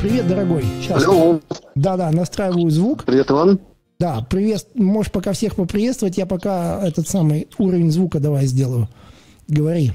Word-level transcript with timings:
Привет, 0.00 0.28
дорогой. 0.28 0.64
Сейчас. 0.80 1.04
Алло. 1.06 1.40
Да-да, 1.74 2.10
настраиваю 2.10 2.70
звук. 2.70 3.04
Привет, 3.04 3.30
Иван. 3.30 3.60
Да, 3.98 4.26
привет. 4.30 4.66
Можешь 4.74 5.12
пока 5.12 5.34
всех 5.34 5.56
поприветствовать, 5.56 6.16
я 6.16 6.24
пока 6.24 6.80
этот 6.82 7.06
самый 7.06 7.48
уровень 7.58 7.90
звука 7.90 8.18
давай 8.18 8.46
сделаю. 8.46 8.88
Говори. 9.46 9.92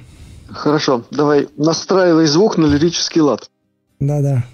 Хорошо, 0.47 1.05
давай 1.09 1.47
настраивай 1.57 2.27
звук 2.27 2.57
на 2.57 2.67
лирический 2.67 3.19
лад. 3.19 3.49
Да-да. 3.99 4.45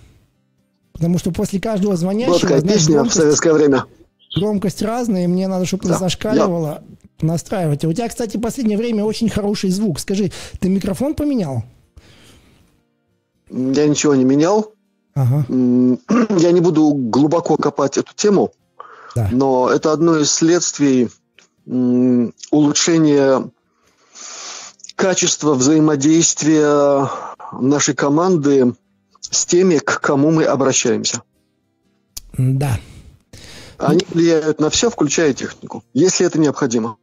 Потому 0.94 1.18
что 1.18 1.32
после 1.32 1.60
каждого 1.60 1.98
звонящего... 1.98 2.32
Вот 2.32 2.42
такая 2.42 2.62
песня 2.62 2.94
громкость, 2.94 3.18
в 3.18 3.20
советское 3.20 3.54
время. 3.54 3.86
Громкость 4.38 4.82
разная, 4.82 5.26
и 5.26 5.28
мне 5.28 5.50
надо, 5.50 5.66
чтобы 5.66 5.90
да. 5.90 5.98
зашкаливала. 5.98 6.82
Я... 7.20 7.28
Настраивать. 7.28 7.84
А 7.84 7.90
у 7.90 7.94
тебя, 7.94 8.08
кстати, 8.08 8.38
в 8.38 8.42
последнее 8.42 8.78
время 8.78 9.04
очень 9.04 9.28
хороший 9.28 9.70
звук. 9.70 10.00
Скажи, 10.00 10.32
ты 10.62 10.70
микрофон 10.70 11.14
поменял? 11.14 11.66
Я 13.50 13.86
ничего 13.86 14.16
не 14.16 14.24
менял. 14.24 14.74
Ага. 15.14 15.46
Я 15.50 16.52
не 16.52 16.62
буду 16.62 16.92
глубоко 16.94 17.58
копать 17.58 17.98
эту 17.98 18.14
тему, 18.16 18.54
да. 19.16 19.30
но 19.32 19.70
это 19.70 19.92
одно 19.92 20.18
из 20.18 20.32
следствий 20.32 21.10
улучшения 21.66 23.50
качества 24.96 25.54
взаимодействия 25.54 27.10
нашей 27.52 27.96
команды 27.96 28.74
с 29.20 29.46
теми, 29.46 29.78
к 29.78 30.00
кому 30.00 30.32
мы 30.32 30.44
обращаемся. 30.46 31.22
Да. 32.38 32.80
Они 33.78 34.06
влияют 34.10 34.60
на 34.60 34.70
все, 34.70 34.90
включая 34.90 35.34
технику, 35.34 35.84
если 35.94 36.26
это 36.26 36.40
необходимо. 36.40 36.98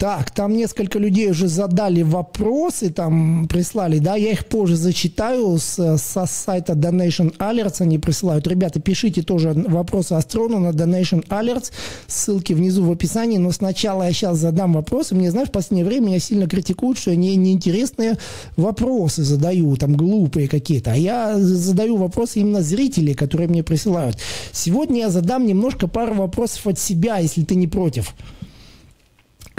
Так, 0.00 0.30
там 0.30 0.56
несколько 0.56 0.98
людей 0.98 1.30
уже 1.30 1.46
задали 1.46 2.00
вопросы, 2.00 2.88
там 2.88 3.46
прислали, 3.46 3.98
да, 3.98 4.16
я 4.16 4.30
их 4.30 4.46
позже 4.46 4.76
зачитаю 4.76 5.58
с, 5.58 5.98
со 5.98 6.24
сайта 6.24 6.72
Donation 6.72 7.36
Alerts, 7.36 7.82
они 7.82 7.98
присылают. 7.98 8.46
Ребята, 8.46 8.80
пишите 8.80 9.20
тоже 9.20 9.52
вопросы 9.52 10.14
Астрону 10.14 10.58
на 10.58 10.70
Donation 10.70 11.28
Alerts, 11.28 11.70
ссылки 12.06 12.54
внизу 12.54 12.82
в 12.82 12.90
описании, 12.90 13.36
но 13.36 13.52
сначала 13.52 14.04
я 14.04 14.12
сейчас 14.14 14.38
задам 14.38 14.72
вопросы. 14.72 15.14
Мне, 15.14 15.30
знаешь, 15.30 15.48
в 15.48 15.52
последнее 15.52 15.84
время 15.84 16.06
меня 16.06 16.18
сильно 16.18 16.48
критикуют, 16.48 16.96
что 16.96 17.14
не, 17.14 17.36
неинтересные 17.36 18.16
вопросы 18.56 19.22
задаю, 19.22 19.76
там 19.76 19.94
глупые 19.96 20.48
какие-то, 20.48 20.92
а 20.92 20.96
я 20.96 21.38
задаю 21.38 21.98
вопросы 21.98 22.40
именно 22.40 22.62
зрителей, 22.62 23.12
которые 23.12 23.50
мне 23.50 23.62
присылают. 23.62 24.16
Сегодня 24.50 25.00
я 25.00 25.10
задам 25.10 25.46
немножко 25.46 25.88
пару 25.88 26.14
вопросов 26.14 26.68
от 26.68 26.78
себя, 26.78 27.18
если 27.18 27.44
ты 27.44 27.54
не 27.54 27.66
против. 27.66 28.14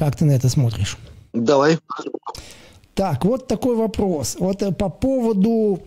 Как 0.01 0.15
ты 0.15 0.25
на 0.25 0.31
это 0.31 0.49
смотришь? 0.49 0.97
Давай. 1.31 1.77
Так, 2.95 3.23
вот 3.23 3.47
такой 3.47 3.75
вопрос. 3.75 4.35
Вот 4.39 4.63
э, 4.63 4.71
по 4.71 4.89
поводу 4.89 5.79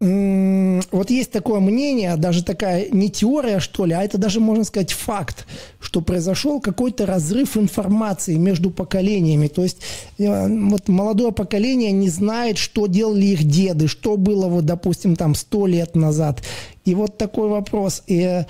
вот 0.00 1.10
есть 1.10 1.32
такое 1.32 1.60
мнение, 1.60 2.16
даже 2.16 2.42
такая 2.42 2.88
не 2.90 3.10
теория, 3.10 3.60
что 3.60 3.84
ли, 3.84 3.92
а 3.92 4.02
это 4.02 4.16
даже, 4.16 4.40
можно 4.40 4.64
сказать, 4.64 4.92
факт, 4.92 5.46
что 5.80 6.00
произошел 6.00 6.60
какой-то 6.60 7.04
разрыв 7.04 7.58
информации 7.58 8.36
между 8.36 8.70
поколениями. 8.70 9.48
То 9.48 9.64
есть 9.64 9.82
э, 10.16 10.48
вот 10.48 10.88
молодое 10.88 11.32
поколение 11.32 11.92
не 11.92 12.08
знает, 12.08 12.56
что 12.56 12.86
делали 12.86 13.26
их 13.26 13.44
деды, 13.44 13.86
что 13.86 14.16
было, 14.16 14.48
вот, 14.48 14.64
допустим, 14.64 15.14
там 15.14 15.34
сто 15.34 15.66
лет 15.66 15.94
назад. 15.94 16.42
И 16.86 16.94
вот 16.94 17.18
такой 17.18 17.50
вопрос. 17.50 18.02
И 18.06 18.18
э, 18.22 18.46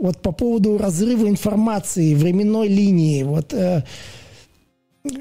вот 0.00 0.16
по 0.22 0.32
поводу 0.32 0.78
разрыва 0.78 1.28
информации, 1.28 2.14
временной 2.14 2.68
линии, 2.68 3.22
вот 3.22 3.54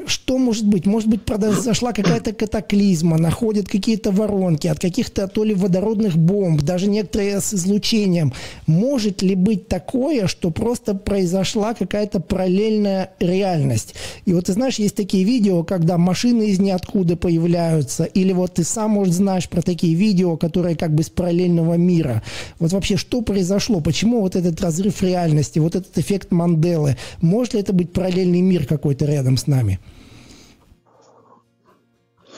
что 0.08 0.38
может 0.38 0.68
быть? 0.68 0.86
Может 0.86 1.08
быть, 1.08 1.22
произошла 1.22 1.94
какая-то 1.94 2.34
катаклизма, 2.34 3.18
находят 3.18 3.70
какие-то 3.70 4.12
воронки 4.12 4.68
от 4.68 4.80
каких-то 4.80 5.28
то 5.28 5.44
ли 5.44 5.54
водородных 5.54 6.18
бомб, 6.18 6.62
даже 6.62 6.88
некоторые 6.88 7.40
с 7.40 7.54
излучением. 7.54 8.34
Может 8.68 9.22
ли 9.22 9.36
быть 9.36 9.68
такое, 9.68 10.28
что 10.28 10.52
просто 10.52 10.96
произошла 10.96 11.74
какая-то 11.74 12.20
параллельная 12.20 13.12
реальность? 13.20 13.96
И 14.26 14.34
вот 14.34 14.46
ты 14.46 14.54
знаешь, 14.54 14.80
есть 14.80 14.96
такие 14.96 15.24
видео, 15.24 15.64
когда 15.64 15.98
машины 15.98 16.50
из 16.50 16.60
ниоткуда 16.60 17.16
появляются, 17.16 18.04
или 18.04 18.34
вот 18.34 18.56
ты 18.56 18.64
сам, 18.66 18.92
может, 18.92 19.14
знаешь 19.14 19.48
про 19.48 19.62
такие 19.62 19.94
видео, 19.94 20.36
которые 20.36 20.76
как 20.76 20.94
бы 20.94 21.04
с 21.04 21.10
параллельного 21.10 21.76
мира. 21.76 22.22
Вот 22.60 22.74
вообще, 22.74 22.98
что 22.98 23.22
произошло? 23.22 23.80
Почему 23.80 24.22
вот 24.22 24.36
этот 24.36 24.60
разрыв 24.62 25.02
реальности, 25.02 25.60
вот 25.60 25.76
этот 25.76 25.98
эффект 25.98 26.32
Манделы? 26.32 26.98
Может 27.22 27.54
ли 27.54 27.62
это 27.62 27.72
быть 27.72 27.94
параллельный 27.94 28.42
мир 28.42 28.66
какой-то 28.66 29.06
рядом 29.06 29.38
с 29.38 29.48
нами? 29.48 29.79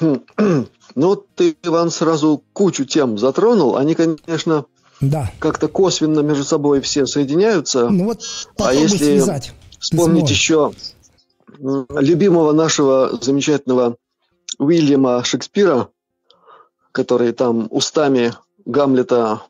Ну, 0.94 1.16
ты, 1.16 1.56
Иван, 1.64 1.90
сразу 1.90 2.44
кучу 2.52 2.84
тем 2.84 3.18
затронул. 3.18 3.78
Они, 3.78 3.96
конечно, 3.96 4.66
да. 5.00 5.32
как-то 5.40 5.70
косвенно 5.70 6.20
между 6.20 6.44
собой 6.44 6.82
все 6.82 7.06
соединяются. 7.06 7.90
Ну 7.90 8.06
вот 8.06 8.22
а 8.58 8.74
если 8.74 8.98
связать. 8.98 9.54
вспомнить 9.80 10.30
еще 10.30 10.74
любимого 11.60 12.52
нашего 12.52 13.18
замечательного 13.22 13.96
Уильяма 14.58 15.24
Шекспира, 15.24 15.88
который 16.92 17.32
там 17.32 17.68
устами 17.70 18.34
Гамлета 18.66 19.42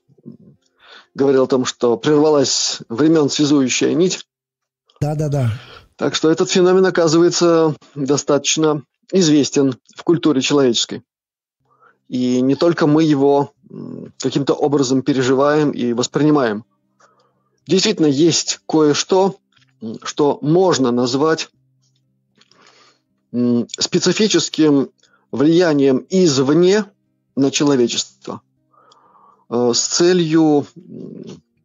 говорил 1.16 1.44
о 1.44 1.47
том, 1.47 1.66
что 1.66 1.97
прервалась 1.97 2.79
времен 2.88 3.29
связующая 3.29 3.94
нить. 3.94 4.25
Да-да-да. 5.00 5.51
Так 5.95 6.16
что 6.16 6.31
этот 6.31 6.50
феномен 6.50 6.85
оказывается 6.85 7.75
достаточно 7.95 8.83
известен 9.11 9.75
в 9.95 10.03
культуре 10.03 10.41
человеческой. 10.41 11.03
И 12.07 12.41
не 12.41 12.55
только 12.55 12.88
мы 12.88 13.03
его 13.03 13.53
каким-то 14.19 14.53
образом 14.53 15.01
переживаем 15.01 15.72
и 15.72 15.94
воспринимаем. 15.94 16.66
Действительно, 17.67 18.07
есть 18.07 18.59
кое-что, 18.67 19.38
что 20.03 20.39
можно 20.41 20.91
назвать 20.91 21.50
специфическим 23.31 24.89
влиянием 25.31 26.05
извне 26.09 26.85
на 27.35 27.50
человечество 27.50 28.41
э, 29.50 29.71
с 29.73 29.79
целью 29.79 30.67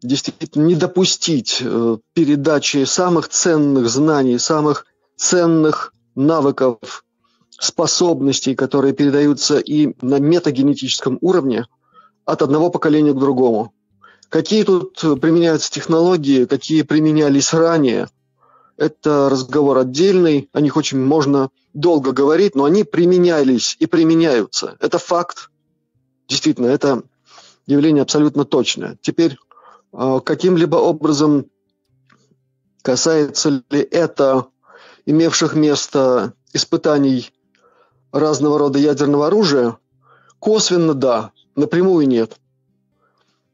действительно 0.00 0.64
не 0.64 0.76
допустить 0.76 1.58
э, 1.60 1.98
передачи 2.12 2.84
самых 2.84 3.28
ценных 3.28 3.88
знаний, 3.88 4.38
самых 4.38 4.86
ценных 5.16 5.92
навыков 6.14 7.04
способностей, 7.58 8.54
которые 8.54 8.92
передаются 8.92 9.58
и 9.58 9.94
на 10.02 10.18
метагенетическом 10.18 11.18
уровне 11.20 11.66
от 12.24 12.42
одного 12.42 12.70
поколения 12.70 13.12
к 13.12 13.18
другому. 13.18 13.72
Какие 14.28 14.64
тут 14.64 14.98
применяются 15.20 15.70
технологии, 15.70 16.44
какие 16.44 16.82
применялись 16.82 17.54
ранее, 17.54 18.08
это 18.76 19.28
разговор 19.30 19.78
отдельный, 19.78 20.50
о 20.52 20.60
них 20.60 20.76
очень 20.76 21.00
можно 21.00 21.50
долго 21.72 22.12
говорить, 22.12 22.54
но 22.54 22.64
они 22.64 22.84
применялись 22.84 23.76
и 23.78 23.86
применяются. 23.86 24.76
Это 24.80 24.98
факт. 24.98 25.50
Действительно, 26.28 26.66
это 26.66 27.02
явление 27.66 28.02
абсолютно 28.02 28.44
точное. 28.44 28.98
Теперь 29.00 29.38
а, 29.92 30.20
каким-либо 30.20 30.76
образом 30.76 31.46
касается 32.82 33.62
ли 33.70 33.80
это 33.80 34.46
имевших 35.06 35.54
место 35.54 36.34
испытаний 36.52 37.30
разного 38.18 38.58
рода 38.58 38.78
ядерного 38.78 39.28
оружия? 39.28 39.76
Косвенно 40.38 40.94
да, 40.94 41.30
напрямую 41.54 42.06
нет. 42.08 42.36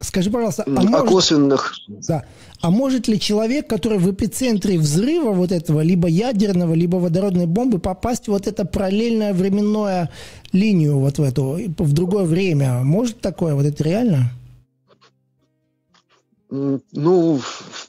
Скажи, 0.03 0.31
пожалуйста, 0.31 0.65
а, 0.67 0.71
а 0.71 0.83
может, 0.83 1.09
косвенных? 1.09 1.75
Да. 1.87 2.25
А 2.61 2.71
может 2.71 3.06
ли 3.06 3.21
человек, 3.21 3.69
который 3.69 3.99
в 3.99 4.11
эпицентре 4.11 4.77
взрыва 4.77 5.31
вот 5.31 5.53
этого, 5.53 5.81
либо 5.81 6.09
ядерного, 6.09 6.75
либо 6.75 6.97
водородной 6.97 7.47
бомбы, 7.47 7.78
попасть 7.78 8.25
в 8.25 8.28
вот 8.28 8.49
это 8.49 8.65
параллельное 8.65 9.33
временное 9.33 10.11
линию 10.53 10.99
вот 10.99 11.19
в 11.19 11.23
эту, 11.23 11.59
в 11.79 11.93
другое 11.93 12.25
время? 12.25 12.83
Может 12.83 13.21
такое? 13.21 13.55
Вот 13.55 13.65
это 13.65 13.83
реально? 13.84 14.33
Ну, 16.50 17.41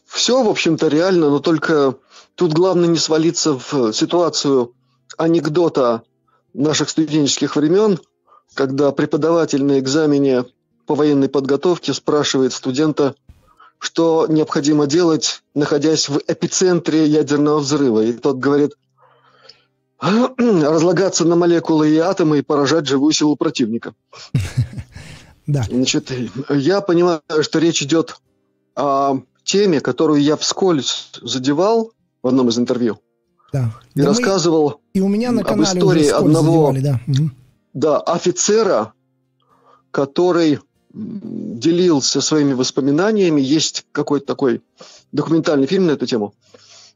все, 0.06 0.44
в 0.44 0.48
общем-то, 0.48 0.88
реально, 0.88 1.30
но 1.30 1.40
только 1.40 1.96
тут 2.36 2.54
главное 2.54 2.88
не 2.88 2.98
свалиться 2.98 3.60
в 3.60 3.92
ситуацию 3.92 4.74
анекдота 5.18 6.04
наших 6.54 6.90
студенческих 6.90 7.56
времен, 7.56 8.00
когда 8.54 8.92
преподаватель 8.92 9.64
на 9.64 9.80
экзамене 9.80 10.46
по 10.86 10.96
военной 10.96 11.30
подготовке 11.30 11.94
спрашивает 11.94 12.54
студента, 12.54 13.16
что 13.80 14.28
необходимо 14.30 14.88
делать, 14.88 15.44
находясь 15.56 16.10
в 16.10 16.22
эпицентре 16.28 17.06
ядерного 17.06 17.60
взрыва. 17.60 18.04
И 18.04 18.14
тот 18.14 18.38
говорит, 18.38 18.74
разлагаться 20.00 21.26
на 21.26 21.36
молекулы 21.36 21.90
и 21.90 21.98
атомы 21.98 22.40
и 22.40 22.42
поражать 22.42 22.88
живую 22.88 23.14
силу 23.14 23.36
противника. 23.36 23.94
Да. 25.46 25.64
Значит, 25.64 26.10
я 26.50 26.80
понимаю, 26.80 27.22
что 27.42 27.60
речь 27.60 27.82
идет 27.82 28.16
о 28.78 29.18
теме, 29.44 29.82
которую 29.82 30.22
я 30.22 30.38
вскользь 30.38 31.10
задевал 31.22 31.92
в 32.22 32.28
одном 32.30 32.48
из 32.48 32.58
интервью. 32.58 33.00
Да. 33.54 33.72
И 33.94 34.02
да 34.02 34.08
рассказывал 34.08 34.70
мы... 34.70 35.00
и 35.00 35.02
у 35.02 35.08
меня 35.08 35.32
на 35.32 35.44
канале 35.44 35.70
об 35.70 35.78
истории 35.78 36.08
одного 36.08 36.74
задевали, 36.74 37.00
да. 37.08 37.24
Да, 37.74 38.00
офицера, 38.00 38.94
который 39.92 40.60
делился 40.94 42.22
своими 42.22 42.54
воспоминаниями. 42.54 43.42
Есть 43.42 43.86
какой-то 43.92 44.26
такой 44.26 44.62
документальный 45.12 45.68
фильм 45.68 45.88
на 45.88 45.92
эту 45.92 46.06
тему. 46.06 46.34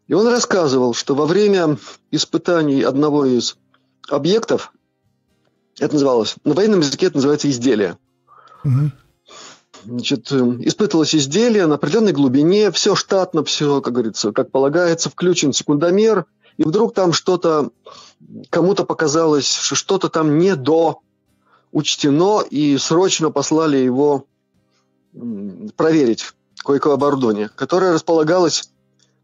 И 0.07 0.13
он 0.13 0.27
рассказывал, 0.27 0.93
что 0.93 1.15
во 1.15 1.25
время 1.25 1.77
испытаний 2.11 2.81
одного 2.81 3.25
из 3.25 3.57
объектов, 4.09 4.73
это 5.79 5.93
называлось, 5.93 6.35
на 6.43 6.53
военном 6.53 6.79
языке 6.79 7.07
это 7.07 7.17
называется 7.17 7.49
изделие. 7.49 7.97
Угу. 8.63 8.91
Значит, 9.85 10.31
испытывалось 10.31 11.15
изделие 11.15 11.65
на 11.65 11.75
определенной 11.75 12.13
глубине, 12.13 12.71
все 12.71 12.95
штатно, 12.95 13.43
все, 13.43 13.81
как 13.81 13.93
говорится, 13.93 14.31
как 14.31 14.51
полагается, 14.51 15.09
включен 15.09 15.53
секундомер, 15.53 16.25
и 16.57 16.63
вдруг 16.63 16.93
там 16.93 17.13
что-то, 17.13 17.71
кому-то 18.49 18.83
показалось, 18.83 19.49
что 19.49 19.75
что-то 19.75 20.09
там 20.09 20.37
не 20.37 20.55
до 20.55 21.01
учтено, 21.71 22.41
и 22.41 22.77
срочно 22.77 23.29
послали 23.31 23.77
его 23.77 24.25
проверить 25.75 26.33
кое-какое 26.63 26.95
оборудование, 26.95 27.49
которое 27.49 27.93
располагалось 27.93 28.71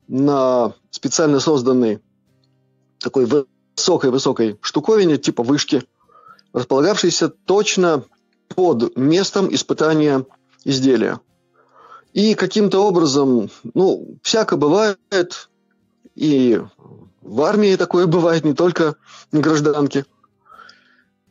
на 0.07 0.73
специально 0.91 1.39
созданной 1.39 2.01
такой 2.99 3.25
высокой-высокой 3.25 4.57
штуковине, 4.61 5.17
типа 5.17 5.43
вышки, 5.43 5.83
располагавшейся 6.53 7.29
точно 7.29 8.03
под 8.55 8.95
местом 8.95 9.53
испытания 9.53 10.25
изделия. 10.63 11.19
И 12.13 12.35
каким-то 12.35 12.79
образом, 12.79 13.49
ну, 13.73 14.17
всяко 14.21 14.55
бывает, 14.55 15.49
и 16.15 16.61
в 17.23 17.41
армии 17.41 17.75
такое 17.75 18.05
бывает, 18.05 18.43
не 18.43 18.53
только 18.53 18.95
гражданки. 19.31 20.05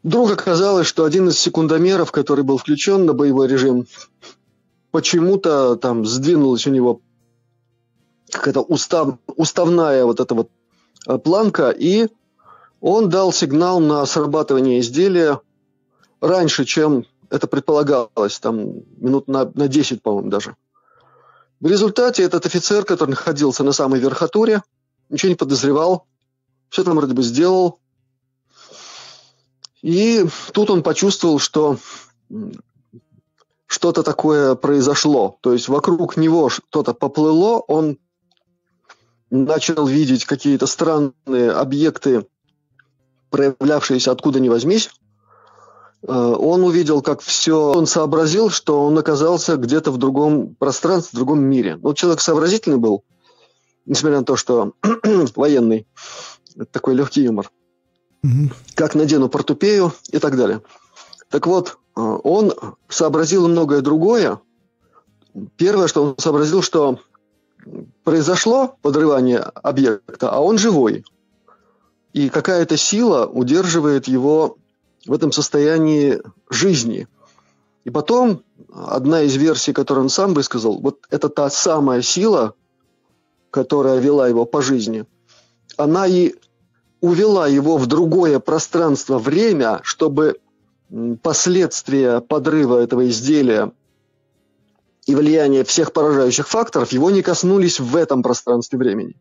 Вдруг 0.02 0.32
оказалось, 0.32 0.86
что 0.86 1.04
один 1.04 1.28
из 1.28 1.38
секундомеров, 1.38 2.10
который 2.10 2.44
был 2.44 2.58
включен 2.58 3.04
на 3.04 3.12
боевой 3.12 3.46
режим, 3.46 3.86
почему-то 4.90 5.76
там 5.76 6.04
сдвинулась 6.04 6.66
у 6.66 6.70
него 6.70 7.00
какая-то 8.30 8.62
устав, 8.62 9.18
уставная 9.36 10.04
вот 10.04 10.18
эта 10.18 10.34
вот 10.34 10.48
э, 11.06 11.18
планка, 11.18 11.70
и 11.70 12.08
он 12.80 13.10
дал 13.10 13.32
сигнал 13.32 13.78
на 13.78 14.04
срабатывание 14.06 14.80
изделия 14.80 15.40
раньше, 16.20 16.64
чем 16.64 17.04
это 17.30 17.46
предполагалось, 17.46 18.38
там 18.40 18.82
минут 18.96 19.28
на, 19.28 19.50
на 19.54 19.68
10, 19.68 20.02
по-моему, 20.02 20.30
даже. 20.30 20.56
В 21.60 21.66
результате 21.66 22.22
этот 22.24 22.46
офицер, 22.46 22.84
который 22.84 23.10
находился 23.10 23.62
на 23.62 23.72
самой 23.72 24.00
верхотуре, 24.00 24.62
ничего 25.12 25.30
не 25.30 25.36
подозревал, 25.36 26.06
все 26.68 26.82
там 26.82 26.96
вроде 26.96 27.14
бы 27.14 27.22
сделал. 27.22 27.78
И 29.82 30.26
тут 30.52 30.70
он 30.70 30.82
почувствовал, 30.82 31.38
что 31.38 31.78
что-то 33.66 34.02
такое 34.02 34.54
произошло. 34.54 35.36
То 35.42 35.52
есть 35.52 35.68
вокруг 35.68 36.16
него 36.16 36.48
что-то 36.48 36.94
поплыло, 36.94 37.58
он 37.58 37.98
начал 39.30 39.86
видеть 39.86 40.24
какие-то 40.24 40.66
странные 40.66 41.52
объекты, 41.52 42.26
проявлявшиеся 43.30 44.12
откуда 44.12 44.40
ни 44.40 44.48
возьмись. 44.48 44.90
Э, 46.06 46.12
он 46.12 46.64
увидел, 46.64 47.02
как 47.02 47.20
все, 47.20 47.72
он 47.72 47.86
сообразил, 47.86 48.50
что 48.50 48.84
он 48.84 48.96
оказался 48.98 49.56
где-то 49.56 49.90
в 49.90 49.98
другом 49.98 50.54
пространстве, 50.54 51.16
в 51.16 51.16
другом 51.16 51.42
мире. 51.42 51.78
Ну, 51.82 51.94
человек 51.94 52.20
сообразительный 52.20 52.78
был, 52.78 53.04
несмотря 53.86 54.18
на 54.18 54.24
то, 54.24 54.36
что 54.36 54.72
военный. 55.36 55.86
Такой 56.70 56.94
легкий 56.94 57.22
юмор. 57.22 57.50
Угу. 58.22 58.50
Как 58.74 58.94
надену 58.94 59.28
портупею 59.28 59.92
и 60.10 60.18
так 60.18 60.36
далее. 60.36 60.62
Так 61.28 61.46
вот, 61.46 61.78
э, 61.96 62.00
он 62.00 62.52
сообразил 62.88 63.48
многое 63.48 63.80
другое. 63.80 64.40
Первое, 65.56 65.88
что 65.88 66.04
он 66.04 66.14
сообразил, 66.18 66.62
что 66.62 67.00
произошло 68.04 68.76
подрывание 68.82 69.38
объекта, 69.38 70.30
а 70.30 70.40
он 70.40 70.58
живой. 70.58 71.04
И 72.12 72.28
какая-то 72.28 72.76
сила 72.76 73.26
удерживает 73.26 74.08
его 74.08 74.58
в 75.06 75.12
этом 75.12 75.32
состоянии 75.32 76.20
жизни. 76.50 77.08
И 77.84 77.90
потом 77.90 78.42
одна 78.72 79.22
из 79.22 79.34
версий, 79.36 79.72
которую 79.72 80.04
он 80.04 80.10
сам 80.10 80.34
высказал, 80.34 80.78
вот 80.78 81.00
это 81.10 81.28
та 81.28 81.50
самая 81.50 82.02
сила, 82.02 82.54
которая 83.52 84.00
вела 84.00 84.26
его 84.26 84.46
по 84.46 84.62
жизни, 84.62 85.04
она 85.76 86.06
и 86.06 86.34
увела 87.00 87.46
его 87.46 87.76
в 87.76 87.86
другое 87.86 88.40
пространство-время, 88.40 89.80
чтобы 89.82 90.38
последствия 91.22 92.20
подрыва 92.20 92.82
этого 92.82 93.08
изделия 93.08 93.72
и 95.06 95.14
влияние 95.14 95.64
всех 95.64 95.92
поражающих 95.92 96.48
факторов 96.48 96.92
его 96.92 97.10
не 97.10 97.22
коснулись 97.22 97.78
в 97.78 97.94
этом 97.94 98.22
пространстве 98.22 98.78
времени. 98.78 99.16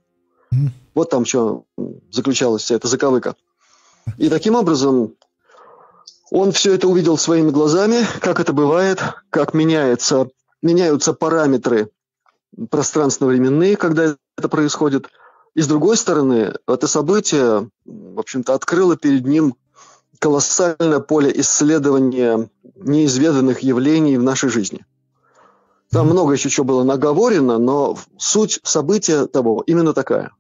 Mm. 0.54 0.70
Вот 0.96 1.10
там 1.10 1.26
что 1.26 1.66
заключалась 2.12 2.64
вся 2.64 2.76
эта 2.76 2.88
заковыка. 2.88 3.36
И 4.18 4.30
таким 4.30 4.56
образом 4.56 5.16
он 6.30 6.52
все 6.52 6.74
это 6.74 6.88
увидел 6.88 7.18
своими 7.18 7.50
глазами, 7.50 8.06
как 8.22 8.40
это 8.40 8.54
бывает, 8.54 9.00
как 9.30 9.54
меняется, 9.54 10.30
меняются 10.62 11.14
параметры 11.14 11.90
пространственно-временные, 12.70 13.76
когда 13.78 14.16
это 14.38 14.50
происходит. 14.50 15.08
И 15.54 15.62
с 15.62 15.68
другой 15.68 15.98
стороны, 15.98 16.54
это 16.68 16.88
событие, 16.88 17.70
в 17.86 18.20
общем-то, 18.20 18.54
открыло 18.54 18.96
перед 18.96 19.26
ним 19.26 19.56
колоссальное 20.20 21.00
поле 21.00 21.32
исследования 21.42 22.50
неизведанных 22.76 23.60
явлений 23.60 24.18
в 24.18 24.24
нашей 24.24 24.50
жизни. 24.50 24.86
Там 25.90 26.08
много 26.08 26.34
еще 26.34 26.50
чего 26.50 26.66
было 26.66 26.84
наговорено, 26.84 27.58
но 27.58 27.98
суть 28.18 28.60
события 28.64 29.26
того 29.26 29.64
именно 29.68 29.94
такая. 29.94 30.32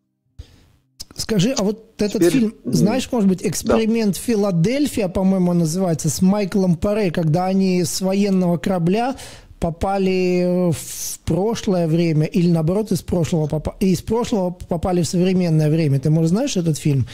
Скажи, 1.16 1.54
а 1.58 1.64
вот 1.64 1.96
этот 1.98 2.22
Теперь... 2.22 2.32
фильм, 2.32 2.56
знаешь, 2.64 3.10
может 3.12 3.28
быть, 3.28 3.46
эксперимент 3.46 4.16
да. 4.16 4.22
Филадельфия, 4.22 5.10
по-моему, 5.10 5.54
называется, 5.54 6.10
с 6.10 6.22
Майклом 6.22 6.78
Паре, 6.78 7.12
когда 7.12 7.46
они 7.46 7.84
с 7.84 8.00
военного 8.00 8.58
корабля 8.58 9.18
попали 9.62 10.72
в 10.74 11.20
прошлое 11.24 11.88
время 11.88 12.26
или 12.26 12.50
наоборот 12.50 12.92
из 12.92 13.04
прошлого 13.04 13.48
попа- 13.48 13.76
из 13.80 14.02
прошлого 14.02 14.50
попали 14.50 15.04
в 15.04 15.08
современное 15.08 15.70
время. 15.70 16.00
Ты, 16.00 16.10
может, 16.10 16.32
знаешь 16.32 16.58
этот 16.58 16.78
фильм? 16.78 17.06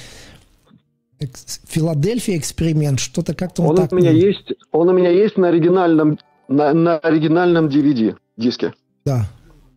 Филадельфия 1.67 2.37
эксперимент, 2.37 2.99
что-то 2.99 3.35
как-то 3.35 3.63
он, 3.63 3.69
он 3.71 3.75
так. 3.75 3.91
У 3.91 3.95
меня 3.95 4.11
есть, 4.11 4.53
он 4.71 4.87
у 4.87 4.93
меня 4.93 5.09
есть 5.09 5.35
на 5.37 5.49
оригинальном 5.49 6.17
на, 6.47 6.73
на 6.73 6.97
оригинальном 6.97 7.67
DVD 7.67 8.15
диске. 8.37 8.73
Да. 9.03 9.25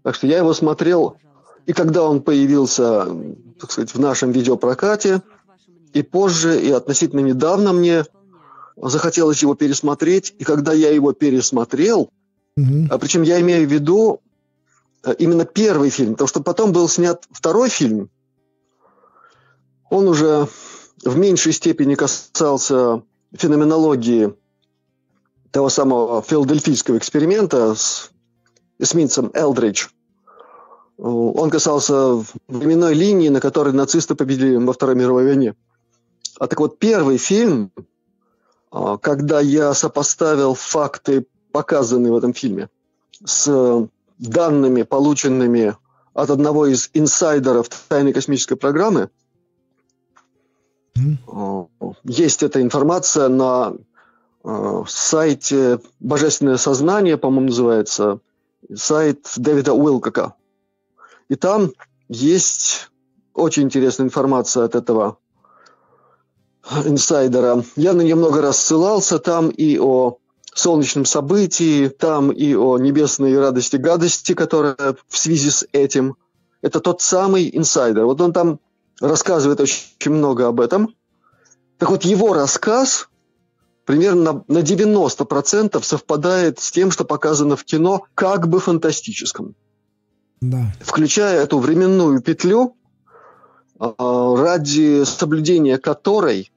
Так 0.05 0.15
что 0.15 0.29
я 0.29 0.39
его 0.39 0.55
смотрел, 0.55 1.17
и 1.67 1.73
когда 1.73 2.05
он 2.05 2.23
появился, 2.23 3.07
так 3.61 3.73
сказать, 3.73 3.93
в 3.93 3.99
нашем 3.99 4.31
видеопрокате, 4.31 5.23
и 5.93 6.03
позже, 6.03 6.61
и 6.61 6.71
относительно 6.71 7.21
недавно 7.21 7.73
мне 7.73 8.05
захотелось 8.77 9.43
его 9.43 9.55
пересмотреть, 9.55 10.35
и 10.39 10.45
когда 10.45 10.73
я 10.73 10.91
его 10.91 11.13
пересмотрел, 11.13 12.11
а 12.91 12.99
причем 12.99 13.23
я 13.23 13.41
имею 13.41 13.69
в 13.69 13.73
виду 13.73 14.21
э, 15.05 15.15
именно 15.19 15.45
первый 15.45 15.91
фильм, 15.91 16.13
потому 16.13 16.29
что 16.29 16.41
потом 16.43 16.73
был 16.73 16.89
снят 16.89 17.25
второй 17.31 17.69
фильм, 17.69 18.11
он 19.89 20.09
уже 20.09 20.49
в 21.05 21.17
меньшей 21.17 21.53
степени 21.53 21.95
касался 21.95 23.03
феноменологии 23.33 24.35
того 25.51 25.69
самого 25.69 26.23
филадельфийского 26.23 26.99
эксперимента 26.99 27.75
с 27.75 28.11
эсминцем 28.79 29.31
Элдридж. 29.35 29.89
Он 30.97 31.49
касался 31.49 32.23
временной 32.47 32.95
линии, 32.95 33.31
на 33.31 33.41
которой 33.41 33.73
нацисты 33.73 34.15
победили 34.15 34.57
во 34.57 34.73
Второй 34.73 34.97
мировой 34.97 35.25
войне. 35.25 35.55
А 36.39 36.47
так 36.47 36.61
вот, 36.61 36.79
первый 36.79 37.17
фильм, 37.17 37.73
а, 38.71 38.99
когда 38.99 39.41
я 39.41 39.73
сопоставил 39.75 40.55
факты, 40.55 41.27
показанные 41.53 42.13
в 42.13 42.17
этом 42.17 42.35
фильме, 42.35 42.69
с 43.25 43.89
данными, 44.19 44.83
полученными 44.83 45.77
от 46.15 46.31
одного 46.31 46.67
из 46.67 46.91
инсайдеров 46.93 47.69
тайной 47.89 48.13
космической 48.13 48.57
программы, 48.57 49.11
mm. 50.97 51.69
есть 52.05 52.43
эта 52.43 52.61
информация 52.61 53.29
на 53.29 53.75
а, 54.43 54.85
сайте 54.87 55.81
«Божественное 56.01 56.57
сознание», 56.57 57.17
по-моему, 57.17 57.49
называется, 57.49 58.21
сайт 58.75 59.31
Дэвида 59.37 59.73
Уилкока. 59.73 60.35
И 61.29 61.37
там 61.37 61.73
есть 62.09 62.91
очень 63.35 63.65
интересная 63.65 64.07
информация 64.07 64.65
от 64.65 64.75
этого 64.75 65.19
инсайдера. 66.85 67.65
Я 67.77 67.93
на 67.93 68.03
нее 68.03 68.15
много 68.15 68.41
раз 68.43 68.59
ссылался. 68.59 69.19
Там 69.19 69.49
и 69.49 69.79
о 69.79 70.19
солнечном 70.55 71.05
событии, 71.05 71.89
там 71.89 72.31
и 72.31 72.55
о 72.55 72.79
небесной 72.79 73.39
радости 73.39 73.77
гадости, 73.77 74.35
которая 74.35 74.97
в 75.09 75.19
связи 75.19 75.51
с 75.51 75.67
этим. 75.73 76.17
Это 76.63 76.81
тот 76.81 77.01
самый 77.01 77.51
инсайдер. 77.57 78.05
Вот 78.05 78.21
он 78.21 78.33
там 78.33 78.61
рассказывает 79.01 79.61
очень 79.61 80.11
много 80.11 80.47
об 80.49 80.61
этом. 80.61 80.95
Так 81.79 81.91
вот, 81.91 82.05
его 82.05 82.35
рассказ 82.35 83.09
примерно 83.87 84.45
на 84.47 84.59
90% 84.59 85.83
совпадает 85.83 86.61
с 86.61 86.71
тем, 86.71 86.91
что 86.91 87.05
показано 87.05 87.57
в 87.57 87.65
кино, 87.65 88.05
как 88.15 88.49
бы 88.49 88.61
фантастическом. 88.61 89.55
Да. 90.41 90.73
Включая 90.81 91.43
эту 91.43 91.59
временную 91.59 92.21
петлю, 92.21 92.77
а, 93.79 94.37
ради 94.37 95.05
соблюдения 95.05 95.79
которой 95.79 96.50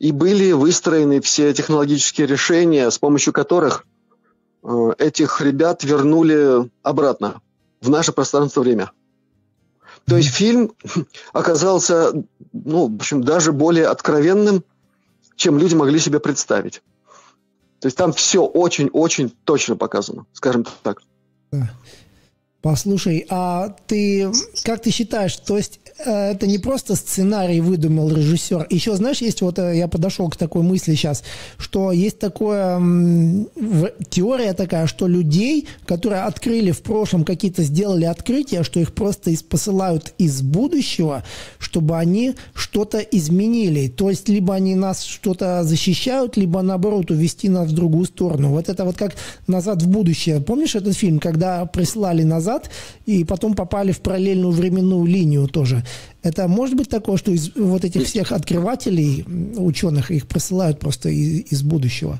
и 0.00 0.12
были 0.12 0.50
выстроены 0.52 1.20
все 1.20 1.52
технологические 1.52 2.26
решения, 2.26 2.90
с 2.90 2.98
помощью 2.98 3.32
которых 3.32 3.86
а, 4.62 4.92
этих 4.98 5.40
ребят 5.40 5.84
вернули 5.84 6.68
обратно 6.82 7.40
в 7.80 7.90
наше 7.90 8.10
пространство-время. 8.12 8.90
То 10.06 10.16
есть 10.16 10.30
фильм 10.30 10.72
оказался, 11.32 12.12
ну, 12.52 12.88
в 12.88 12.96
общем, 12.96 13.22
даже 13.22 13.52
более 13.52 13.86
откровенным, 13.86 14.64
чем 15.36 15.58
люди 15.58 15.74
могли 15.74 15.98
себе 15.98 16.18
представить. 16.18 16.82
То 17.80 17.86
есть 17.86 17.96
там 17.96 18.12
все 18.14 18.42
очень-очень 18.42 19.30
точно 19.44 19.76
показано, 19.76 20.26
скажем 20.32 20.66
так. 20.82 21.02
Послушай, 22.62 23.24
а 23.30 23.74
ты 23.86 24.30
как 24.64 24.82
ты 24.82 24.90
считаешь, 24.90 25.34
то 25.34 25.56
есть 25.56 25.80
э, 26.04 26.32
это 26.32 26.46
не 26.46 26.58
просто 26.58 26.94
сценарий 26.94 27.62
выдумал 27.62 28.14
режиссер. 28.14 28.66
Еще, 28.68 28.94
знаешь, 28.96 29.22
есть 29.22 29.40
вот 29.40 29.58
э, 29.58 29.78
я 29.78 29.88
подошел 29.88 30.28
к 30.28 30.36
такой 30.36 30.62
мысли 30.62 30.94
сейчас, 30.94 31.22
что 31.56 31.90
есть 31.90 32.18
такое 32.18 32.78
теория 34.10 34.52
такая, 34.52 34.86
что 34.86 35.06
людей, 35.06 35.68
которые 35.86 36.24
открыли 36.24 36.70
в 36.70 36.82
прошлом 36.82 37.24
какие-то 37.24 37.62
сделали 37.62 38.04
открытия, 38.04 38.62
что 38.62 38.78
их 38.78 38.92
просто 38.92 39.32
посылают 39.48 40.12
из 40.18 40.42
будущего, 40.42 41.24
чтобы 41.58 41.96
они 41.96 42.34
что-то 42.52 42.98
изменили. 42.98 43.88
То 43.88 44.10
есть 44.10 44.28
либо 44.28 44.54
они 44.54 44.74
нас 44.74 45.02
что-то 45.02 45.64
защищают, 45.64 46.36
либо 46.36 46.60
наоборот 46.60 47.10
увести 47.10 47.48
нас 47.48 47.70
в 47.70 47.74
другую 47.74 48.04
сторону. 48.04 48.50
Вот 48.50 48.68
это 48.68 48.84
вот 48.84 48.98
как 48.98 49.14
назад 49.46 49.80
в 49.82 49.88
будущее. 49.88 50.40
Помнишь 50.40 50.74
этот 50.74 50.94
фильм, 50.94 51.20
когда 51.20 51.64
прислали 51.64 52.22
назад 52.22 52.49
назад 52.50 52.70
и 53.06 53.24
потом 53.24 53.54
попали 53.54 53.92
в 53.92 54.00
параллельную 54.00 54.52
временную 54.52 55.04
линию 55.04 55.48
тоже. 55.48 55.84
Это 56.22 56.48
может 56.48 56.76
быть 56.76 56.88
такое, 56.88 57.16
что 57.16 57.30
из 57.30 57.54
вот 57.56 57.84
этих 57.84 58.06
всех 58.06 58.32
открывателей, 58.32 59.24
ученых, 59.56 60.10
их 60.10 60.26
присылают 60.26 60.78
просто 60.78 61.08
из, 61.08 61.52
из 61.52 61.62
будущего? 61.62 62.18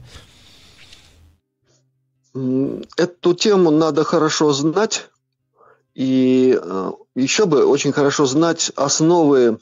Эту 2.96 3.34
тему 3.34 3.70
надо 3.70 4.04
хорошо 4.04 4.52
знать. 4.52 5.08
И 5.94 6.56
э, 6.62 6.92
еще 7.16 7.46
бы 7.46 7.64
очень 7.66 7.92
хорошо 7.92 8.24
знать 8.26 8.70
основы 8.76 9.58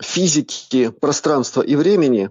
физики 0.00 0.88
пространства 0.88 1.60
и 1.60 1.76
времени. 1.76 2.30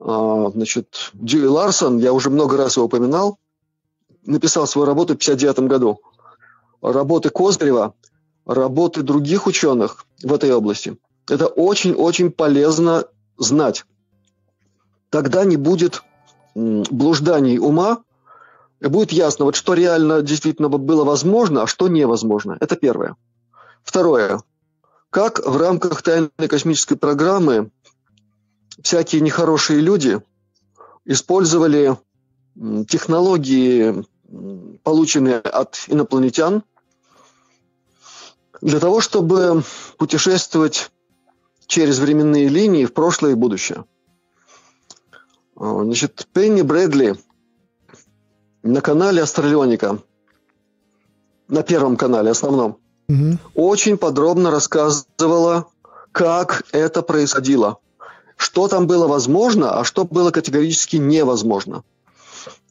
А, 0.00 0.50
значит, 0.50 1.10
Дьюи 1.12 1.46
Ларсон, 1.46 1.98
я 1.98 2.12
уже 2.12 2.30
много 2.30 2.56
раз 2.56 2.76
его 2.76 2.86
упоминал, 2.86 3.38
написал 4.26 4.66
свою 4.66 4.86
работу 4.86 5.14
в 5.14 5.22
1959 5.22 5.70
году 5.70 6.00
работы 6.92 7.30
Козырева, 7.30 7.94
работы 8.46 9.02
других 9.02 9.46
ученых 9.46 10.04
в 10.22 10.32
этой 10.32 10.52
области. 10.52 10.96
Это 11.28 11.46
очень-очень 11.46 12.30
полезно 12.30 13.04
знать. 13.38 13.84
Тогда 15.10 15.44
не 15.44 15.56
будет 15.56 16.02
блужданий 16.54 17.58
ума, 17.58 18.02
и 18.80 18.86
будет 18.86 19.12
ясно, 19.12 19.46
вот 19.46 19.56
что 19.56 19.72
реально 19.74 20.20
действительно 20.20 20.68
было 20.68 21.04
возможно, 21.04 21.62
а 21.62 21.66
что 21.66 21.88
невозможно. 21.88 22.58
Это 22.60 22.76
первое. 22.76 23.16
Второе. 23.82 24.42
Как 25.08 25.46
в 25.46 25.56
рамках 25.56 26.02
тайной 26.02 26.48
космической 26.48 26.96
программы 26.96 27.70
всякие 28.82 29.22
нехорошие 29.22 29.80
люди 29.80 30.20
использовали 31.04 31.96
технологии, 32.88 34.04
полученные 34.82 35.38
от 35.38 35.84
инопланетян, 35.86 36.62
для 38.64 38.80
того, 38.80 39.00
чтобы 39.02 39.62
путешествовать 39.98 40.90
через 41.66 41.98
временные 41.98 42.48
линии 42.48 42.86
в 42.86 42.94
прошлое 42.94 43.32
и 43.32 43.34
будущее. 43.34 43.84
А, 45.54 45.84
значит, 45.84 46.26
Пенни 46.32 46.62
Брэдли 46.62 47.16
на 48.62 48.80
канале 48.80 49.22
Астралионика, 49.22 49.98
на 51.46 51.62
первом 51.62 51.98
канале, 51.98 52.30
основном, 52.30 52.78
угу. 53.06 53.38
очень 53.54 53.98
подробно 53.98 54.50
рассказывала, 54.50 55.68
как 56.10 56.64
это 56.72 57.02
происходило, 57.02 57.76
что 58.36 58.66
там 58.68 58.86
было 58.86 59.06
возможно, 59.06 59.78
а 59.78 59.84
что 59.84 60.04
было 60.06 60.30
категорически 60.30 60.96
невозможно. 60.96 61.84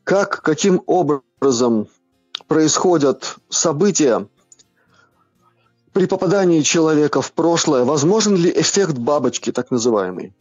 Как, 0.03 0.41
каким 0.41 0.81
образом 0.87 1.87
происходят 2.47 3.35
события, 3.49 4.27
при 5.93 6.07
попадании 6.07 6.61
человека 6.61 7.21
в 7.21 7.31
прошлое 7.31 7.85
возможен 7.85 8.35
ли 8.35 8.51
эффект 8.51 8.97
бабочки, 8.97 9.51
так 9.51 9.71
называемый? 9.71 10.33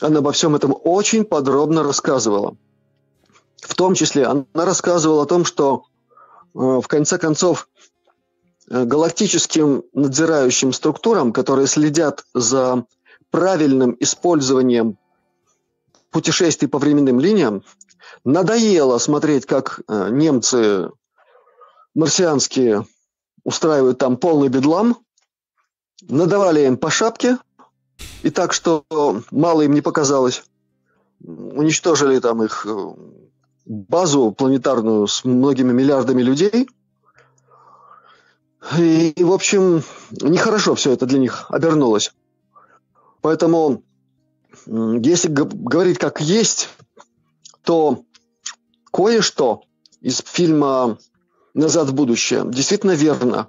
Она 0.00 0.18
обо 0.18 0.32
всем 0.32 0.56
этом 0.56 0.74
очень 0.84 1.24
подробно 1.24 1.82
рассказывала. 1.82 2.56
В 3.60 3.74
том 3.74 3.94
числе 3.94 4.26
она 4.26 4.44
рассказывала 4.54 5.22
о 5.22 5.26
том, 5.26 5.44
что 5.44 5.84
э, 6.54 6.58
в 6.58 6.86
конце 6.88 7.18
концов 7.18 7.68
э, 8.70 8.84
галактическим 8.84 9.84
надзирающим 9.92 10.72
структурам, 10.72 11.32
которые 11.32 11.66
следят 11.66 12.24
за 12.34 12.84
правильным 13.30 13.96
использованием 14.00 14.98
путешествий 16.10 16.68
по 16.68 16.78
временным 16.78 17.20
линиям, 17.20 17.64
надоело 18.24 18.98
смотреть, 18.98 19.46
как 19.46 19.80
э, 19.88 20.08
немцы 20.10 20.90
марсианские 21.94 22.86
устраивают 23.46 23.98
там 23.98 24.16
полный 24.16 24.48
бедлам, 24.48 24.98
надавали 26.02 26.66
им 26.66 26.76
по 26.76 26.90
шапке, 26.90 27.38
и 28.24 28.30
так, 28.30 28.52
что 28.52 28.84
мало 29.30 29.62
им 29.62 29.72
не 29.72 29.80
показалось. 29.80 30.42
Уничтожили 31.24 32.18
там 32.18 32.42
их 32.42 32.66
э, 32.68 32.94
базу 33.64 34.32
планетарную 34.32 35.06
с 35.06 35.24
многими 35.24 35.72
миллиардами 35.72 36.22
людей. 36.22 36.68
И, 38.76 39.14
в 39.16 39.32
общем, 39.32 39.84
нехорошо 40.10 40.74
все 40.74 40.90
это 40.90 41.06
для 41.06 41.20
них 41.20 41.46
обернулось. 41.48 42.12
Поэтому, 43.20 43.84
если 44.66 45.28
говорить 45.28 45.98
как 45.98 46.20
есть, 46.20 46.68
то 47.62 48.02
кое-что 48.92 49.62
из 50.00 50.20
фильма 50.26 50.98
назад 51.56 51.88
в 51.88 51.94
будущее. 51.94 52.44
Действительно 52.46 52.92
верно. 52.92 53.48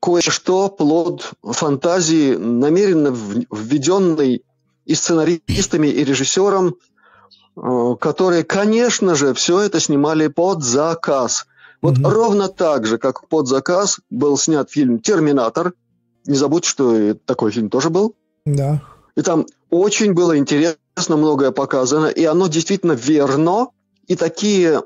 Кое-что 0.00 0.68
плод 0.68 1.32
фантазии, 1.42 2.34
намеренно 2.34 3.08
введенный 3.08 4.44
и 4.84 4.94
сценаристами, 4.94 5.86
и 5.86 6.04
режиссером, 6.04 6.74
э, 7.56 7.96
которые, 8.00 8.44
конечно 8.44 9.14
же, 9.14 9.32
все 9.32 9.60
это 9.60 9.80
снимали 9.80 10.26
под 10.26 10.62
заказ. 10.62 11.46
Вот 11.80 11.98
mm-hmm. 11.98 12.10
ровно 12.10 12.48
так 12.48 12.86
же, 12.86 12.98
как 12.98 13.28
под 13.28 13.46
заказ 13.46 14.00
был 14.10 14.36
снят 14.36 14.70
фильм 14.70 14.98
«Терминатор». 14.98 15.72
Не 16.26 16.36
забудь, 16.36 16.64
что 16.64 17.14
такой 17.14 17.50
фильм 17.50 17.70
тоже 17.70 17.90
был. 17.90 18.14
Да. 18.44 18.82
И 19.16 19.22
там 19.22 19.46
очень 19.70 20.12
было 20.12 20.36
интересно, 20.36 21.16
многое 21.16 21.50
показано, 21.50 22.06
и 22.06 22.24
оно 22.24 22.48
действительно 22.48 22.92
верно. 22.92 23.68
И 24.06 24.16
такие 24.16 24.82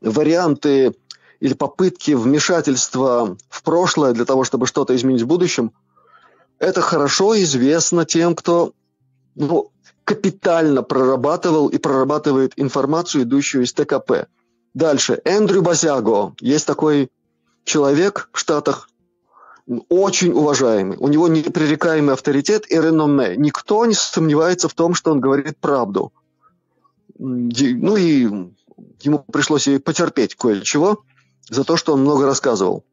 варианты 0.00 0.94
или 1.40 1.54
попытки 1.54 2.12
вмешательства 2.12 3.36
в 3.48 3.62
прошлое 3.62 4.12
для 4.12 4.24
того, 4.24 4.44
чтобы 4.44 4.66
что-то 4.66 4.94
изменить 4.96 5.22
в 5.22 5.26
будущем, 5.26 5.72
это 6.58 6.80
хорошо 6.80 7.38
известно 7.42 8.04
тем, 8.04 8.34
кто 8.34 8.72
ну, 9.34 9.70
капитально 10.04 10.82
прорабатывал 10.82 11.68
и 11.68 11.78
прорабатывает 11.78 12.52
информацию, 12.56 13.24
идущую 13.24 13.64
из 13.64 13.72
ТКП. 13.72 14.28
Дальше. 14.72 15.20
Эндрю 15.24 15.62
Базяго. 15.62 16.34
Есть 16.40 16.66
такой 16.66 17.10
человек 17.64 18.28
в 18.32 18.38
Штатах, 18.38 18.88
очень 19.88 20.32
уважаемый. 20.32 20.96
У 20.98 21.08
него 21.08 21.28
непререкаемый 21.28 22.14
авторитет 22.14 22.70
и 22.70 22.76
реноме. 22.76 23.36
Никто 23.36 23.84
не 23.84 23.94
сомневается 23.94 24.68
в 24.68 24.74
том, 24.74 24.94
что 24.94 25.10
он 25.10 25.20
говорит 25.20 25.58
правду. 25.58 26.12
Ну 27.18 27.96
и 27.96 28.28
ему 29.00 29.18
пришлось 29.32 29.66
и 29.66 29.78
потерпеть 29.78 30.36
кое-чего 30.36 31.02
за 31.48 31.64
то, 31.64 31.76
что 31.76 31.92
он 31.94 32.00
много 32.00 32.26
рассказывал. 32.26 32.84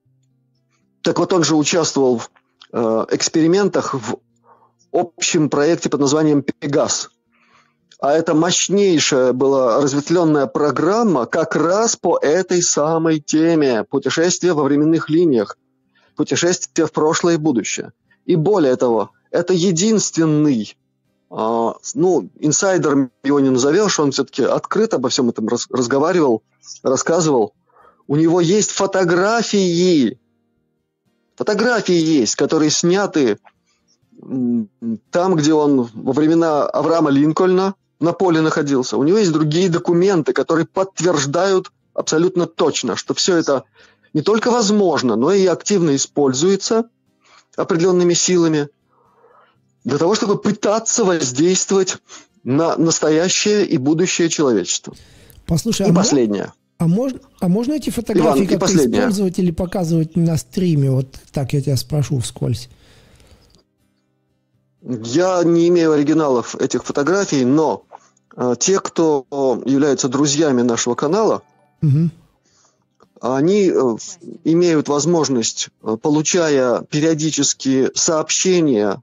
Так 1.01 1.19
вот, 1.19 1.33
он 1.33 1.43
же 1.43 1.55
участвовал 1.55 2.19
в 2.19 2.29
э, 2.71 3.05
экспериментах 3.11 3.93
в 3.93 4.17
общем 4.91 5.49
проекте 5.49 5.89
под 5.89 6.01
названием 6.01 6.43
«Пегас». 6.43 7.09
А 7.99 8.13
это 8.13 8.33
мощнейшая 8.33 9.31
была 9.31 9.81
разветвленная 9.81 10.45
программа 10.45 11.25
как 11.25 11.55
раз 11.55 11.95
по 11.95 12.17
этой 12.17 12.61
самой 12.61 13.21
теме 13.21 13.85
путешествия 13.85 14.51
во 14.51 14.63
временных 14.63 15.09
линиях, 15.09 15.57
путешествия 16.17 16.85
в 16.85 16.91
прошлое 16.91 17.35
и 17.35 17.37
будущее. 17.37 17.93
И 18.25 18.35
более 18.35 18.75
того, 18.75 19.11
это 19.31 19.53
единственный 19.53 20.75
а, 21.29 21.75
ну, 21.95 22.29
инсайдером 22.39 23.11
его 23.23 23.39
не 23.39 23.49
назовешь, 23.49 23.99
он 23.99 24.11
все-таки 24.11 24.43
открыто 24.43 24.97
обо 24.97 25.09
всем 25.09 25.29
этом 25.29 25.47
раз, 25.47 25.67
разговаривал, 25.71 26.43
рассказывал. 26.83 27.53
У 28.07 28.15
него 28.15 28.41
есть 28.41 28.71
фотографии, 28.71 30.19
фотографии 31.35 31.95
есть, 31.95 32.35
которые 32.35 32.69
сняты 32.69 33.37
там, 35.11 35.35
где 35.35 35.53
он 35.53 35.89
во 35.93 36.13
времена 36.13 36.65
Авраама 36.65 37.09
Линкольна 37.09 37.75
на 37.99 38.13
поле 38.13 38.41
находился. 38.41 38.97
У 38.97 39.03
него 39.03 39.17
есть 39.17 39.31
другие 39.31 39.69
документы, 39.69 40.33
которые 40.33 40.65
подтверждают 40.65 41.71
абсолютно 41.93 42.47
точно, 42.47 42.95
что 42.95 43.13
все 43.13 43.37
это 43.37 43.63
не 44.13 44.21
только 44.21 44.51
возможно, 44.51 45.15
но 45.15 45.31
и 45.31 45.45
активно 45.45 45.95
используется 45.95 46.89
определенными 47.55 48.13
силами 48.13 48.69
для 49.83 49.97
того, 49.97 50.15
чтобы 50.15 50.37
пытаться 50.37 51.03
воздействовать 51.03 51.97
на 52.43 52.77
настоящее 52.77 53.65
и 53.65 53.77
будущее 53.77 54.29
человечества. 54.29 54.93
Послушай, 55.45 55.87
и 55.87 55.91
а 55.91 55.93
последнее. 55.93 56.53
А, 56.77 56.87
мож, 56.87 57.13
а 57.39 57.47
можно 57.47 57.73
эти 57.73 57.89
фотографии 57.89 58.45
как-то 58.45 58.75
использовать 58.75 59.39
или 59.39 59.51
показывать 59.51 60.15
на 60.15 60.37
стриме? 60.37 60.91
Вот 60.91 61.07
так 61.31 61.53
я 61.53 61.61
тебя 61.61 61.77
спрошу 61.77 62.19
вскользь. 62.19 62.69
Я 64.81 65.43
не 65.43 65.69
имею 65.69 65.93
оригиналов 65.93 66.55
этих 66.55 66.83
фотографий, 66.83 67.45
но 67.45 67.85
э, 68.35 68.55
те, 68.59 68.79
кто 68.81 69.25
являются 69.65 70.09
друзьями 70.09 70.61
нашего 70.61 70.95
канала, 70.95 71.41
угу. 71.81 72.09
они 73.21 73.69
э, 73.69 73.95
имеют 74.43 74.89
возможность, 74.89 75.69
э, 75.83 75.95
получая 76.01 76.81
периодически 76.81 77.91
сообщения, 77.95 79.01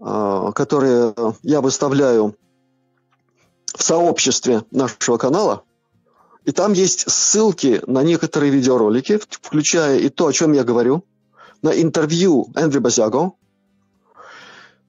э, 0.00 0.50
которые 0.56 1.14
я 1.44 1.60
выставляю 1.60 2.34
в 3.76 3.82
сообществе 3.82 4.64
нашего 4.72 5.18
канала, 5.18 5.62
и 6.44 6.52
там 6.52 6.72
есть 6.72 7.10
ссылки 7.10 7.82
на 7.86 8.02
некоторые 8.02 8.50
видеоролики, 8.50 9.20
включая 9.28 9.98
и 9.98 10.08
то, 10.08 10.26
о 10.26 10.32
чем 10.32 10.52
я 10.52 10.64
говорю, 10.64 11.04
на 11.62 11.70
интервью 11.70 12.48
Эндрю 12.56 12.80
Базяго, 12.80 13.32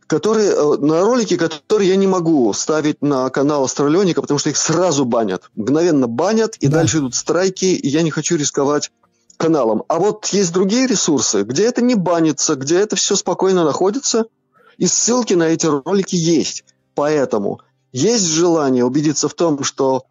которые, 0.07 0.51
э, 0.51 0.77
на 0.77 1.01
ролики, 1.01 1.37
которые 1.37 1.89
я 1.89 1.95
не 1.95 2.07
могу 2.07 2.51
ставить 2.53 3.01
на 3.01 3.29
канал 3.29 3.63
Астралионика, 3.63 4.21
потому 4.21 4.39
что 4.39 4.49
их 4.49 4.57
сразу 4.57 5.05
банят. 5.05 5.49
Мгновенно 5.55 6.07
банят, 6.07 6.55
и 6.57 6.67
да. 6.67 6.77
дальше 6.77 6.99
идут 6.99 7.15
страйки, 7.15 7.65
и 7.65 7.87
я 7.87 8.01
не 8.01 8.11
хочу 8.11 8.35
рисковать 8.35 8.91
каналом. 9.37 9.83
А 9.87 9.99
вот 9.99 10.27
есть 10.27 10.53
другие 10.53 10.87
ресурсы, 10.87 11.43
где 11.43 11.65
это 11.65 11.81
не 11.81 11.95
банится, 11.95 12.55
где 12.55 12.79
это 12.79 12.95
все 12.95 13.15
спокойно 13.15 13.63
находится, 13.63 14.25
и 14.77 14.87
ссылки 14.87 15.33
на 15.33 15.43
эти 15.43 15.65
ролики 15.65 16.15
есть. 16.15 16.63
Поэтому 16.95 17.61
есть 17.91 18.25
желание 18.25 18.85
убедиться 18.85 19.27
в 19.27 19.33
том, 19.33 19.63
что 19.63 20.05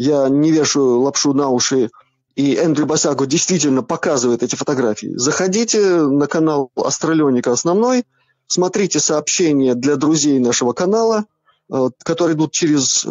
я 0.00 0.28
не 0.28 0.50
вешаю 0.50 1.00
лапшу 1.00 1.34
на 1.34 1.48
уши, 1.48 1.90
и 2.34 2.54
Эндрю 2.54 2.86
Басаго 2.86 3.26
действительно 3.26 3.82
показывает 3.82 4.42
эти 4.42 4.54
фотографии. 4.54 5.12
Заходите 5.16 6.02
на 6.02 6.26
канал 6.26 6.70
Астралионика 6.76 7.52
основной– 7.52 8.04
Смотрите 8.48 8.98
сообщения 8.98 9.74
для 9.74 9.96
друзей 9.96 10.38
нашего 10.38 10.72
канала, 10.72 11.26
э, 11.70 11.90
которые 12.02 12.34
идут 12.34 12.52
через 12.52 13.04
э, 13.04 13.10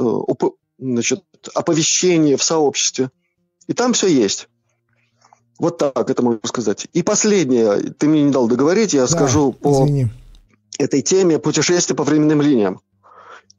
значит, 0.79 1.24
оповещение 1.53 2.38
в 2.38 2.44
сообществе. 2.44 3.12
И 3.67 3.74
там 3.74 3.94
все 3.94 4.08
есть. 4.08 4.50
Вот 5.60 5.77
так 5.77 6.10
это 6.10 6.24
могу 6.24 6.39
сказать. 6.48 6.88
И 6.91 7.03
последнее, 7.03 7.94
ты 7.94 8.08
мне 8.08 8.24
не 8.24 8.32
дал 8.32 8.48
договорить, 8.48 8.94
я 8.94 9.01
да, 9.01 9.08
скажу 9.08 9.53
по 9.53 9.86
извини. 9.86 10.08
этой 10.79 11.03
теме 11.03 11.38
путешествия 11.38 11.96
по 11.96 12.03
временным 12.03 12.41
линиям. 12.41 12.82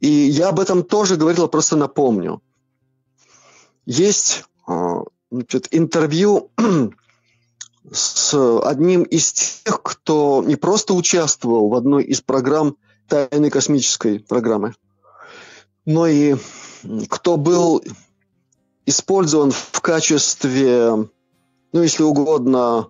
И 0.01 0.09
я 0.09 0.49
об 0.49 0.59
этом 0.59 0.83
тоже 0.83 1.15
говорил, 1.15 1.47
просто 1.47 1.77
напомню. 1.77 2.41
Есть 3.89 4.43
э, 4.67 5.01
значит, 5.31 5.67
интервью 5.71 6.51
с 7.91 8.61
одним 8.63 9.01
из 9.01 9.33
тех, 9.33 9.81
кто 9.81 10.43
не 10.45 10.57
просто 10.57 10.93
участвовал 10.93 11.69
в 11.69 11.73
одной 11.73 12.03
из 12.03 12.21
программ 12.21 12.77
тайной 13.07 13.49
космической 13.49 14.19
программы, 14.19 14.75
но 15.85 16.05
и 16.05 16.35
кто 17.09 17.37
был 17.37 17.83
использован 18.85 19.49
в 19.49 19.81
качестве, 19.81 21.09
ну, 21.71 21.81
если 21.81 22.03
угодно, 22.03 22.89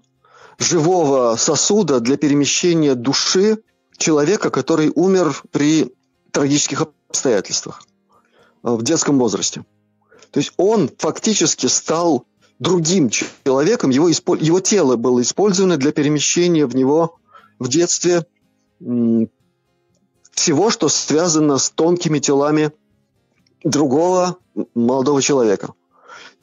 живого 0.58 1.38
сосуда 1.38 2.02
для 2.02 2.18
перемещения 2.18 2.96
души 2.96 3.64
человека, 3.96 4.50
который 4.50 4.92
умер 4.94 5.44
при 5.52 5.96
трагических 6.34 6.82
обстоятельствах 7.08 7.84
э, 8.64 8.70
в 8.70 8.84
детском 8.84 9.18
возрасте. 9.18 9.64
То 10.32 10.40
есть 10.40 10.54
он 10.58 10.90
фактически 10.98 11.68
стал 11.68 12.26
другим 12.60 13.10
человеком, 13.10 13.90
его, 13.90 14.10
его 14.10 14.60
тело 14.60 14.96
было 14.96 15.22
использовано 15.22 15.78
для 15.78 15.92
перемещения 15.92 16.66
в 16.66 16.76
него 16.76 17.18
в 17.58 17.68
детстве 17.68 18.26
всего, 20.32 20.70
что 20.70 20.90
связано 20.90 21.58
с 21.58 21.70
тонкими 21.70 22.20
телами 22.20 22.72
другого 23.64 24.38
молодого 24.74 25.22
человека. 25.22 25.74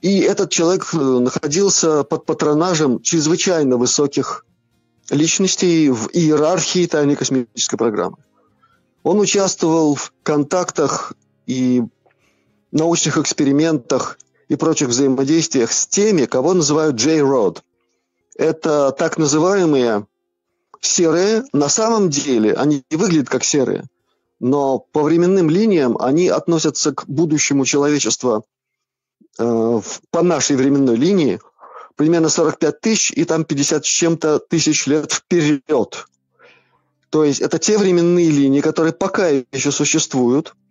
И 0.03 0.21
этот 0.21 0.51
человек 0.51 0.89
э, 0.93 0.99
находился 0.99 2.05
под 2.05 2.27
патронажем 2.27 3.01
чрезвычайно 3.01 3.79
высоких 3.79 4.45
личностей 5.11 5.89
в 5.89 6.11
иерархии 6.13 6.87
тайной 6.87 7.17
космической 7.17 7.77
программы. 7.77 8.19
Он 9.03 9.21
участвовал 9.21 9.95
в 9.95 10.13
контактах 10.23 11.15
и 11.47 11.83
научных 12.77 13.19
экспериментах 13.19 14.19
и 14.49 14.57
прочих 14.57 14.89
взаимодействиях 14.89 15.73
с 15.73 15.87
теми, 15.87 16.27
кого 16.27 16.55
называют 16.55 16.97
J-Rod. 16.97 17.63
Это 18.37 18.93
так 18.93 19.19
называемые 19.19 20.07
серые, 20.81 21.45
на 21.53 21.69
самом 21.69 22.11
деле 22.11 22.53
они 22.53 22.85
не 22.91 22.97
выглядят 22.97 23.29
как 23.29 23.45
серые, 23.45 23.85
но 24.41 24.79
по 24.79 25.03
временным 25.03 25.49
линиям 25.49 25.97
они 25.99 26.29
относятся 26.29 26.95
к 26.95 27.07
будущему 27.09 27.65
человечества 27.65 28.45
э, 29.39 29.81
по 30.11 30.23
нашей 30.23 30.57
временной 30.57 30.97
линии 30.97 31.41
примерно 31.97 32.29
45 32.29 32.81
тысяч 32.81 33.11
и 33.11 33.25
там 33.25 33.45
50 33.45 33.87
с 33.87 33.89
чем-то 33.89 34.39
тысяч 34.39 34.87
лет 34.87 35.11
вперед. 35.13 36.07
То 37.09 37.25
есть 37.25 37.41
это 37.41 37.59
те 37.59 37.79
временные 37.79 38.31
линии, 38.31 38.61
которые 38.61 38.93
пока 38.93 39.29
еще 39.29 39.73
существуют– 39.73 40.55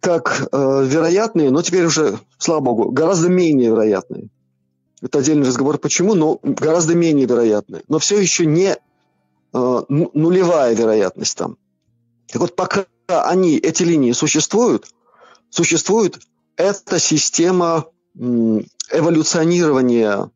как 0.00 0.48
э, 0.50 0.84
вероятные, 0.86 1.50
но 1.50 1.62
теперь 1.62 1.84
уже, 1.84 2.18
слава 2.38 2.60
богу, 2.60 2.90
гораздо 2.90 3.28
менее 3.28 3.70
вероятные. 3.70 4.28
Это 5.02 5.18
отдельный 5.18 5.46
разговор, 5.46 5.78
почему, 5.78 6.14
но 6.14 6.40
гораздо 6.42 6.94
менее 6.94 7.26
вероятные. 7.26 7.82
Но 7.88 7.98
все 7.98 8.18
еще 8.18 8.46
не 8.46 8.78
э, 9.52 9.82
нулевая 9.88 10.74
вероятность 10.74 11.36
там. 11.36 11.58
Так 12.28 12.40
вот, 12.40 12.56
пока 12.56 12.86
они, 13.06 13.56
эти 13.56 13.82
линии 13.82 14.12
существуют, 14.12 14.86
существует 15.50 16.18
эта 16.56 16.98
система 16.98 17.86
эволюционирования 18.14 20.30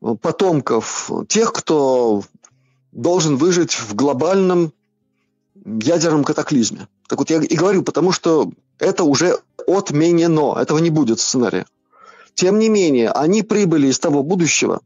э, 0.00 0.14
потомков 0.20 1.10
тех, 1.28 1.52
кто 1.52 2.22
должен 2.92 3.36
выжить 3.36 3.72
в 3.72 3.94
глобальном 3.94 4.72
ядерном 5.64 6.24
катаклизме. 6.24 6.88
Так 7.08 7.18
вот 7.18 7.30
я 7.30 7.42
и 7.42 7.56
говорю, 7.56 7.82
потому 7.82 8.12
что 8.12 8.50
это 8.78 9.04
уже 9.04 9.38
отменено, 9.66 10.58
этого 10.58 10.78
не 10.78 10.90
будет 10.90 11.18
в 11.18 11.22
сценарии. 11.22 11.66
Тем 12.34 12.58
не 12.58 12.68
менее, 12.68 13.10
они 13.10 13.42
прибыли 13.42 13.88
из 13.88 13.98
того 13.98 14.22
будущего, 14.22 14.80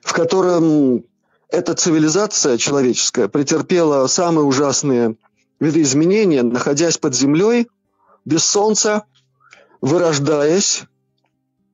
в 0.00 0.12
котором 0.12 1.04
эта 1.48 1.74
цивилизация 1.74 2.58
человеческая 2.58 3.28
претерпела 3.28 4.06
самые 4.06 4.44
ужасные 4.44 5.16
видоизменения, 5.60 6.42
находясь 6.42 6.98
под 6.98 7.14
землей, 7.14 7.68
без 8.24 8.44
солнца, 8.44 9.04
вырождаясь, 9.80 10.84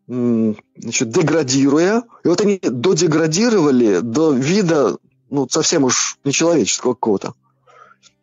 значит, 0.07 1.11
деградируя. 1.11 2.03
И 2.25 2.29
вот 2.29 2.41
они 2.41 2.59
додеградировали 2.61 4.01
до 4.01 4.33
вида 4.33 4.97
ну, 5.31 5.49
совсем 5.49 5.85
уж 5.85 6.19
нечеловеческого 6.25 6.95
какого-то 6.95 7.35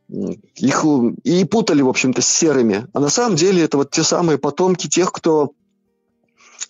их 0.09 0.85
и 1.23 1.45
путали, 1.45 1.81
в 1.81 1.89
общем-то, 1.89 2.21
с 2.21 2.27
серыми. 2.27 2.87
А 2.93 2.99
на 2.99 3.09
самом 3.09 3.35
деле 3.35 3.63
это 3.63 3.77
вот 3.77 3.91
те 3.91 4.03
самые 4.03 4.37
потомки 4.37 4.87
тех, 4.87 5.11
кто 5.11 5.51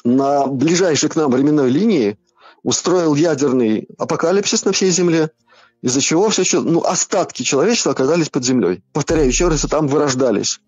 на 0.03 0.47
ближайшей 0.47 1.09
к 1.09 1.15
нам 1.15 1.31
временной 1.31 1.69
линии 1.69 2.17
устроил 2.63 3.15
ядерный 3.15 3.87
апокалипсис 3.97 4.65
на 4.65 4.71
всей 4.71 4.89
Земле, 4.89 5.31
из-за 5.81 6.01
чего 6.01 6.29
все 6.29 6.41
еще, 6.41 6.61
ну, 6.61 6.83
остатки 6.83 7.43
человечества 7.43 7.91
оказались 7.91 8.29
под 8.29 8.43
землей. 8.43 8.83
Повторяю 8.93 9.27
еще 9.27 9.47
раз, 9.47 9.61
там 9.69 9.87
вырождались. 9.87 10.59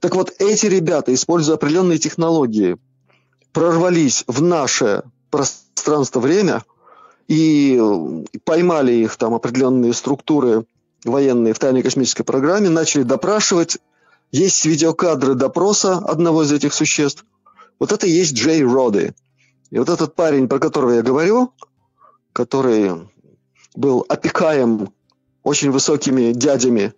Так 0.00 0.14
вот, 0.14 0.32
эти 0.38 0.66
ребята, 0.66 1.12
используя 1.12 1.56
определенные 1.56 1.98
технологии, 1.98 2.76
прорвались 3.52 4.22
в 4.28 4.40
наше 4.40 5.02
пространство-время 5.30 6.62
и 7.26 7.80
поймали 8.44 8.92
их 8.92 9.16
там 9.16 9.34
определенные 9.34 9.92
структуры 9.92 10.64
военные 11.04 11.54
в 11.54 11.58
тайной 11.58 11.82
космической 11.82 12.24
программе 12.24 12.68
начали 12.68 13.02
допрашивать. 13.02 13.78
Есть 14.30 14.64
видеокадры 14.66 15.34
допроса 15.34 15.96
одного 15.96 16.42
из 16.42 16.52
этих 16.52 16.74
существ. 16.74 17.24
Вот 17.78 17.92
это 17.92 18.06
и 18.06 18.10
есть 18.10 18.34
Джей 18.34 18.62
Роды. 18.62 19.14
И 19.70 19.78
вот 19.78 19.88
этот 19.88 20.14
парень, 20.14 20.48
про 20.48 20.58
которого 20.58 20.92
я 20.92 21.02
говорю, 21.02 21.52
который 22.32 23.08
был 23.74 24.04
опекаем 24.08 24.92
очень 25.42 25.70
высокими 25.70 26.32
дядями 26.32 26.92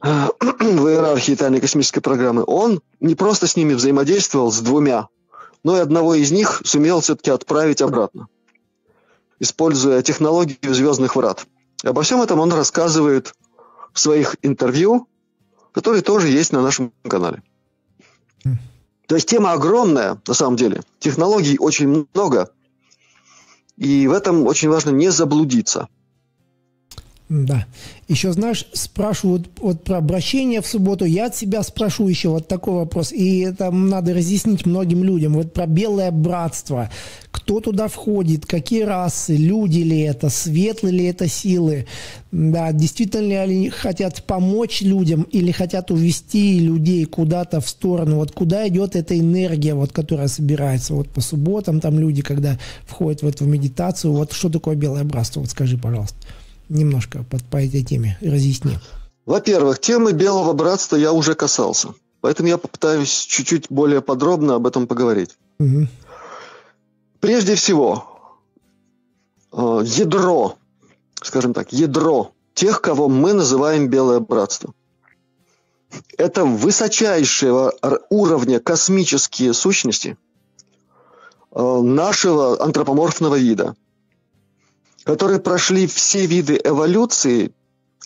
в 0.00 0.88
иерархии 0.88 1.34
тайной 1.34 1.60
космической 1.60 2.00
программы, 2.00 2.44
он 2.46 2.80
не 3.00 3.14
просто 3.14 3.46
с 3.46 3.56
ними 3.56 3.74
взаимодействовал, 3.74 4.50
с 4.50 4.60
двумя, 4.60 5.08
но 5.62 5.76
и 5.76 5.80
одного 5.80 6.14
из 6.14 6.30
них 6.30 6.62
сумел 6.64 7.00
все-таки 7.00 7.30
отправить 7.30 7.82
обратно, 7.82 8.28
используя 9.38 10.02
технологию 10.02 10.74
звездных 10.74 11.16
врат. 11.16 11.46
Обо 11.84 12.02
всем 12.02 12.22
этом 12.22 12.40
он 12.40 12.52
рассказывает 12.52 13.34
в 13.92 14.00
своих 14.00 14.36
интервью, 14.42 15.08
которые 15.72 16.02
тоже 16.02 16.28
есть 16.28 16.52
на 16.52 16.62
нашем 16.62 16.92
канале. 17.08 17.42
То 19.06 19.16
есть 19.16 19.28
тема 19.28 19.52
огромная, 19.52 20.20
на 20.26 20.34
самом 20.34 20.56
деле. 20.56 20.82
Технологий 20.98 21.58
очень 21.58 22.06
много. 22.14 22.50
И 23.76 24.06
в 24.06 24.12
этом 24.12 24.46
очень 24.46 24.68
важно 24.68 24.90
не 24.90 25.10
заблудиться– 25.10 25.88
да. 27.30 27.64
Еще, 28.08 28.32
знаешь, 28.32 28.66
спрашивают 28.72 29.48
вот 29.60 29.84
про 29.84 29.98
обращение 29.98 30.60
в 30.60 30.66
субботу. 30.66 31.04
Я 31.04 31.26
от 31.26 31.36
себя 31.36 31.62
спрошу 31.62 32.08
еще 32.08 32.30
вот 32.30 32.48
такой 32.48 32.74
вопрос. 32.74 33.12
И 33.12 33.38
это 33.38 33.70
надо 33.70 34.14
разъяснить 34.14 34.66
многим 34.66 35.04
людям. 35.04 35.34
Вот 35.34 35.52
про 35.52 35.66
белое 35.66 36.10
братство. 36.10 36.90
Кто 37.30 37.60
туда 37.60 37.86
входит? 37.86 38.46
Какие 38.46 38.82
расы? 38.82 39.36
Люди 39.36 39.78
ли 39.78 40.00
это? 40.00 40.28
Светлые 40.28 40.92
ли 40.92 41.04
это 41.04 41.28
силы? 41.28 41.86
Да, 42.32 42.72
действительно 42.72 43.28
ли 43.28 43.34
они 43.36 43.70
хотят 43.70 44.24
помочь 44.24 44.82
людям 44.82 45.22
или 45.22 45.52
хотят 45.52 45.92
увести 45.92 46.58
людей 46.58 47.04
куда-то 47.04 47.60
в 47.60 47.68
сторону? 47.68 48.16
Вот 48.16 48.32
куда 48.32 48.66
идет 48.66 48.96
эта 48.96 49.16
энергия, 49.16 49.74
вот, 49.74 49.92
которая 49.92 50.26
собирается? 50.26 50.94
Вот 50.94 51.08
по 51.08 51.20
субботам 51.20 51.78
там 51.78 51.96
люди, 51.96 52.22
когда 52.22 52.58
входят 52.86 53.22
в 53.22 53.28
эту 53.28 53.44
медитацию. 53.44 54.14
Вот 54.14 54.32
что 54.32 54.48
такое 54.48 54.74
белое 54.74 55.04
братство? 55.04 55.38
Вот 55.38 55.50
скажи, 55.50 55.78
пожалуйста 55.78 56.16
немножко 56.70 57.24
по, 57.24 57.38
по 57.50 57.62
этой 57.62 57.82
теме 57.84 58.16
разъясни. 58.22 58.78
Во-первых, 59.26 59.78
темы 59.80 60.12
Белого 60.12 60.52
Братства 60.54 60.96
я 60.96 61.12
уже 61.12 61.34
касался. 61.34 61.94
Поэтому 62.20 62.48
я 62.48 62.58
попытаюсь 62.58 63.10
чуть-чуть 63.10 63.66
более 63.70 64.00
подробно 64.00 64.54
об 64.54 64.66
этом 64.66 64.86
поговорить. 64.86 65.36
Угу. 65.58 65.88
Прежде 67.20 67.54
всего, 67.54 68.38
э, 69.52 69.82
ядро, 69.84 70.56
скажем 71.22 71.54
так, 71.54 71.72
ядро 71.72 72.32
тех, 72.54 72.80
кого 72.80 73.08
мы 73.08 73.32
называем 73.32 73.88
Белое 73.88 74.20
Братство. 74.20 74.74
Это 76.16 76.44
высочайшего 76.44 77.74
уровня 78.10 78.60
космические 78.60 79.54
сущности 79.54 80.16
э, 81.52 81.80
нашего 81.82 82.62
антропоморфного 82.62 83.36
вида– 83.36 83.74
которые 85.04 85.40
прошли 85.40 85.86
все 85.86 86.26
виды 86.26 86.60
эволюции 86.62 87.52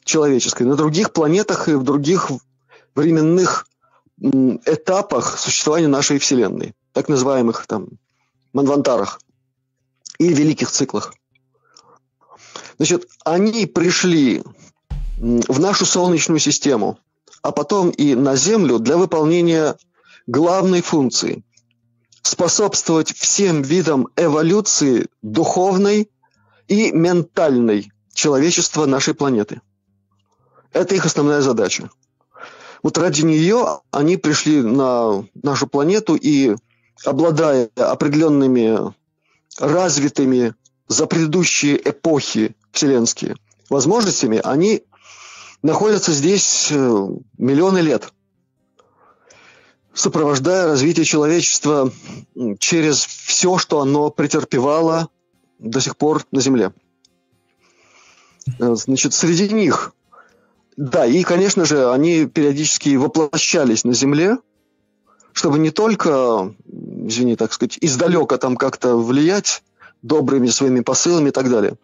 человеческой 0.05 0.65
на 0.65 0.77
других 0.77 1.13
планетах 1.13 1.69
и 1.69 1.75
в 1.75 1.83
других 1.83 2.31
временных 2.95 3.67
этапах 4.21 5.39
существования 5.39 5.89
нашей 5.89 6.19
Вселенной, 6.19 6.75
так 6.93 7.09
называемых 7.09 7.67
там 7.67 7.89
манвантарах 8.53 9.21
и 10.19 10.29
великих 10.33 10.71
циклах. 10.71 11.15
Значит, 12.77 13.09
они 13.25 13.67
пришли 13.67 14.43
в 15.19 15.61
нашу 15.61 15.87
Солнечную 15.87 16.39
систему, 16.39 16.99
а 17.43 17.51
потом 17.51 17.91
и 17.91 18.15
на 18.15 18.37
Землю 18.37 18.79
для 18.79 18.97
выполнения 18.97 19.77
главной 20.27 20.81
функции– 20.81 21.45
способствовать 22.25 23.15
всем 23.15 23.63
видам 23.63 24.09
эволюции 24.17 25.09
духовной, 25.23 26.09
и 26.69 26.93
ментальной 26.93 27.93
человечества 28.13 28.87
нашей 28.87 29.15
планеты. 29.15 29.61
Это 30.73 30.95
их 30.95 31.05
основная 31.05 31.41
задача. 31.41 31.91
Вот 32.83 32.99
ради 32.99 33.23
нее 33.23 33.81
они 33.91 34.17
пришли 34.17 34.63
на 34.63 35.25
нашу 35.43 35.67
планету 35.67 36.17
и, 36.17 36.57
обладая 37.05 37.71
определенными 37.77 38.93
развитыми 39.59 40.55
за 40.89 41.07
предыдущие 41.07 41.81
эпохи 41.89 42.55
вселенские 42.73 43.37
возможностями, 43.71 44.41
они 44.45 44.83
находятся 45.63 46.13
здесь 46.13 46.69
э, 46.71 47.09
миллионы 47.39 47.79
лет, 47.79 48.13
сопровождая 49.95 50.67
развитие 50.67 51.07
человечества 51.07 51.91
через 52.59 53.07
все, 53.07 53.57
что 53.57 53.81
оно 53.81 54.11
претерпевало 54.11 55.09
до 55.59 55.81
сих 55.81 55.97
пор 55.97 56.25
на 56.31 56.41
Земле. 56.41 56.73
Э, 58.59 58.75
значит, 58.75 59.15
среди 59.15 59.49
них, 59.49 59.93
да, 60.77 61.07
и, 61.07 61.23
конечно 61.23 61.65
же, 61.65 61.91
они 61.91 62.27
периодически 62.27 62.97
воплощались 62.97 63.85
на 63.85 63.95
Земле, 63.95 64.39
чтобы 65.33 65.59
не 65.59 65.71
только, 65.71 66.55
извини, 67.07 67.37
так 67.37 67.53
сказать, 67.53 67.79
издалека 67.81 68.39
там 68.39 68.57
как-то 68.57 68.97
влиять 68.97 69.63
добрыми 70.03 70.49
своими 70.49 70.81
посылами 70.81 71.29
и 71.29 71.33
так 71.33 71.51
далее. 71.51 71.75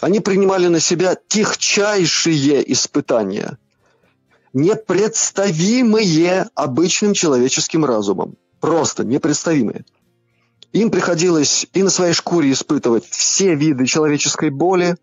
Они 0.00 0.20
принимали 0.20 0.68
на 0.68 0.80
себя 0.80 1.16
тихчайшие 1.28 2.72
испытания, 2.72 3.58
непредставимые 4.52 6.48
обычным 6.54 7.14
человеческим 7.14 7.84
разумом. 7.84 8.36
Просто 8.60 9.04
непредставимые. 9.04 9.84
Им 10.76 10.90
приходилось 10.90 11.66
и 11.72 11.82
на 11.82 11.88
своей 11.88 12.12
шкуре 12.12 12.52
испытывать 12.52 13.06
все 13.06 13.54
виды 13.54 13.86
человеческой 13.86 14.50
боли 14.50 14.98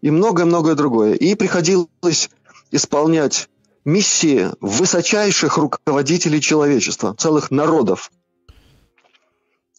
и 0.00 0.10
многое-многое 0.10 0.74
другое. 0.74 1.12
И 1.12 1.34
приходилось 1.34 2.30
исполнять 2.70 3.50
миссии 3.84 4.48
высочайших 4.62 5.58
руководителей 5.58 6.40
человечества, 6.40 7.14
целых 7.14 7.50
народов, 7.50 8.10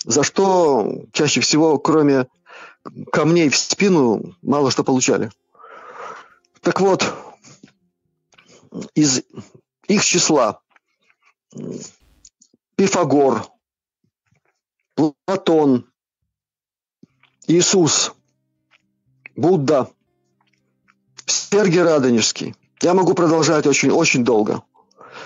за 0.06 0.22
что 0.22 1.02
чаще 1.14 1.42
всего, 1.42 1.80
кроме 1.80 2.28
камней 3.12 3.50
в 3.50 3.58
спину, 3.58 4.36
мало 4.44 4.70
что 4.70 4.84
получали. 4.84 5.32
Так 6.62 6.80
вот, 6.80 7.12
из 8.94 9.24
их 9.88 10.06
числа 10.06 10.62
Пифагор, 12.76 13.48
Платон, 14.96 15.86
Иисус, 17.48 18.14
Будда, 19.36 19.90
Сергий 21.26 21.82
Радонежский. 21.82 22.56
Я 22.82 22.94
могу 22.94 23.14
продолжать 23.14 23.68
очень-очень 23.68 24.24
долго. 24.24 24.64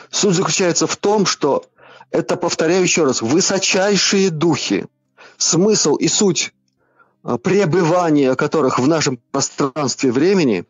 Суть 0.10 0.36
заключается 0.36 0.88
в 0.88 0.95
том, 0.97 1.25
что 1.25 1.65
это, 2.12 2.36
повторяю 2.36 2.84
еще 2.84 3.04
раз, 3.04 3.21
высочайшие 3.21 4.30
духи, 4.30 4.86
смысл 5.38 5.95
и 5.95 6.08
суть 6.08 6.54
а, 7.23 7.38
пребывания 7.38 8.36
которых 8.36 8.80
в 8.80 8.88
нашем 8.88 9.19
пространстве 9.32 10.12
времени 10.12 10.65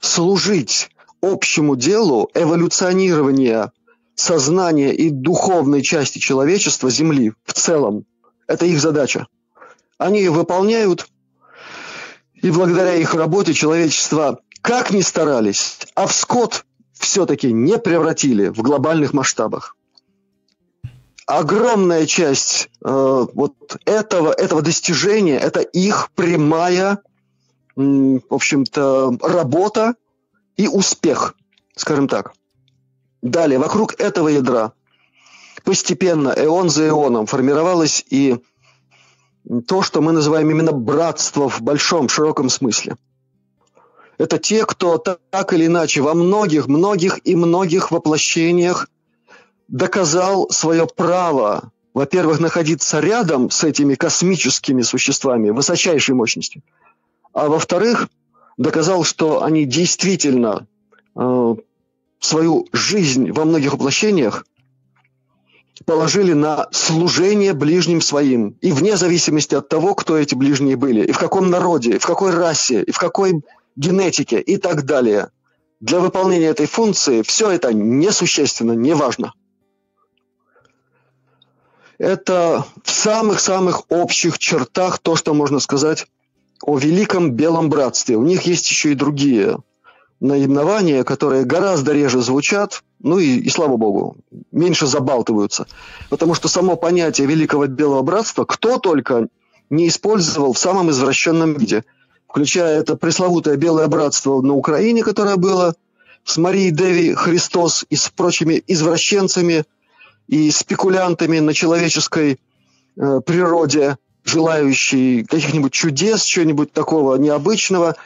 служить 0.00 0.90
общему 1.20 1.76
делу 1.76 2.28
эволюционирования 2.34 3.72
сознания 4.14 4.92
и 4.92 5.10
духовной 5.10 5.82
части 5.82 6.18
человечества 6.18 6.90
Земли 6.90 7.32
в 7.44 7.52
целом. 7.52 8.04
Это 8.52 8.66
их 8.66 8.80
задача. 8.80 9.28
Они 9.96 10.18
ее 10.18 10.30
выполняют, 10.30 11.08
и 12.34 12.50
благодаря 12.50 12.94
их 12.96 13.14
работе 13.14 13.54
человечество 13.54 14.40
как 14.60 14.90
ни 14.90 15.00
старались, 15.00 15.78
а 15.94 16.06
в 16.06 16.12
скот 16.12 16.66
все-таки 16.92 17.50
не 17.50 17.78
превратили 17.78 18.48
в 18.48 18.60
глобальных 18.60 19.14
масштабах. 19.14 19.74
Огромная 21.26 22.04
часть 22.04 22.68
э, 22.84 23.26
вот 23.32 23.54
этого, 23.86 24.30
этого 24.32 24.60
достижения– 24.60 25.38
это 25.40 25.60
их 25.60 26.10
прямая, 26.14 26.98
в 27.74 28.20
общем-то, 28.28 29.16
работа 29.22 29.94
и 30.58 30.68
успех, 30.68 31.34
скажем 31.74 32.06
так. 32.06 32.34
Далее, 33.22 33.58
вокруг 33.58 33.98
этого 33.98 34.28
ядра 34.28 34.72
постепенно, 35.64 36.32
эон 36.36 36.68
за 36.70 36.88
эоном, 36.88 37.26
формировалось 37.26 38.04
и 38.10 38.38
то, 39.66 39.82
что 39.82 40.00
мы 40.00 40.12
называем 40.12 40.50
именно 40.50 40.72
братство 40.72 41.48
в 41.48 41.60
большом, 41.62 42.08
широком 42.08 42.48
смысле. 42.48 42.96
Это 44.18 44.38
те, 44.38 44.64
кто 44.64 44.98
так 44.98 45.52
или 45.52 45.66
иначе 45.66 46.00
во 46.00 46.14
многих, 46.14 46.68
многих 46.68 47.20
и 47.24 47.34
многих 47.34 47.90
воплощениях 47.90 48.88
доказал 49.68 50.48
свое 50.50 50.86
право, 50.86 51.72
во-первых, 51.94 52.38
находиться 52.38 53.00
рядом 53.00 53.50
с 53.50 53.64
этими 53.64 53.94
космическими 53.94 54.82
существами 54.82 55.50
высочайшей 55.50 56.14
мощности, 56.14 56.62
а 57.32 57.48
во-вторых, 57.48 58.08
доказал, 58.58 59.02
что 59.02 59.42
они 59.42 59.64
действительно 59.64 60.66
э, 61.16 61.54
свою 62.20 62.68
жизнь 62.72 63.32
во 63.32 63.44
многих 63.44 63.72
воплощениях 63.72 64.44
положили 65.84 66.32
на 66.32 66.68
служение 66.70 67.54
ближним 67.54 68.00
своим. 68.00 68.56
И 68.60 68.72
вне 68.72 68.96
зависимости 68.96 69.54
от 69.54 69.68
того, 69.68 69.94
кто 69.94 70.16
эти 70.16 70.34
ближние 70.34 70.76
были, 70.76 71.04
и 71.04 71.12
в 71.12 71.18
каком 71.18 71.50
народе, 71.50 71.92
и 71.92 71.98
в 71.98 72.06
какой 72.06 72.30
расе, 72.30 72.82
и 72.82 72.92
в 72.92 72.98
какой 72.98 73.42
генетике 73.76 74.40
и 74.40 74.56
так 74.56 74.84
далее. 74.84 75.30
Для 75.80 75.98
выполнения 75.98 76.46
этой 76.46 76.66
функции 76.66 77.22
все 77.22 77.50
это 77.50 77.72
несущественно, 77.72 78.72
не 78.72 78.94
важно. 78.94 79.32
Это 81.98 82.64
в 82.84 82.90
самых-самых 82.90 83.90
общих 83.90 84.38
чертах 84.38 84.98
то, 84.98 85.16
что 85.16 85.34
можно 85.34 85.60
сказать 85.60 86.06
о 86.62 86.78
великом 86.78 87.32
белом 87.32 87.68
братстве. 87.68 88.16
У 88.16 88.22
них 88.22 88.42
есть 88.42 88.68
еще 88.70 88.92
и 88.92 88.96
другие 88.96 89.58
наименования, 90.22 91.02
которые 91.02 91.44
гораздо 91.44 91.92
реже 91.92 92.22
звучат, 92.22 92.84
ну 93.00 93.18
и, 93.18 93.38
и 93.38 93.48
слава 93.48 93.76
богу, 93.76 94.16
меньше 94.52 94.86
забалтываются. 94.86 95.66
Потому 96.10 96.34
что 96.34 96.46
само 96.46 96.76
понятие 96.76 97.26
Великого 97.26 97.66
Белого 97.66 98.02
Братства 98.02 98.44
кто 98.44 98.78
только 98.78 99.26
не 99.68 99.88
использовал 99.88 100.52
в 100.52 100.58
самом 100.58 100.90
извращенном 100.90 101.54
виде, 101.54 101.84
включая 102.28 102.78
это 102.78 102.94
пресловутое 102.96 103.56
Белое 103.56 103.88
Братство 103.88 104.40
на 104.40 104.54
Украине, 104.54 105.02
которое 105.02 105.36
было 105.36 105.74
с 106.24 106.36
Марией 106.36 106.70
Деви 106.70 107.14
Христос 107.14 107.84
и 107.90 107.96
с 107.96 108.08
прочими 108.08 108.62
извращенцами 108.68 109.64
и 110.28 110.52
спекулянтами 110.52 111.40
на 111.40 111.52
человеческой 111.52 112.38
э, 112.96 113.20
природе, 113.26 113.96
желающие 114.24 115.24
каких-нибудь 115.24 115.72
чудес, 115.72 116.22
чего-нибудь 116.22 116.72
такого 116.72 117.16
необычного, 117.16 117.96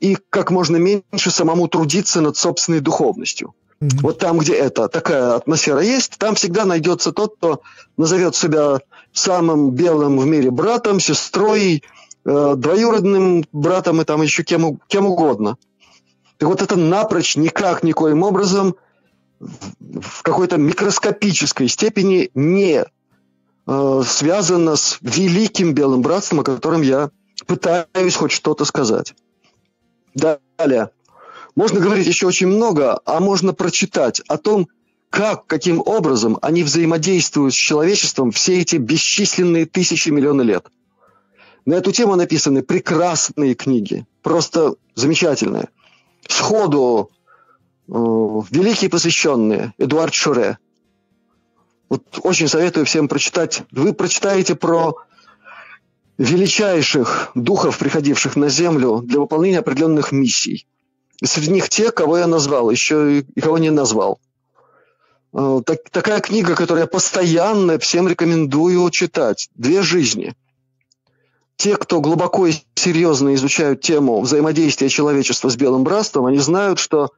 и 0.00 0.16
как 0.30 0.50
можно 0.50 0.76
меньше 0.76 1.30
самому 1.30 1.68
трудиться 1.68 2.20
над 2.20 2.36
собственной 2.36 2.80
духовностью. 2.80 3.54
Mm-hmm. 3.80 4.00
Вот 4.02 4.18
там, 4.18 4.38
где 4.38 4.54
это 4.54 4.88
такая 4.88 5.34
атмосфера 5.34 5.80
есть, 5.80 6.18
там 6.18 6.34
всегда 6.34 6.64
найдется 6.64 7.12
тот, 7.12 7.36
кто 7.36 7.60
назовет 7.96 8.36
себя 8.36 8.80
самым 9.12 9.70
белым 9.70 10.18
в 10.18 10.26
мире 10.26 10.50
братом, 10.50 11.00
сестрой, 11.00 11.82
э, 12.24 12.54
двоюродным 12.56 13.44
братом 13.52 14.00
и 14.00 14.04
там 14.04 14.22
еще 14.22 14.42
кем, 14.42 14.78
кем 14.88 15.06
угодно. 15.06 15.56
Так 16.38 16.48
вот 16.48 16.62
это 16.62 16.76
напрочь 16.76 17.36
никак, 17.36 17.82
никоим 17.82 18.22
образом 18.22 18.76
в 19.40 20.22
какой-то 20.22 20.56
микроскопической 20.56 21.68
степени 21.68 22.30
не 22.34 22.84
э, 23.66 24.02
связано 24.06 24.76
с 24.76 24.98
великим 25.00 25.74
белым 25.74 26.02
братством, 26.02 26.40
о 26.40 26.44
котором 26.44 26.82
я 26.82 27.10
пытаюсь 27.46 28.16
хоть 28.16 28.32
что-то 28.32 28.64
сказать. 28.64 29.14
Далее. 30.14 30.90
Можно 31.54 31.80
говорить 31.80 32.06
еще 32.06 32.26
очень 32.26 32.46
много, 32.46 33.00
а 33.04 33.20
можно 33.20 33.52
прочитать 33.52 34.20
о 34.28 34.38
том, 34.38 34.68
как, 35.10 35.46
каким 35.46 35.80
образом 35.80 36.38
они 36.42 36.64
взаимодействуют 36.64 37.54
с 37.54 37.56
человечеством 37.56 38.32
все 38.32 38.60
эти 38.60 38.76
бесчисленные 38.76 39.66
тысячи 39.66 40.08
миллионы 40.08 40.42
лет. 40.42 40.66
На 41.66 41.74
эту 41.74 41.92
тему 41.92 42.16
написаны 42.16 42.62
прекрасные 42.62 43.54
книги, 43.54 44.06
просто 44.22 44.74
замечательные. 44.94 45.68
Сходу 46.28 47.10
э, 47.86 47.92
великие 47.92 48.90
посвященные 48.90 49.72
Эдуард 49.78 50.14
Шуре. 50.14 50.58
Вот 51.88 52.02
очень 52.22 52.48
советую 52.48 52.84
всем 52.86 53.08
прочитать. 53.08 53.62
Вы 53.70 53.92
прочитаете 53.92 54.56
про 54.56 54.96
величайших 56.18 57.30
духов, 57.34 57.78
приходивших 57.78 58.36
на 58.36 58.48
Землю 58.48 59.02
для 59.04 59.20
выполнения 59.20 59.58
определенных 59.58 60.12
миссий. 60.12 60.66
Среди 61.22 61.50
них 61.50 61.68
те, 61.68 61.90
кого 61.90 62.18
я 62.18 62.26
назвал, 62.26 62.70
еще 62.70 63.20
и 63.20 63.40
кого 63.40 63.58
не 63.58 63.70
назвал. 63.70 64.18
Э, 65.32 65.60
так, 65.64 65.78
такая 65.90 66.20
книга, 66.20 66.54
которую 66.54 66.82
я 66.82 66.86
постоянно 66.86 67.78
всем 67.78 68.08
рекомендую 68.08 68.88
читать. 68.90 69.48
«Две 69.54 69.82
жизни». 69.82 70.34
Те, 71.56 71.76
кто 71.76 72.00
глубоко 72.00 72.46
и 72.46 72.54
серьезно 72.74 73.34
изучают 73.34 73.80
тему 73.80 74.20
взаимодействия 74.20 74.88
человечества 74.88 75.48
с 75.48 75.56
Белым 75.56 75.84
Братством, 75.84 76.26
они 76.26 76.38
знают, 76.38 76.80
что, 76.80 77.10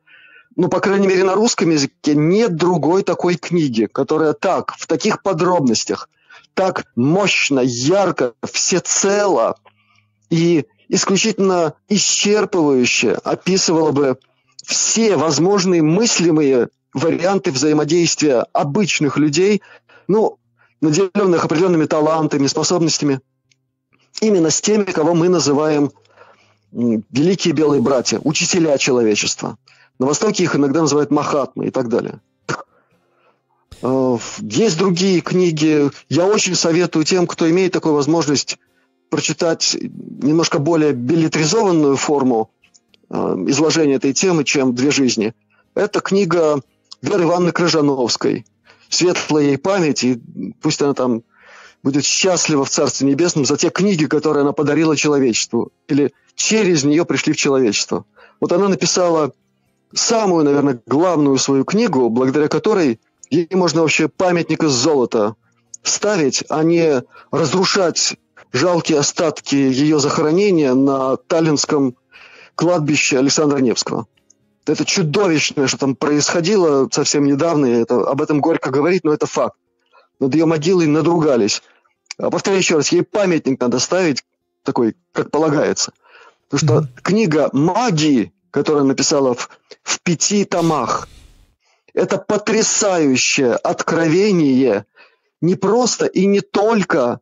ну, 0.56 0.68
по 0.68 0.80
крайней 0.80 1.06
мере, 1.06 1.24
на 1.24 1.34
русском 1.34 1.70
языке 1.70 2.14
нет 2.14 2.54
другой 2.54 3.02
такой 3.02 3.36
книги, 3.36 3.86
которая 3.90 4.34
так, 4.34 4.74
в 4.76 4.86
таких 4.86 5.22
подробностях, 5.22 6.10
так 6.56 6.86
мощно, 6.96 7.60
ярко, 7.60 8.32
всецело 8.50 9.56
и 10.30 10.64
исключительно 10.88 11.74
исчерпывающе 11.90 13.12
описывала 13.12 13.92
бы 13.92 14.16
все 14.64 15.16
возможные 15.16 15.82
мыслимые 15.82 16.70
варианты 16.94 17.52
взаимодействия 17.52 18.46
обычных 18.54 19.18
людей, 19.18 19.60
ну, 20.08 20.38
наделенных 20.80 21.44
определенными 21.44 21.84
талантами, 21.84 22.46
способностями, 22.46 23.20
именно 24.22 24.48
с 24.48 24.62
теми, 24.62 24.84
кого 24.84 25.14
мы 25.14 25.28
называем 25.28 25.90
великие 26.72 27.52
белые 27.52 27.82
братья, 27.82 28.18
учителя 28.24 28.78
человечества. 28.78 29.58
На 29.98 30.06
Востоке 30.06 30.44
их 30.44 30.56
иногда 30.56 30.80
называют 30.80 31.10
махатмы 31.10 31.66
и 31.66 31.70
так 31.70 31.90
далее. 31.90 32.20
Э, 33.82 34.18
есть 34.40 34.78
другие 34.78 35.20
книги. 35.20 35.90
Я 36.08 36.26
очень 36.26 36.54
советую 36.54 37.04
тем, 37.04 37.26
кто 37.26 37.48
имеет 37.50 37.72
такую 37.72 37.94
возможность 37.94 38.58
прочитать 39.10 39.76
немножко 39.80 40.58
более 40.58 40.92
билетризованную 40.92 41.96
форму 41.96 42.50
э, 43.08 43.14
изложения 43.48 43.94
этой 43.94 44.12
темы, 44.12 44.44
чем 44.44 44.74
«Две 44.74 44.90
жизни». 44.90 45.34
Это 45.74 46.00
книга 46.00 46.60
Веры 47.02 47.24
Ивановны 47.24 47.52
Крыжановской. 47.52 48.46
Светлая 48.88 49.44
ей 49.44 49.58
память, 49.58 50.04
и 50.04 50.20
пусть 50.60 50.80
она 50.80 50.94
там 50.94 51.22
будет 51.82 52.04
счастлива 52.04 52.64
в 52.64 52.70
Царстве 52.70 53.08
Небесном 53.08 53.44
за 53.44 53.56
те 53.56 53.70
книги, 53.70 54.06
которые 54.06 54.42
она 54.42 54.52
подарила 54.52 54.96
человечеству, 54.96 55.70
или 55.88 56.12
через 56.34 56.84
нее 56.84 57.04
пришли 57.04 57.32
в 57.32 57.36
человечество. 57.36 58.04
Вот 58.40 58.52
она 58.52 58.68
написала 58.68 59.32
самую, 59.94 60.44
наверное, 60.44 60.80
главную 60.86 61.38
свою 61.38 61.64
книгу, 61.64 62.08
благодаря 62.10 62.48
которой 62.48 63.00
ей 63.30 63.48
можно 63.52 63.82
вообще 63.82 64.08
памятник 64.08 64.62
из 64.62 64.72
золота 64.72 65.36
ставить, 65.82 66.44
а 66.48 66.62
не 66.62 67.02
разрушать 67.30 68.16
жалкие 68.52 68.98
остатки 68.98 69.54
ее 69.54 69.98
захоронения 69.98 70.74
на 70.74 71.16
Таллинском 71.16 71.96
кладбище 72.54 73.18
Александра 73.18 73.58
Невского. 73.58 74.06
Это 74.66 74.84
чудовищное, 74.84 75.68
что 75.68 75.78
там 75.78 75.94
происходило 75.94 76.88
совсем 76.90 77.24
недавно, 77.24 77.66
это, 77.66 78.00
об 78.08 78.20
этом 78.20 78.40
горько 78.40 78.70
говорить, 78.70 79.04
но 79.04 79.12
это 79.12 79.26
факт. 79.26 79.56
Над 80.18 80.34
ее 80.34 80.46
могилой 80.46 80.86
надругались. 80.86 81.62
А 82.18 82.30
повторяю 82.30 82.60
еще 82.60 82.76
раз, 82.76 82.90
ей 82.90 83.02
памятник 83.02 83.60
надо 83.60 83.78
ставить 83.78 84.24
такой, 84.64 84.96
как 85.12 85.30
полагается. 85.30 85.92
Потому 86.48 86.86
что 86.88 87.02
книга 87.02 87.50
магии, 87.52 88.32
которую 88.50 88.80
она 88.80 88.88
написала 88.88 89.34
в, 89.34 89.50
в 89.82 90.00
пяти 90.00 90.44
томах, 90.44 91.08
это 91.96 92.18
потрясающее 92.18 93.54
откровение 93.54 94.84
не 95.40 95.54
просто 95.54 96.06
и 96.06 96.26
не 96.26 96.40
только 96.40 97.20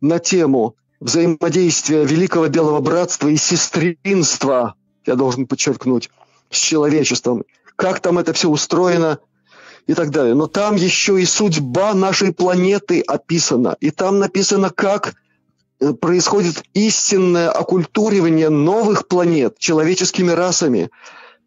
на 0.00 0.18
тему 0.18 0.74
взаимодействия 1.00 2.04
Великого 2.04 2.48
Белого 2.48 2.80
Братства 2.80 3.28
и 3.28 3.36
сестринства, 3.36 4.74
я 5.04 5.14
должен 5.14 5.46
подчеркнуть, 5.46 6.10
с 6.50 6.58
человечеством, 6.58 7.44
как 7.76 8.00
там 8.00 8.18
это 8.18 8.32
все 8.32 8.48
устроено 8.48 9.18
и 9.86 9.92
так 9.92 10.10
далее. 10.10 10.34
Но 10.34 10.46
там 10.46 10.76
еще 10.76 11.20
и 11.20 11.26
судьба 11.26 11.92
нашей 11.92 12.32
планеты 12.32 13.02
описана. 13.02 13.76
И 13.80 13.90
там 13.90 14.18
написано, 14.18 14.70
как 14.70 15.14
э, 15.78 15.92
происходит 15.92 16.62
истинное 16.72 17.50
оккультуривание 17.50 18.48
новых 18.48 19.08
планет 19.08 19.58
человеческими 19.58 20.30
расами. 20.30 20.90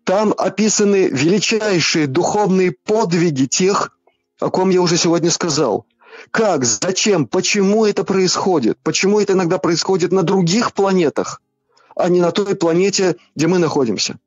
Там 0.10 0.34
описаны 0.36 1.08
величайшие 1.10 2.08
духовные 2.08 2.72
подвиги 2.72 3.46
тех, 3.46 3.96
о 4.40 4.50
ком 4.50 4.72
я 4.72 4.82
уже 4.82 4.98
сегодня 4.98 5.30
сказал– 5.30 5.86
как, 6.32 6.66
зачем, 6.66 7.28
почему 7.28 7.86
это 7.86 8.04
происходит? 8.04 8.80
Почему 8.82 9.20
это 9.20 9.34
иногда 9.34 9.60
происходит 9.60 10.12
на 10.12 10.24
других 10.24 10.74
планетах, 10.74 11.44
а 11.96 12.10
не 12.10 12.22
на 12.22 12.32
той 12.32 12.56
планете, 12.56 13.18
где 13.36 13.46
мы 13.46 13.60
находимся? 13.60 14.18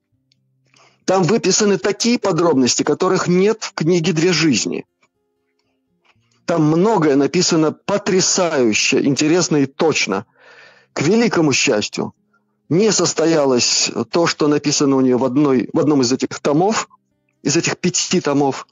Там 1.05 1.25
выписаны 1.25 1.79
такие 1.79 2.17
подробности, 2.17 2.85
которых 2.85 3.27
нет 3.27 3.65
в 3.65 3.75
книге 3.75 4.13
«Две 4.13 4.33
жизни». 4.33 4.87
Там 6.47 6.63
многое 6.63 7.17
написано 7.17 7.73
потрясающе, 7.73 9.05
интересно 9.05 9.57
и 9.57 9.67
точно. 9.67 10.27
К 10.93 11.03
великому 11.03 11.53
счастью, 11.53 12.15
не 12.73 12.91
состоялось 12.91 13.91
то, 14.11 14.27
что 14.27 14.49
написано 14.49 14.97
у 14.97 15.03
нее 15.03 15.19
в, 15.19 15.25
одной, 15.25 15.69
в 15.75 15.79
одном 15.79 16.01
из 16.01 16.11
этих 16.11 16.41
томов, 16.41 16.89
из 17.43 17.55
этих 17.55 17.77
пяти 17.77 18.21
томов, 18.21 18.67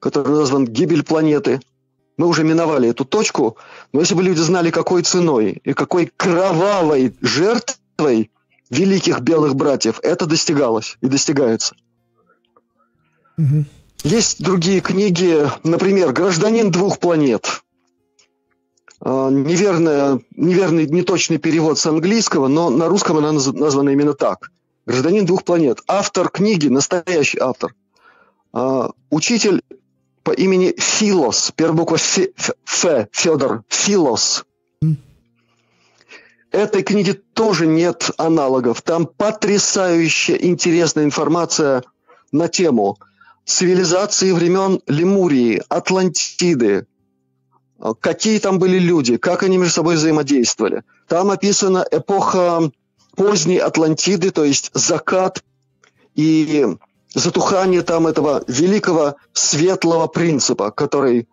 который 0.00 0.34
назван 0.34 0.66
«Гибель 0.66 1.04
планеты», 1.04 1.60
мы 2.16 2.26
уже 2.26 2.42
миновали 2.42 2.88
эту 2.88 3.04
точку, 3.04 3.56
но 3.92 4.00
если 4.00 4.14
бы 4.14 4.24
люди 4.24 4.40
знали, 4.40 4.70
какой 4.70 5.02
ценой 5.02 5.60
и 5.64 5.72
какой 5.72 6.10
кровавой 6.16 7.14
жертвой 7.20 8.30
великих 8.70 9.20
белых 9.20 9.54
братьев, 9.54 10.00
это 10.02 10.26
достигалось 10.26 10.96
и 11.00 11.06
достигается. 11.06 11.76
Угу. 13.38 13.64
Есть 14.02 14.42
другие 14.42 14.80
книги, 14.80 15.48
например, 15.62 16.12
«Гражданин 16.12 16.72
двух 16.72 16.98
планет». 16.98 17.62
А, 19.06 19.28
неверный, 19.28 20.24
неверный, 20.34 20.86
неточный 20.86 21.36
перевод 21.36 21.78
с 21.78 21.84
английского, 21.86 22.48
но 22.48 22.70
на 22.70 22.88
русском 22.88 23.18
она 23.18 23.32
названа 23.32 23.90
именно 23.90 24.14
так. 24.14 24.50
«Гражданин 24.86 25.26
двух 25.26 25.44
планет». 25.44 25.80
Автор 25.86 26.30
книги, 26.30 26.68
настоящий 26.68 27.38
автор, 27.38 27.74
а, 28.54 28.90
учитель 29.10 29.62
по 30.22 30.30
имени 30.30 30.74
Филос, 30.78 31.52
первая 31.54 31.76
буква 31.76 31.96
Ф, 31.96 32.18
Ф 32.66 33.08
Федор, 33.12 33.62
Филос. 33.68 34.46
Этой 36.50 36.82
книги 36.82 37.12
тоже 37.12 37.66
нет 37.66 38.10
аналогов. 38.16 38.80
Там 38.80 39.06
потрясающая 39.06 40.36
интересная 40.36 41.04
информация 41.04 41.82
на 42.32 42.48
тему 42.48 42.96
цивилизации 43.44 44.32
времен 44.32 44.80
Лемурии, 44.86 45.62
Атлантиды, 45.68 46.86
какие 48.00 48.38
там 48.38 48.58
были 48.58 48.78
люди, 48.78 49.16
как 49.16 49.42
они 49.42 49.58
между 49.58 49.74
собой 49.74 49.96
взаимодействовали. 49.96 50.82
Там 51.08 51.30
описана 51.30 51.86
эпоха 51.90 52.70
поздней 53.16 53.58
Атлантиды, 53.58 54.30
то 54.30 54.44
есть 54.44 54.70
закат 54.74 55.42
и 56.14 56.66
затухание 57.14 57.82
там 57.82 58.06
этого 58.06 58.42
великого 58.48 59.16
светлого 59.32 60.06
принципа, 60.06 60.70
который 60.70 61.28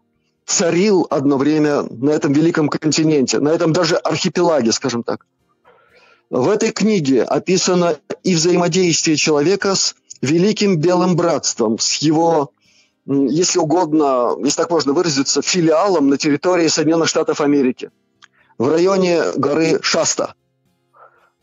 царил 0.46 1.08
одно 1.10 1.38
время 1.38 1.84
на 1.84 2.12
этом 2.12 2.34
великом 2.34 2.70
континенте, 2.70 3.40
на 3.40 3.50
этом 3.50 3.74
даже 3.74 3.96
архипелаге, 3.96 4.72
скажем 4.72 5.04
так. 5.04 5.26
В 6.30 6.50
этой 6.50 6.72
книге 6.72 7.24
описано 7.24 7.98
и 8.24 8.36
взаимодействие 8.36 9.18
человека 9.18 9.76
с 9.76 9.96
великим 10.22 10.78
белым 10.78 11.16
братством, 11.16 11.78
с 11.78 11.96
его, 11.98 12.52
если 13.06 13.60
угодно, 13.60 14.36
если 14.44 14.58
так 14.58 14.70
можно 14.70 14.94
выразиться, 14.94 15.42
филиалом 15.42 16.10
на 16.10 16.18
территории 16.18 16.68
Соединенных 16.68 17.10
Штатов 17.10 17.42
Америки, 17.42 17.92
в 18.58 18.70
районе 18.70 19.32
горы 19.36 19.80
Шаста. 19.82 20.36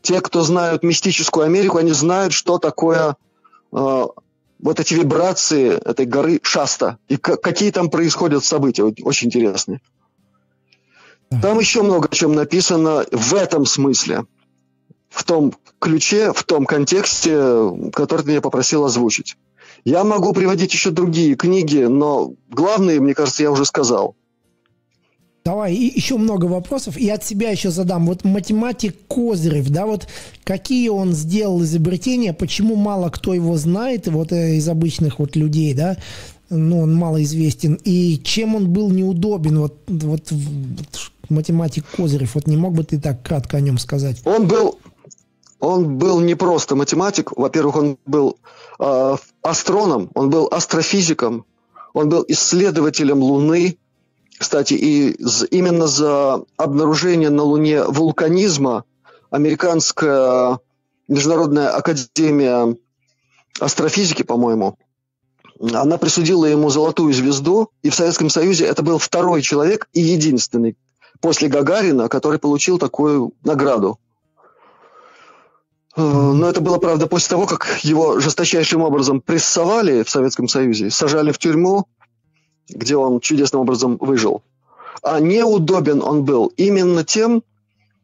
Те, 0.01 0.21
кто 0.21 0.43
знают 0.43 0.83
мистическую 0.83 1.45
Америку, 1.45 1.77
они 1.77 1.91
знают, 1.91 2.31
что 2.31 2.57
такое 2.57 3.17
э, 3.73 4.05
вот 4.59 4.79
эти 4.79 4.93
вибрации 4.93 5.71
этой 5.71 6.05
горы 6.05 6.39
Шаста 6.43 6.97
и 7.09 7.17
какие 7.17 7.71
там 7.71 7.89
происходят 7.89 8.45
события, 8.45 8.83
очень 8.83 9.27
интересные. 9.27 9.81
Там 11.41 11.59
еще 11.59 11.83
много 11.83 12.07
о 12.09 12.15
чем 12.15 12.33
написано 12.33 13.05
в 13.11 13.33
этом 13.35 13.65
смысле, 13.65 14.25
в 15.09 15.23
том 15.23 15.53
ключе, 15.79 16.33
в 16.33 16.43
том 16.43 16.65
контексте, 16.65 17.37
который 17.93 18.23
ты 18.23 18.29
меня 18.29 18.41
попросил 18.41 18.85
озвучить. 18.85 19.37
Я 19.85 20.03
могу 20.03 20.33
приводить 20.33 20.73
еще 20.73 20.91
другие 20.91 21.35
книги, 21.35 21.83
но 21.83 22.33
главные, 22.49 22.99
мне 22.99 23.13
кажется, 23.13 23.43
я 23.43 23.51
уже 23.51 23.65
сказал. 23.65 24.15
Давай, 25.45 25.73
и 25.73 25.97
еще 25.97 26.17
много 26.17 26.45
вопросов, 26.45 26.97
и 26.97 27.09
от 27.09 27.23
себя 27.23 27.49
еще 27.49 27.71
задам. 27.71 28.05
Вот 28.05 28.23
математик 28.23 28.95
Козырев, 29.07 29.69
да, 29.69 29.85
вот 29.85 30.07
какие 30.43 30.89
он 30.89 31.13
сделал 31.13 31.63
изобретения, 31.63 32.33
почему 32.33 32.75
мало 32.75 33.09
кто 33.09 33.33
его 33.33 33.57
знает, 33.57 34.07
вот 34.07 34.31
э, 34.31 34.57
из 34.57 34.67
обычных 34.67 35.17
вот 35.19 35.35
людей, 35.35 35.73
да, 35.73 35.97
ну, 36.49 36.81
он 36.81 36.93
мало 36.93 37.23
известен, 37.23 37.79
и 37.83 38.19
чем 38.23 38.55
он 38.55 38.69
был 38.69 38.89
неудобен, 38.91 39.59
вот, 39.59 39.77
вот, 39.87 40.31
вот 40.31 41.11
математик 41.29 41.85
Козырев, 41.95 42.35
вот 42.35 42.47
не 42.47 42.57
мог 42.57 42.73
бы 42.73 42.83
ты 42.83 42.99
так 42.99 43.23
кратко 43.23 43.57
о 43.57 43.61
нем 43.61 43.77
сказать? 43.77 44.21
Он 44.25 44.47
был, 44.47 44.77
он 45.59 45.97
был 45.97 46.19
не 46.19 46.35
просто 46.35 46.75
математик, 46.75 47.31
во-первых, 47.35 47.75
он 47.75 47.97
был 48.05 48.37
э, 48.79 49.17
астроном, 49.41 50.09
он 50.13 50.29
был 50.29 50.47
астрофизиком, 50.51 51.45
он 51.93 52.09
был 52.09 52.25
исследователем 52.27 53.19
Луны, 53.19 53.77
кстати, 54.37 54.73
и 54.73 55.11
именно 55.51 55.87
за 55.87 56.43
обнаружение 56.55 57.29
на 57.29 57.43
Луне 57.43 57.83
вулканизма 57.83 58.85
американская 59.29 60.59
Международная 61.07 61.69
академия 61.69 62.77
астрофизики, 63.59 64.23
по-моему, 64.23 64.77
она 65.59 65.97
присудила 65.97 66.45
ему 66.45 66.69
золотую 66.69 67.13
звезду, 67.13 67.69
и 67.81 67.89
в 67.89 67.95
Советском 67.95 68.29
Союзе 68.29 68.65
это 68.65 68.81
был 68.81 68.97
второй 68.97 69.41
человек 69.41 69.89
и 69.91 69.99
единственный 69.99 70.77
после 71.19 71.49
Гагарина, 71.49 72.07
который 72.07 72.39
получил 72.39 72.77
такую 72.79 73.33
награду. 73.43 73.99
Э, 75.99 76.01
но 76.01 76.49
это 76.49 76.61
было, 76.61 76.77
правда, 76.77 77.07
после 77.07 77.29
того, 77.29 77.45
как 77.45 77.79
его 77.83 78.19
жесточайшим 78.19 78.81
образом 78.81 79.19
прессовали 79.19 80.03
в 80.03 80.09
Советском 80.09 80.47
Союзе, 80.47 80.89
сажали 80.91 81.31
в 81.33 81.37
тюрьму, 81.37 81.87
где 82.69 82.95
он 82.95 83.19
чудесным 83.19 83.61
образом 83.61 83.97
выжил. 83.99 84.41
А 85.01 85.19
неудобен 85.19 86.01
он 86.01 86.23
был 86.23 86.53
именно 86.55 87.03
тем, 87.03 87.43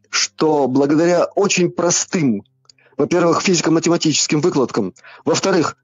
что 0.09 0.67
благодаря 0.67 1.25
очень 1.35 1.71
простым, 1.71 2.43
во-первых, 2.97 3.41
физико-математическим 3.41 4.41
выкладкам, 4.41 4.93
во-вторых, 5.23 5.77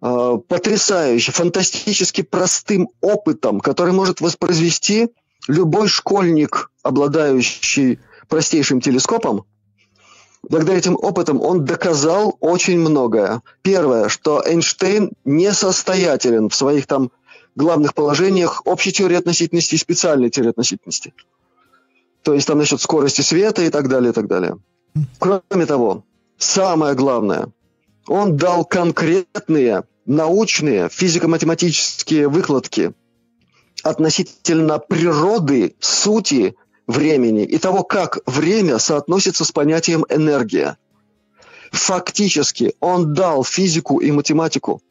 э, 0.00 0.38
потрясающе, 0.48 1.32
фантастически 1.32 2.22
простым 2.22 2.88
опытом, 3.02 3.60
который 3.60 3.92
может 3.92 4.22
воспроизвести 4.22 5.08
любой 5.48 5.88
школьник, 5.88 6.70
обладающий 6.82 7.98
простейшим 8.28 8.80
телескопом, 8.80 9.44
благодаря 10.48 10.78
этим 10.78 10.96
опытам 10.96 11.40
он 11.40 11.64
доказал 11.64 12.36
очень 12.40 12.78
многое. 12.78 13.42
Первое, 13.62 14.08
что 14.08 14.42
Эйнштейн 14.44 15.12
несостоятелен 15.24 16.48
в 16.48 16.54
своих 16.54 16.86
там 16.86 17.10
главных 17.54 17.94
положениях 17.94 18.62
общей 18.66 18.92
теории 18.92 19.16
относительности 19.16 19.74
и 19.74 19.78
специальной 19.78 20.30
теории 20.30 20.50
относительности. 20.50 21.12
То 22.22 22.34
есть 22.34 22.46
там 22.46 22.58
насчет 22.58 22.80
скорости 22.80 23.22
света 23.22 23.62
и 23.62 23.70
так 23.70 23.88
далее, 23.88 24.10
и 24.10 24.12
так 24.12 24.26
далее. 24.26 24.58
Кроме 25.18 25.66
того, 25.66 26.04
самое 26.36 26.94
главное, 26.94 27.48
он 28.06 28.36
дал 28.36 28.64
конкретные 28.64 29.84
научные 30.06 30.88
физико-математические 30.88 32.28
выкладки 32.28 32.92
относительно 33.82 34.78
природы, 34.78 35.76
сути 35.80 36.56
времени 36.88 37.44
и 37.44 37.58
того, 37.58 37.84
как 37.84 38.18
время 38.26 38.78
соотносится 38.78 39.44
с 39.44 39.52
понятием 39.52 40.04
энергия. 40.08 40.76
Фактически 41.70 42.74
он 42.80 43.14
дал 43.14 43.44
физику 43.44 43.98
и 43.98 44.10
математику, 44.10 44.82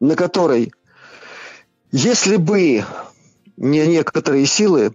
на 0.00 0.16
которой 0.16 0.72
если 1.96 2.36
бы 2.36 2.84
не 3.56 3.86
некоторые 3.86 4.46
силы, 4.46 4.94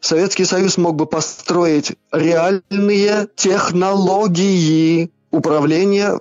Советский 0.00 0.46
Союз 0.46 0.78
мог 0.78 0.96
бы 0.96 1.04
построить 1.04 1.92
реальные 2.10 3.28
технологии 3.36 5.10
управления 5.30 6.18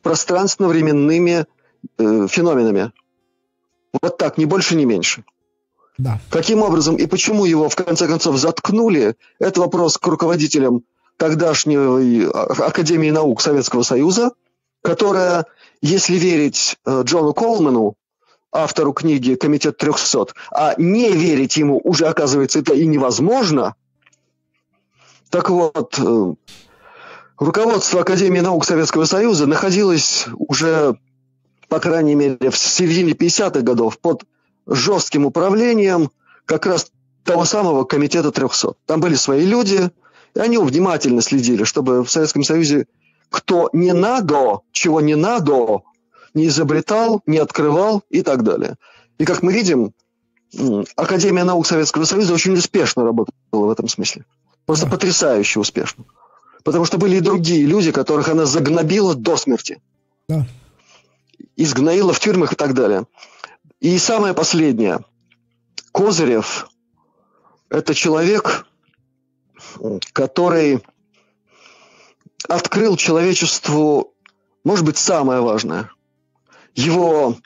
пространственно-временными 0.00 1.44
э, 1.98 2.26
феноменами. 2.28 2.92
Вот 4.00 4.16
так, 4.16 4.38
ни 4.38 4.46
больше, 4.46 4.76
ни 4.76 4.86
меньше. 4.86 5.24
Да. 5.98 6.20
Каким 6.30 6.62
образом 6.62 6.96
и 6.96 7.06
почему 7.06 7.44
его 7.46 7.68
в 7.68 7.76
конце 7.76 8.06
концов 8.06 8.36
заткнули, 8.36 9.16
это 9.38 9.60
вопрос 9.60 9.96
к 9.96 10.06
руководителям 10.06 10.82
тогдашней 11.16 12.24
э, 12.24 12.30
Академии 12.30 13.10
наук 13.10 13.40
Советского 13.40 13.82
Союза, 13.82 14.32
которая, 14.82 15.46
если 15.80 16.16
верить 16.16 16.76
э, 16.84 17.02
Джону 17.04 17.32
Колману, 17.32 17.94
автору 18.52 18.92
книги 18.92 19.34
«Комитет 19.34 19.82
300», 19.82 20.30
а 20.52 20.74
не 20.76 21.10
верить 21.12 21.56
ему 21.56 21.80
уже, 21.82 22.06
оказывается, 22.06 22.58
это 22.58 22.74
и 22.74 22.86
невозможно. 22.86 23.74
Так 25.30 25.48
вот, 25.48 25.98
э, 25.98 26.34
руководство 27.38 28.02
Академии 28.02 28.40
наук 28.40 28.66
Советского 28.66 29.06
Союза 29.06 29.46
находилось 29.46 30.26
уже, 30.36 30.98
по 31.68 31.80
крайней 31.80 32.14
мере, 32.14 32.50
в 32.50 32.56
середине 32.56 33.12
50-х 33.12 33.60
годов 33.60 33.98
под 33.98 34.24
жестким 34.66 35.26
управлением 35.26 36.10
как 36.44 36.66
раз 36.66 36.90
того 37.24 37.44
самого 37.44 37.84
Комитета 37.84 38.30
300. 38.30 38.74
Там 38.86 39.00
были 39.00 39.14
свои 39.14 39.44
люди, 39.44 39.90
и 40.34 40.38
они 40.38 40.58
внимательно 40.58 41.22
следили, 41.22 41.64
чтобы 41.64 42.04
в 42.04 42.10
Советском 42.10 42.42
Союзе 42.44 42.86
кто 43.30 43.68
не 43.72 43.92
надо, 43.92 44.60
чего 44.72 45.00
не 45.00 45.16
надо, 45.16 45.82
не 46.34 46.46
изобретал, 46.46 47.22
не 47.26 47.38
открывал 47.38 48.02
и 48.10 48.22
так 48.22 48.42
далее. 48.42 48.76
И 49.18 49.24
как 49.24 49.42
мы 49.42 49.52
видим, 49.52 49.92
Академия 50.96 51.44
наук 51.44 51.66
Советского 51.66 52.04
Союза 52.04 52.34
очень 52.34 52.54
успешно 52.54 53.04
работала 53.04 53.32
в 53.52 53.70
этом 53.70 53.88
смысле. 53.88 54.24
Просто 54.64 54.86
потрясающе 54.88 55.60
успешно. 55.60 56.04
Потому 56.64 56.84
что 56.84 56.98
были 56.98 57.16
и 57.16 57.20
другие 57.20 57.64
люди, 57.64 57.92
которых 57.92 58.28
она 58.28 58.44
загнобила 58.44 59.14
до 59.14 59.36
смерти. 59.36 59.80
Да. 60.28 60.46
Изгноила 61.56 62.12
в 62.12 62.20
тюрьмах 62.20 62.52
и 62.52 62.56
так 62.56 62.74
далее. 62.74 63.06
И 63.86 63.98
самое 63.98 64.34
последнее. 64.34 64.98
Козырев– 65.92 66.68
это 67.70 67.94
человек, 67.94 68.66
который 70.12 70.82
открыл 72.48 72.96
человечеству, 72.96 74.12
может 74.64 74.84
быть, 74.84 74.98
самое 74.98 75.40
важное. 75.40 75.88
Его 76.74 77.36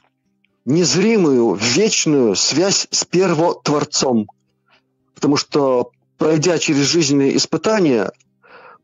незримую, 0.64 1.56
вечную 1.56 2.34
связь 2.36 2.88
с 2.90 3.04
Первотворцом. 3.04 4.26
Потому 5.14 5.36
что, 5.36 5.90
пройдя 6.16 6.56
через 6.56 6.86
жизненные 6.86 7.36
испытания, 7.36 8.12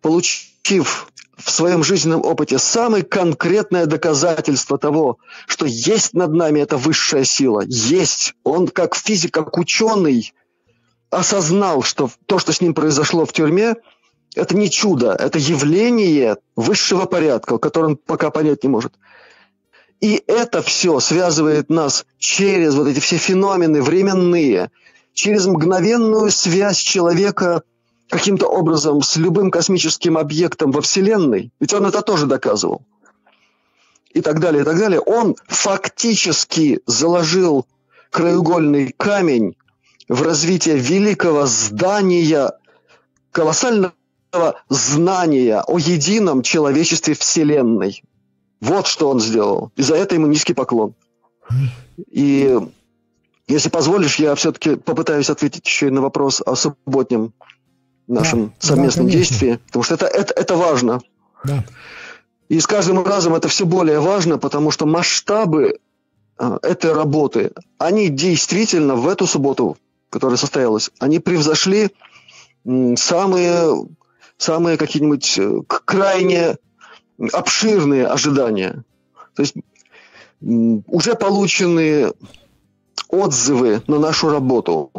получив 0.02 1.10
в 1.36 1.50
своем 1.50 1.84
жизненном 1.84 2.24
опыте 2.24 2.58
самое 2.58 3.04
конкретное 3.04 3.86
доказательство 3.86 4.78
того, 4.78 5.18
что 5.46 5.66
есть 5.66 6.14
над 6.14 6.32
нами 6.32 6.60
эта 6.60 6.76
высшая 6.76 7.24
сила. 7.24 7.62
Есть. 7.66 8.34
Он 8.42 8.68
как 8.68 8.96
физик, 8.96 9.34
как 9.34 9.56
ученый 9.58 10.32
осознал, 11.10 11.82
что 11.82 12.10
то, 12.26 12.38
что 12.38 12.52
с 12.52 12.60
ним 12.60 12.74
произошло 12.74 13.26
в 13.26 13.32
тюрьме, 13.32 13.76
это 14.34 14.56
не 14.56 14.70
чудо, 14.70 15.12
это 15.12 15.38
явление 15.38 16.38
высшего 16.56 17.04
порядка, 17.04 17.58
которое 17.58 17.88
он 17.88 17.96
пока 17.96 18.30
понять 18.30 18.64
не 18.64 18.68
может. 18.68 18.94
И 20.00 20.22
это 20.26 20.62
все 20.62 21.00
связывает 21.00 21.70
нас 21.70 22.06
через 22.18 22.74
вот 22.74 22.88
эти 22.88 23.00
все 23.00 23.16
феномены 23.16 23.82
временные, 23.82 24.70
через 25.12 25.46
мгновенную 25.46 26.30
связь 26.30 26.78
человека– 26.78 27.62
каким-то 28.08 28.46
образом 28.46 29.02
с 29.02 29.16
любым 29.16 29.50
космическим 29.50 30.16
объектом 30.16 30.70
во 30.70 30.80
Вселенной, 30.80 31.52
ведь 31.60 31.72
он 31.72 31.86
это 31.86 32.02
тоже 32.02 32.26
доказывал, 32.26 32.82
и 34.12 34.20
так 34.20 34.40
далее, 34.40 34.62
и 34.62 34.64
так 34.64 34.78
далее, 34.78 35.00
он 35.00 35.36
фактически 35.46 36.80
заложил 36.86 37.66
краеугольный 38.10 38.94
камень 38.96 39.56
в 40.08 40.22
развитие 40.22 40.78
великого 40.78 41.46
здания, 41.46 42.52
колоссального 43.32 43.92
знания 44.68 45.62
о 45.66 45.78
едином 45.78 46.42
человечестве 46.42 47.14
Вселенной. 47.14 48.02
Вот 48.60 48.86
что 48.86 49.10
он 49.10 49.20
сделал. 49.20 49.70
И 49.76 49.82
за 49.82 49.96
это 49.96 50.14
ему 50.14 50.26
низкий 50.26 50.54
поклон. 50.54 50.94
И 52.10 52.58
если 53.48 53.68
позволишь, 53.68 54.18
я 54.18 54.34
все-таки 54.34 54.76
попытаюсь 54.76 55.30
ответить 55.30 55.66
еще 55.66 55.88
и 55.88 55.90
на 55.90 56.00
вопрос 56.00 56.42
о 56.44 56.56
субботнем 56.56 57.32
нашем 58.08 58.46
да, 58.46 58.66
совместном 58.68 59.06
да, 59.06 59.12
действии, 59.12 59.60
потому 59.66 59.82
что 59.82 59.94
это, 59.94 60.06
это, 60.06 60.34
это 60.34 60.56
важно. 60.56 61.00
Да. 61.44 61.64
И 62.48 62.60
с 62.60 62.66
каждым 62.66 63.04
разом 63.04 63.34
это 63.34 63.48
все 63.48 63.66
более 63.66 64.00
важно, 64.00 64.38
потому 64.38 64.70
что 64.70 64.86
масштабы 64.86 65.78
э, 66.38 66.58
этой 66.62 66.92
работы, 66.92 67.52
они 67.78 68.08
действительно 68.08 68.94
в 68.94 69.08
эту 69.08 69.26
субботу, 69.26 69.76
которая 70.10 70.36
состоялась, 70.36 70.90
они 71.00 71.18
превзошли 71.18 71.90
самые, 72.64 73.86
самые 74.36 74.76
какие-нибудь 74.76 75.38
э, 75.38 75.62
крайне 75.66 76.56
обширные 77.32 78.06
ожидания. 78.06 78.84
То 79.34 79.42
есть 79.42 79.54
уже 80.40 81.14
получены 81.14 82.12
отзывы 83.08 83.82
на 83.86 83.98
нашу 83.98 84.30
работу 84.30 84.90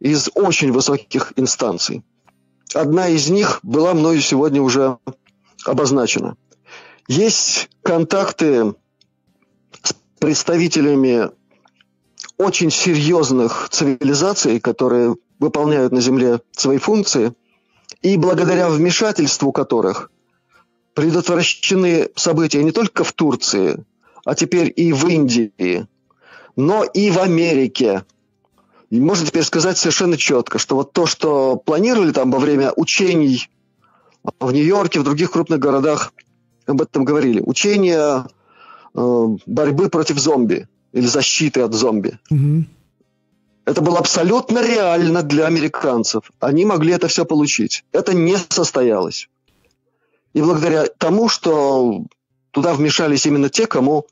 из 0.00 0.30
очень 0.34 0.72
высоких 0.72 1.32
инстанций. 1.36 2.02
Одна 2.74 3.08
из 3.08 3.28
них 3.28 3.60
была 3.62 3.94
мною 3.94 4.20
сегодня 4.20 4.62
уже 4.62 4.98
обозначена. 5.64 6.36
Есть 7.08 7.68
контакты 7.82 8.74
с 9.82 9.94
представителями 10.18 11.30
очень 12.38 12.70
серьезных 12.70 13.68
цивилизаций, 13.70 14.60
которые 14.60 15.16
выполняют 15.38 15.92
на 15.92 16.00
Земле 16.00 16.40
свои 16.52 16.78
функции, 16.78 17.34
и 18.02 18.16
благодаря 18.16 18.70
вмешательству 18.70 19.52
которых 19.52 20.10
предотвращены 20.94 22.10
события 22.14 22.62
не 22.62 22.72
только 22.72 23.04
в 23.04 23.12
Турции, 23.12 23.84
а 24.24 24.34
теперь 24.34 24.72
и 24.74 24.92
в 24.92 25.06
Индии, 25.08 25.86
но 26.56 26.84
и 26.84 27.10
в 27.10 27.18
Америке, 27.18 28.04
и 28.90 29.00
можно 29.00 29.24
теперь 29.24 29.44
сказать 29.44 29.78
совершенно 29.78 30.16
четко, 30.16 30.58
что 30.58 30.74
вот 30.74 30.92
то, 30.92 31.06
что 31.06 31.56
планировали 31.56 32.10
там 32.12 32.30
во 32.32 32.40
время 32.40 32.72
учений 32.74 33.48
в 34.40 34.52
Нью-Йорке, 34.52 34.98
в 34.98 35.04
других 35.04 35.30
крупных 35.30 35.60
городах, 35.60 36.12
об 36.66 36.82
этом 36.82 37.04
говорили. 37.04 37.40
Учения 37.40 38.26
э, 38.94 39.26
борьбы 39.46 39.88
против 39.88 40.18
зомби 40.18 40.68
или 40.92 41.06
защиты 41.06 41.60
от 41.62 41.72
зомби. 41.72 42.18
Угу. 42.30 42.64
Это 43.66 43.80
было 43.80 43.98
абсолютно 44.00 44.60
реально 44.60 45.22
для 45.22 45.46
американцев. 45.46 46.24
Они 46.40 46.64
могли 46.64 46.92
это 46.92 47.06
все 47.06 47.24
получить. 47.24 47.84
Это 47.92 48.12
не 48.12 48.36
состоялось. 48.48 49.28
И 50.32 50.42
благодаря 50.42 50.86
тому, 50.98 51.28
что 51.28 52.02
туда 52.50 52.74
вмешались 52.74 53.26
именно 53.26 53.48
те, 53.50 53.68
кому, 53.68 54.06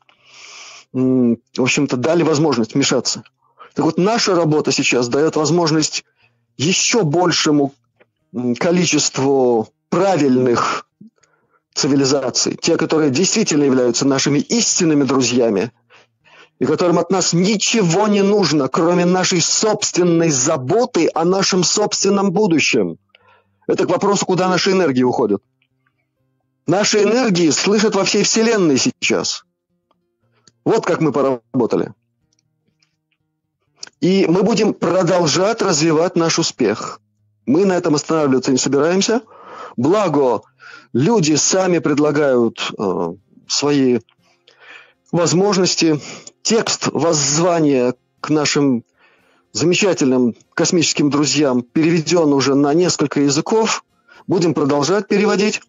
в 0.93 1.37
общем-то, 1.57 1.97
дали 1.97 2.23
возможность 2.23 2.75
вмешаться– 2.75 3.23
так 3.73 3.85
вот, 3.85 3.97
наша 3.97 4.35
работа 4.35 4.71
сейчас 4.71 5.07
дает 5.07 5.35
возможность 5.35 6.03
еще 6.57 7.03
большему 7.03 7.73
количеству 8.59 9.69
правильных 9.89 10.85
цивилизаций, 11.73 12.57
те, 12.61 12.77
которые 12.77 13.09
действительно 13.09 13.63
являются 13.63 14.05
нашими 14.05 14.39
истинными 14.39 15.03
друзьями, 15.03 15.71
и 16.59 16.65
которым 16.65 16.99
от 16.99 17.09
нас 17.09 17.31
ничего 17.31 18.07
не 18.07 18.21
нужно, 18.21 18.67
кроме 18.67 19.05
нашей 19.05 19.41
собственной 19.41 20.29
заботы 20.29 21.09
о 21.13 21.23
нашем 21.23 21.63
собственном 21.63 22.31
будущем. 22.31 22.97
Это 23.65 23.85
к 23.85 23.89
вопросу, 23.89 24.25
куда 24.25 24.49
наши 24.49 24.71
энергии 24.71 25.03
уходят. 25.03 25.41
Наши 26.67 27.03
энергии 27.03 27.49
слышат 27.49 27.95
во 27.95 28.03
всей 28.03 28.23
Вселенной 28.23 28.77
сейчас. 28.77 29.43
Вот 30.65 30.85
как 30.85 30.99
мы 30.99 31.11
поработали. 31.11 31.93
И 34.01 34.25
мы 34.27 34.43
будем 34.43 34.73
продолжать 34.73 35.61
развивать 35.61 36.15
наш 36.15 36.39
успех. 36.39 37.01
Мы 37.45 37.65
на 37.65 37.73
этом 37.73 37.95
останавливаться 37.95 38.51
не 38.51 38.57
собираемся. 38.57 39.21
Благо, 39.75 40.41
люди 40.93 41.35
сами 41.35 41.79
предлагают 41.79 42.71
э, 42.77 43.13
свои 43.47 43.99
возможности. 45.11 45.99
Текст 46.41 46.87
воззвания 46.93 47.93
к 48.21 48.29
нашим 48.29 48.85
замечательным 49.51 50.35
космическим 50.53 51.09
друзьям 51.09 51.61
переведен 51.61 52.33
уже 52.33 52.55
на 52.55 52.73
несколько 52.73 53.21
языков. 53.21 53.83
Будем 54.27 54.53
продолжать 54.53 55.07
переводить. 55.07 55.61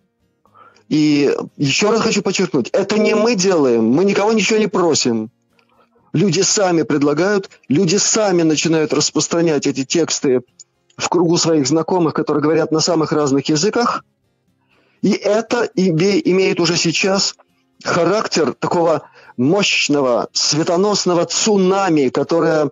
И 0.89 1.35
еще 1.57 1.91
раз 1.91 2.01
хочу 2.01 2.21
подчеркнуть, 2.21 2.69
это 2.71 2.99
не 2.99 3.15
мы 3.15 3.37
делаем, 3.37 3.85
мы 3.85 4.05
никого 4.05 4.33
ничего 4.33 4.59
не 4.59 4.67
просим. 4.67 5.31
Люди 6.13 6.41
сами 6.41 6.83
предлагают, 6.83 7.51
люди 7.69 7.97
сами 7.97 8.43
начинают 8.43 8.93
распространять 8.93 9.67
эти 9.67 9.85
тексты 9.85 10.43
в 10.97 11.09
кругу 11.09 11.37
своих 11.37 11.67
знакомых, 11.67 12.15
которые 12.15 12.43
говорят 12.43 12.73
на 12.73 12.81
самых 12.81 13.13
разных 13.13 13.49
языках. 13.49 14.05
И 15.03 15.13
это 15.13 15.65
имеет 15.75 16.59
уже 16.59 16.77
сейчас 16.77 17.37
характер 17.85 18.55
такого 18.55 19.09
мощного 19.37 20.29
светоносного 20.33 21.27
цунами, 21.27 22.09
которое 22.09 22.71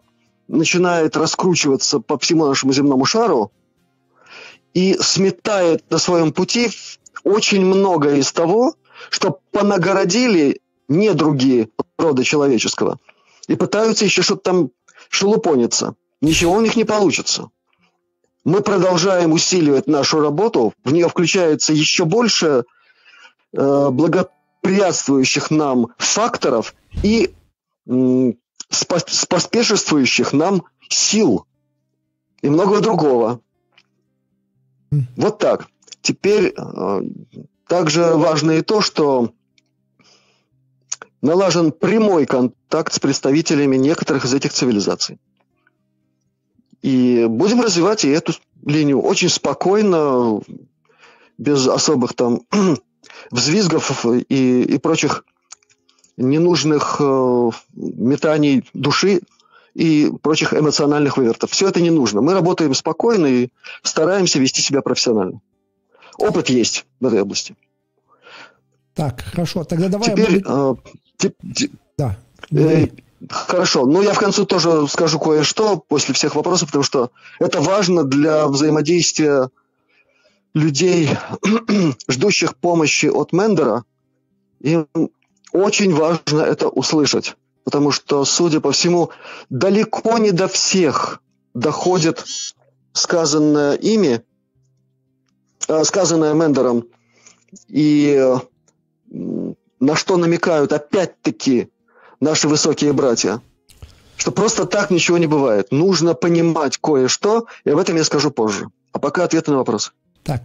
начинает 0.49 1.17
раскручиваться 1.17 2.01
по 2.01 2.19
всему 2.19 2.47
нашему 2.47 2.73
земному 2.73 3.05
шару 3.05 3.53
и 4.75 4.95
сметает 5.01 5.89
на 5.91 5.99
своем 5.99 6.33
пути 6.33 6.71
очень 7.23 7.65
многое 7.65 8.17
из 8.17 8.33
того, 8.33 8.75
что 9.11 9.39
понагородили 9.53 10.61
недруги 10.89 11.71
рода 11.99 12.25
человеческого– 12.25 12.99
и 13.49 13.57
пытаются 13.57 14.05
еще 14.05 14.23
что-то 14.23 14.43
там 14.43 14.71
шелупониться. 15.09 15.97
Ничего 16.21 16.53
у 16.55 16.61
них 16.61 16.77
не 16.77 16.85
получится. 16.85 17.51
Мы 18.45 18.61
продолжаем 18.61 19.33
усиливать 19.33 19.89
нашу 19.89 20.21
работу, 20.21 20.73
в 20.85 20.93
нее 20.93 21.09
включается 21.09 21.73
еще 21.73 22.05
больше 22.05 22.65
э, 23.53 23.89
благоприятствующих 23.91 25.51
нам 25.51 25.89
факторов 25.99 26.75
и 27.03 27.35
э, 27.87 28.33
споспешествующих 28.71 30.33
нам 30.33 30.65
сил 30.89 31.47
и 32.43 32.49
многого 32.49 32.81
другого. 32.81 33.41
Вот 35.17 35.39
так. 35.39 35.69
Теперь 36.01 36.55
э, 36.57 37.03
также 37.67 38.15
важно 38.15 38.53
и 38.53 38.63
то, 38.63 38.81
что 38.81 39.33
налажен 41.21 41.73
прямой 41.73 42.27
контакт 42.69 42.93
с 42.93 42.99
представителями 42.99 43.77
некоторых 43.77 44.25
из 44.25 44.35
этих 44.35 44.53
цивилизаций. 44.53 45.19
И 46.83 47.27
будем 47.29 47.61
развивать 47.63 48.05
и 48.05 48.11
эту 48.11 48.35
линию 48.65 49.01
очень 49.01 49.31
спокойно, 49.31 50.41
без 51.39 51.67
особых 51.67 52.15
там 52.15 52.43
взвизгов 53.31 54.05
и, 54.07 54.63
и 54.63 54.79
прочих 54.79 55.25
ненужных 56.17 56.97
э, 57.01 57.51
метаний 57.75 58.69
души 58.75 59.23
и 59.75 60.13
прочих 60.23 60.53
эмоциональных 60.53 61.17
вывертов. 61.17 61.51
Все 61.51 61.69
это 61.69 61.81
не 61.81 61.91
нужно. 61.91 62.21
Мы 62.21 62.35
работаем 62.35 62.75
спокойно 62.75 63.27
и 63.27 63.49
стараемся 63.83 64.39
вести 64.41 64.61
себя 64.61 64.83
профессионально. 64.83 65.41
Опыт 66.19 66.51
есть 66.51 66.85
в 67.01 67.07
этой 67.07 67.23
области. 67.23 67.57
Так, 68.95 69.23
хорошо. 69.23 69.65
Тогда 69.65 69.89
давай... 69.89 70.11
Теперь... 70.11 70.43
Буду... 70.43 70.83
Э, 70.85 70.91
тип, 71.17 71.35
да. 71.97 72.19
Э, 72.51 72.87
хорошо. 73.29 73.87
Ну, 73.87 74.03
я 74.03 74.13
в 74.13 74.19
конце 74.19 74.45
тоже 74.45 74.87
скажу 74.89 75.19
кое-что 75.19 75.77
после 75.77 76.15
всех 76.15 76.35
вопросов, 76.35 76.69
потому 76.69 76.85
что 76.85 77.11
это 77.39 77.61
важно 77.61 78.05
для 78.05 78.47
взаимодействия 78.47 79.51
людей, 80.55 81.11
ждущих 82.09 82.57
помощи 82.57 83.07
от 83.07 83.33
Мендера. 83.33 83.85
Им 84.61 84.89
очень 85.53 85.95
важно 85.95 86.41
это 86.41 86.69
услышать, 86.69 87.37
потому 87.65 87.91
что, 87.91 88.25
судя 88.25 88.61
по 88.61 88.73
всему, 88.73 89.11
далеко 89.51 90.19
не 90.19 90.33
до 90.33 90.49
всех 90.49 91.23
доходит 91.55 92.25
сказанное 92.93 93.75
ими, 93.75 94.23
э, 95.69 95.85
сказанное 95.85 96.35
Мендером, 96.35 96.87
и 97.69 98.37
на 99.81 99.97
что 99.97 100.17
намекают 100.17 100.73
опять-таки 100.73 101.71
наши 102.21 102.49
высокие 102.49 102.93
братья, 102.93 103.41
что 104.17 104.33
просто 104.33 104.67
так 104.67 104.91
ничего 104.91 105.19
не 105.19 105.27
бывает. 105.27 105.69
Нужно 105.71 106.15
понимать 106.15 106.79
кое-что, 106.79 107.47
и 107.65 107.71
об 107.71 107.79
этом 107.79 107.97
я 107.97 108.05
скажу 108.05 108.31
позже. 108.31 108.69
А 108.93 108.99
пока 108.99 109.25
ответы 109.25 109.51
на 109.51 109.59
вопрос. 109.59 109.93
Так, 110.25 110.43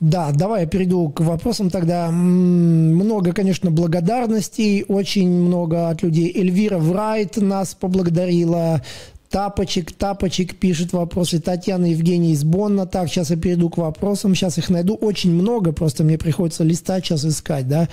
да, 0.00 0.30
давай 0.32 0.62
я 0.62 0.66
перейду 0.66 1.08
к 1.08 1.20
вопросам 1.20 1.70
тогда. 1.70 2.10
Много, 2.10 3.32
конечно, 3.32 3.70
благодарностей, 3.70 4.84
очень 4.88 5.28
много 5.28 5.88
от 5.88 6.02
людей. 6.02 6.32
Эльвира 6.34 6.78
Врайт 6.78 7.36
нас 7.36 7.74
поблагодарила. 7.74 8.82
Тапочек, 9.30 9.92
Тапочек 9.92 10.56
пишет 10.56 10.92
вопросы. 10.92 11.40
Татьяна 11.40 11.86
Евгения 11.86 12.32
из 12.32 12.44
Бонна. 12.44 12.86
Так, 12.86 13.08
сейчас 13.08 13.30
я 13.30 13.36
перейду 13.36 13.70
к 13.70 13.78
вопросам. 13.78 14.34
Сейчас 14.34 14.58
их 14.58 14.68
найду. 14.68 14.94
Очень 14.94 15.32
много, 15.32 15.72
просто 15.72 16.04
мне 16.04 16.18
приходится 16.18 16.62
листать, 16.62 17.06
сейчас 17.06 17.24
искать, 17.24 17.66
да. 17.66 17.88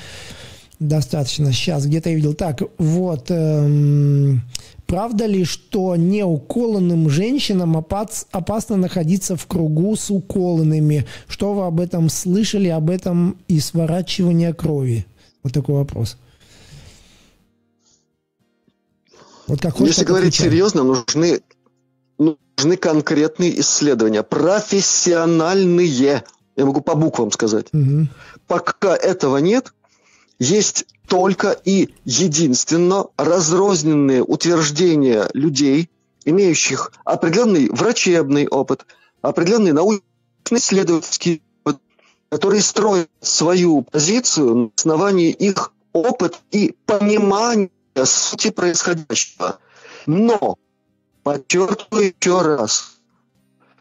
Достаточно. 0.84 1.54
Сейчас 1.54 1.86
где-то 1.86 2.10
я 2.10 2.16
видел. 2.16 2.34
Так, 2.34 2.62
вот. 2.78 3.28
Эм, 3.30 4.42
правда 4.86 5.26
ли, 5.26 5.46
что 5.46 5.96
неуколанным 5.96 7.10
женщинам 7.10 7.78
опас, 7.78 8.28
опасно 8.32 8.76
находиться 8.76 9.38
в 9.38 9.48
кругу 9.48 9.96
с 9.96 10.12
уколанными? 10.12 11.06
Что 11.30 11.54
вы 11.54 11.68
об 11.68 11.80
этом 11.80 12.10
слышали, 12.10 12.68
об 12.68 12.90
этом 12.90 13.38
и 13.48 13.62
сворачивание 13.62 14.54
крови? 14.54 15.06
Вот 15.42 15.54
такой 15.54 15.76
вопрос. 15.76 16.18
Вот 19.48 19.62
как 19.62 19.80
Если 19.80 20.04
говорить 20.04 20.34
отвечать. 20.34 20.52
серьезно, 20.52 20.84
нужны, 20.84 21.40
нужны 22.18 22.76
конкретные 22.76 23.58
исследования, 23.62 24.22
профессиональные. 24.22 26.24
Я 26.58 26.66
могу 26.66 26.82
по 26.82 26.96
буквам 26.96 27.32
сказать. 27.32 27.68
Угу. 27.72 28.08
Пока 28.48 28.98
этого 28.98 29.38
нет, 29.38 29.72
есть 30.44 30.86
только 31.08 31.52
и 31.52 31.94
единственно 32.04 33.06
разрозненные 33.18 34.24
утверждения 34.24 35.30
людей, 35.34 35.90
имеющих 36.26 36.92
определенный 37.06 37.70
врачебный 37.70 38.48
опыт, 38.48 38.86
определенный 39.22 39.72
научно-исследовательский 39.72 41.42
опыт, 41.64 41.82
которые 42.30 42.62
строят 42.62 43.10
свою 43.22 43.84
позицию 43.84 44.56
на 44.56 44.72
основании 44.76 45.32
их 45.32 45.72
опыта 45.94 46.38
и 46.52 46.76
понимания 46.86 47.70
сути 48.04 48.50
происходящего. 48.50 49.60
Но, 50.06 50.58
подчеркиваю 51.24 52.14
еще 52.20 52.42
раз, 52.42 52.98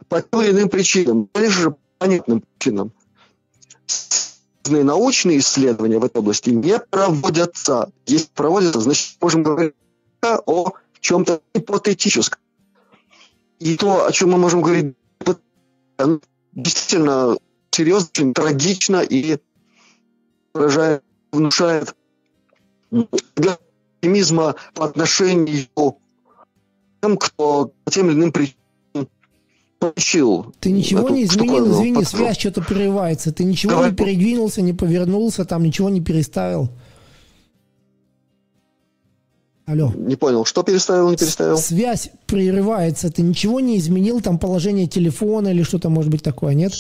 по 0.09 0.23
тем 0.23 0.43
или 0.43 0.51
иным 0.53 0.69
причинам, 0.69 1.29
или 1.35 1.49
же 1.49 1.75
понятным 1.99 2.43
причинам, 2.43 2.93
научные 4.69 5.39
исследования 5.39 5.99
в 5.99 6.05
этой 6.05 6.19
области 6.19 6.51
не 6.51 6.79
проводятся. 6.79 7.91
Если 8.07 8.29
проводятся, 8.35 8.81
значит, 8.81 9.17
можем 9.21 9.43
говорить 9.43 9.75
о 10.23 10.73
чем-то 11.01 11.41
гипотетическом. 11.55 12.41
И 13.59 13.77
то, 13.77 14.07
о 14.07 14.13
чем 14.13 14.31
мы 14.31 14.39
можем 14.39 14.63
говорить, 14.63 14.95
действительно 16.53 17.37
серьезно, 17.71 18.35
трагично 18.35 19.03
и 19.03 19.39
выражает, 20.55 21.03
внушает 21.33 21.95
для 22.91 23.59
оптимизма 23.97 24.57
по 24.75 24.85
отношению 24.85 25.67
к 25.75 25.95
тем, 27.01 27.17
кто 27.17 27.73
по 27.85 27.91
тем 27.91 28.11
или 28.11 28.17
иным 28.17 28.33
причинам 28.33 28.62
получил. 29.83 30.55
Ты 30.61 30.71
ничего 30.71 31.09
не 31.09 31.25
изменил, 31.25 31.71
извини, 31.73 31.95
подход. 31.97 32.19
связь 32.19 32.39
что-то 32.39 32.63
прерывается. 32.63 33.33
Ты 33.33 33.45
ничего 33.45 33.73
Давай. 33.73 33.91
не 33.91 33.97
передвинулся, 33.97 34.63
не 34.63 34.73
повернулся, 34.73 35.45
там 35.45 35.65
ничего 35.65 35.89
не 35.89 36.01
переставил. 36.01 36.69
Алло. 39.67 39.93
Не 39.97 40.17
понял, 40.17 40.45
что 40.45 40.63
переставил, 40.63 41.11
не 41.11 41.17
переставил? 41.17 41.57
Связь 41.57 42.11
прерывается. 42.27 43.11
Ты 43.11 43.23
ничего 43.23 43.61
не 43.61 43.79
изменил, 43.79 44.21
там 44.21 44.39
положение 44.39 44.87
телефона 44.87 45.49
или 45.49 45.63
что-то 45.63 45.89
может 45.89 46.11
быть 46.11 46.23
такое, 46.23 46.55
нет? 46.55 46.73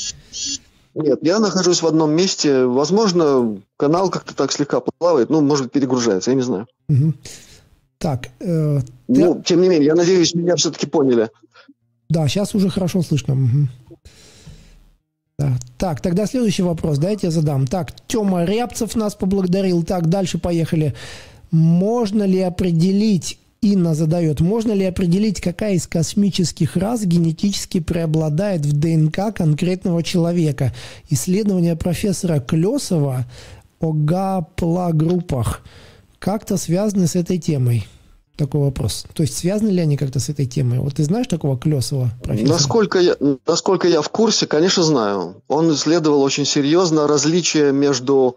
Нет, 0.95 1.19
я 1.23 1.39
нахожусь 1.39 1.83
в 1.83 1.87
одном 1.87 2.13
месте. 2.13 2.67
Возможно, 2.67 3.61
канал 3.77 4.11
как-то 4.11 4.35
так 4.35 4.53
слегка 4.53 4.81
плавает, 4.81 5.31
ну, 5.31 5.41
может 5.41 5.65
быть, 5.65 5.73
перегружается, 5.73 6.31
я 6.31 6.37
не 6.37 6.43
знаю. 6.43 6.67
Угу. 6.89 7.15
Так. 7.99 8.29
Э, 8.41 8.81
ну, 9.09 9.35
ты... 9.37 9.43
тем 9.45 9.61
не 9.63 9.69
менее, 9.69 9.87
я 9.87 9.95
надеюсь, 9.95 10.35
меня 10.35 10.57
все-таки 10.57 10.87
поняли. 10.87 11.31
Да, 12.13 12.29
сейчас 12.29 12.55
уже 12.55 12.69
хорошо 12.69 13.03
слышно. 13.03 13.35
Угу. 13.35 13.69
Да. 15.39 15.59
Так, 15.79 16.03
тогда 16.03 16.27
следующий 16.27 16.63
вопрос, 16.63 16.99
дайте 16.99 17.29
я 17.29 17.31
задам. 17.31 17.67
Так, 17.67 17.91
Тёма 18.07 18.45
Рябцев 18.45 18.95
нас 18.97 19.15
поблагодарил. 19.15 19.83
Так, 19.83 20.09
дальше 20.09 20.39
поехали. 20.39 20.95
Можно 21.51 22.25
ли 22.25 22.41
определить, 22.41 23.39
Инна 23.63 23.95
задает, 23.95 24.41
можно 24.41 24.73
ли 24.73 24.85
определить, 24.85 25.41
какая 25.41 25.75
из 25.75 25.87
космических 25.87 26.77
рас 26.77 27.05
генетически 27.05 27.81
преобладает 27.81 28.67
в 28.67 28.79
ДНК 28.79 29.35
конкретного 29.35 30.03
человека? 30.03 30.75
Исследование 31.09 31.77
профессора 31.77 32.41
Клесова 32.41 33.25
о 33.81 33.93
гаплогруппах 33.93 35.63
как-то 36.19 36.59
связаны 36.59 37.07
с 37.07 37.17
этой 37.17 37.39
темой 37.39 37.87
такой 38.43 38.61
вопрос. 38.61 39.05
То 39.14 39.22
есть 39.22 39.38
связаны 39.38 39.70
ли 39.70 39.80
они 39.80 39.97
как-то 39.97 40.18
с 40.18 40.28
этой 40.28 40.47
темой? 40.47 40.78
Вот 40.80 40.95
ты 40.95 41.05
знаешь 41.05 41.26
такого 41.28 41.59
Клесова 41.59 42.11
профессора? 42.22 42.53
Насколько 42.53 42.99
я, 42.99 43.16
насколько 43.47 43.88
я 43.88 44.03
в 44.03 44.09
курсе, 44.09 44.47
конечно, 44.47 44.82
знаю. 44.82 45.43
Он 45.49 45.72
исследовал 45.72 46.22
очень 46.22 46.45
серьезно 46.45 47.07
различия 47.07 47.72
между 47.72 48.36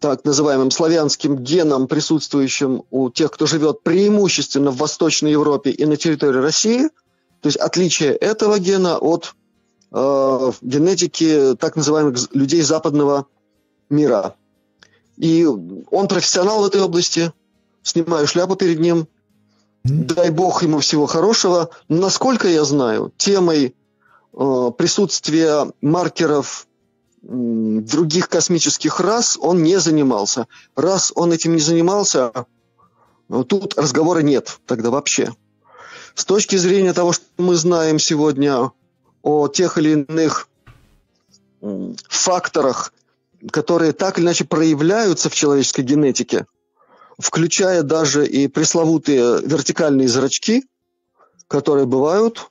так 0.00 0.24
называемым 0.24 0.70
славянским 0.70 1.38
геном, 1.38 1.86
присутствующим 1.86 2.82
у 2.90 3.10
тех, 3.10 3.30
кто 3.30 3.46
живет 3.46 3.82
преимущественно 3.82 4.70
в 4.70 4.76
Восточной 4.76 5.30
Европе 5.30 5.70
и 5.70 5.86
на 5.86 5.96
территории 5.96 6.40
России, 6.40 6.88
то 7.40 7.46
есть 7.46 7.56
отличие 7.56 8.12
этого 8.12 8.58
гена 8.58 8.98
от 8.98 9.34
э, 9.92 10.52
генетики 10.60 11.56
так 11.58 11.76
называемых 11.76 12.18
людей 12.34 12.60
западного 12.62 13.26
мира. 13.88 14.34
И 15.16 15.46
он 15.46 16.08
профессионал 16.08 16.62
в 16.62 16.66
этой 16.66 16.82
области, 16.82 17.32
снимаю 17.86 18.26
шляпу 18.26 18.56
перед 18.56 18.80
ним. 18.80 19.06
Дай 19.84 20.30
бог 20.30 20.62
ему 20.62 20.80
всего 20.80 21.06
хорошего. 21.06 21.70
Насколько 21.88 22.48
я 22.48 22.64
знаю, 22.64 23.12
темой 23.16 23.74
э, 24.32 24.70
присутствия 24.76 25.72
маркеров 25.80 26.66
э, 27.22 27.26
других 27.28 28.28
космических 28.28 28.98
рас 28.98 29.38
он 29.40 29.62
не 29.62 29.78
занимался. 29.78 30.48
Раз 30.74 31.12
он 31.14 31.32
этим 31.32 31.54
не 31.54 31.60
занимался, 31.60 32.32
тут 33.46 33.78
разговора 33.78 34.20
нет 34.20 34.58
тогда 34.66 34.90
вообще. 34.90 35.32
С 36.16 36.24
точки 36.24 36.56
зрения 36.56 36.92
того, 36.92 37.12
что 37.12 37.24
мы 37.38 37.54
знаем 37.54 38.00
сегодня 38.00 38.72
о 39.22 39.48
тех 39.48 39.78
или 39.78 39.92
иных 39.92 40.48
факторах, 42.08 42.92
которые 43.52 43.92
так 43.92 44.18
или 44.18 44.24
иначе 44.24 44.44
проявляются 44.44 45.28
в 45.28 45.34
человеческой 45.34 45.82
генетике, 45.82 46.46
включая 47.18 47.82
даже 47.82 48.26
и 48.26 48.48
пресловутые 48.48 49.40
вертикальные 49.42 50.08
зрачки, 50.08 50.64
которые 51.48 51.86
бывают, 51.86 52.50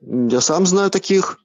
я 0.00 0.40
сам 0.40 0.66
знаю 0.66 0.90
таких, 0.90 1.38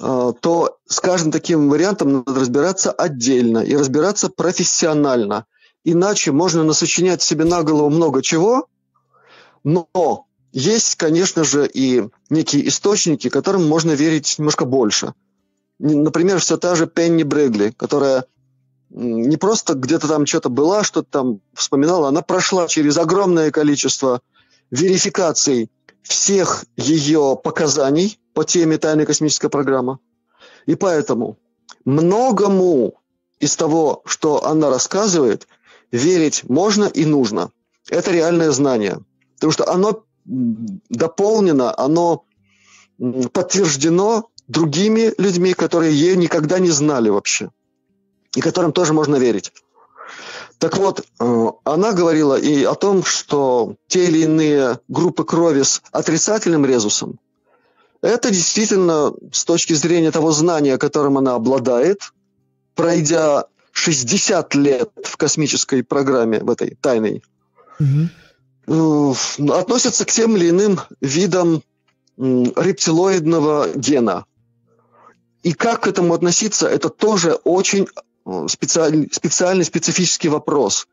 а, 0.00 0.32
то 0.32 0.78
с 0.86 1.00
каждым 1.00 1.32
таким 1.32 1.68
вариантом 1.68 2.12
надо 2.12 2.40
разбираться 2.40 2.90
отдельно 2.90 3.58
и 3.58 3.76
разбираться 3.76 4.28
профессионально. 4.28 5.46
Иначе 5.84 6.32
можно 6.32 6.64
насочинять 6.64 7.22
себе 7.22 7.44
на 7.44 7.62
голову 7.62 7.90
много 7.90 8.22
чего, 8.22 8.66
но 9.62 10.26
есть, 10.52 10.96
конечно 10.96 11.44
же, 11.44 11.68
и 11.72 12.08
некие 12.30 12.66
источники, 12.68 13.28
которым 13.28 13.68
можно 13.68 13.92
верить 13.92 14.36
немножко 14.38 14.64
больше. 14.64 15.14
Например, 15.78 16.40
все 16.40 16.56
та 16.56 16.74
же 16.74 16.86
Пенни 16.86 17.22
Брегли, 17.22 17.72
которая 17.72 18.24
не 18.96 19.36
просто 19.36 19.74
где-то 19.74 20.08
там 20.08 20.24
что-то 20.24 20.48
была, 20.48 20.82
что-то 20.82 21.08
там 21.10 21.40
вспоминала, 21.54 22.08
она 22.08 22.22
прошла 22.22 22.66
через 22.66 22.96
огромное 22.96 23.50
количество 23.50 24.22
верификаций 24.70 25.70
всех 26.02 26.64
ее 26.76 27.38
показаний 27.42 28.18
по 28.32 28.44
теме 28.44 28.78
«Тайная 28.78 29.04
космическая 29.04 29.50
программа». 29.50 29.98
И 30.64 30.74
поэтому 30.76 31.36
многому 31.84 32.94
из 33.38 33.54
того, 33.56 34.02
что 34.06 34.46
она 34.46 34.70
рассказывает, 34.70 35.46
верить 35.92 36.44
можно 36.48 36.84
и 36.84 37.04
нужно. 37.04 37.50
Это 37.90 38.10
реальное 38.10 38.50
знание. 38.50 39.00
Потому 39.34 39.52
что 39.52 39.70
оно 39.70 40.04
дополнено, 40.24 41.74
оно 41.76 42.24
подтверждено 43.32 44.30
другими 44.48 45.12
людьми, 45.18 45.52
которые 45.52 45.92
ее 45.92 46.16
никогда 46.16 46.58
не 46.58 46.70
знали 46.70 47.10
вообще. 47.10 47.50
И 48.36 48.40
которым 48.40 48.72
тоже 48.72 48.92
можно 48.92 49.16
верить. 49.16 49.52
Так 50.58 50.76
вот, 50.78 51.00
э, 51.00 51.46
она 51.64 51.92
говорила 51.92 52.38
и 52.38 52.62
о 52.64 52.74
том, 52.74 53.04
что 53.04 53.74
те 53.88 54.06
или 54.06 54.20
иные 54.20 54.78
группы 54.88 55.24
крови 55.24 55.62
с 55.62 55.82
отрицательным 55.90 56.64
резусом, 56.64 57.18
это 58.00 58.30
действительно 58.30 59.12
с 59.32 59.44
точки 59.44 59.72
зрения 59.72 60.10
того 60.10 60.30
знания, 60.30 60.78
которым 60.78 61.18
она 61.18 61.34
обладает, 61.34 62.12
пройдя 62.74 63.46
60 63.72 64.54
лет 64.54 64.90
в 65.02 65.16
космической 65.16 65.82
программе, 65.82 66.40
в 66.40 66.50
этой 66.50 66.76
тайной, 66.80 67.22
угу. 67.78 69.14
относятся 69.52 70.04
к 70.04 70.12
тем 70.12 70.36
или 70.36 70.50
иным 70.50 70.80
видам 71.00 71.62
рептилоидного 72.16 73.68
гена. 73.74 74.24
И 75.42 75.52
как 75.52 75.82
к 75.82 75.86
этому 75.86 76.14
относиться, 76.14 76.66
это 76.66 76.88
тоже 76.88 77.34
очень 77.44 77.88
специальный, 78.48 79.08
специальный 79.12 79.64
специфический 79.64 80.28
вопрос. 80.28 80.88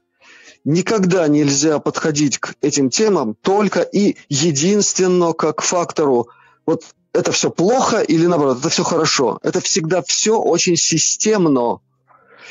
Никогда 0.65 1.27
нельзя 1.27 1.79
подходить 1.79 2.38
к 2.38 2.55
этим 2.61 2.89
темам 2.89 3.36
только 3.41 3.81
и 3.81 4.15
единственно 4.29 5.34
как 5.34 5.61
фактору 5.61 6.29
вот 6.65 6.84
это 7.13 7.31
все 7.31 7.51
плохо 7.51 8.01
или 8.01 8.25
наоборот, 8.25 8.59
это 8.59 8.69
все 8.69 8.84
хорошо. 8.84 9.39
Это 9.43 9.59
всегда 9.61 10.01
все 10.01 10.39
очень 10.39 10.77
системно 10.77 11.79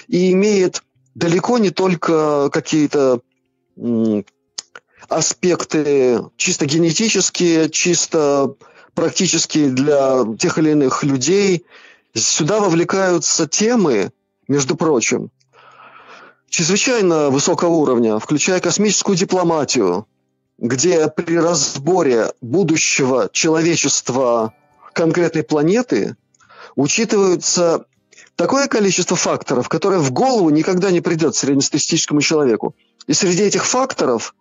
и 0.09 0.33
имеет 0.33 0.83
далеко 1.15 1.59
не 1.59 1.71
только 1.71 2.51
какие-то 2.51 3.21
аспекты 5.09 6.23
чисто 6.37 6.67
генетические, 6.67 7.71
чисто 7.71 8.55
практические 8.95 9.71
для 9.71 10.25
тех 10.39 10.59
или 10.59 10.71
иных 10.71 11.03
людей. 11.03 11.65
Сюда 12.15 12.61
вовлекаются 12.61 13.49
темы, 13.49 14.13
между 14.49 14.77
прочим, 14.77 15.31
чрезвычайно 16.49 17.31
высокого 17.31 17.71
уровня, 17.71 18.19
включая 18.19 18.61
космическую 18.61 19.17
дипломатию, 19.17 20.07
где 20.59 21.09
при 21.09 21.37
разборе 21.39 22.33
будущего 22.41 23.31
человечества 23.33 24.55
конкретной 24.93 25.43
планеты 25.43 26.17
учитываются 26.77 27.87
такое 28.37 28.69
количество 28.69 29.17
факторов, 29.17 29.69
которое 29.69 29.99
в 29.99 30.13
голову 30.13 30.51
никогда 30.51 30.91
не 30.91 31.01
придет 31.01 31.35
среднестатистическому 31.35 32.21
человеку. 32.21 32.75
И 33.07 33.13
среди 33.13 33.43
этих 33.43 33.67
факторов 33.67 34.35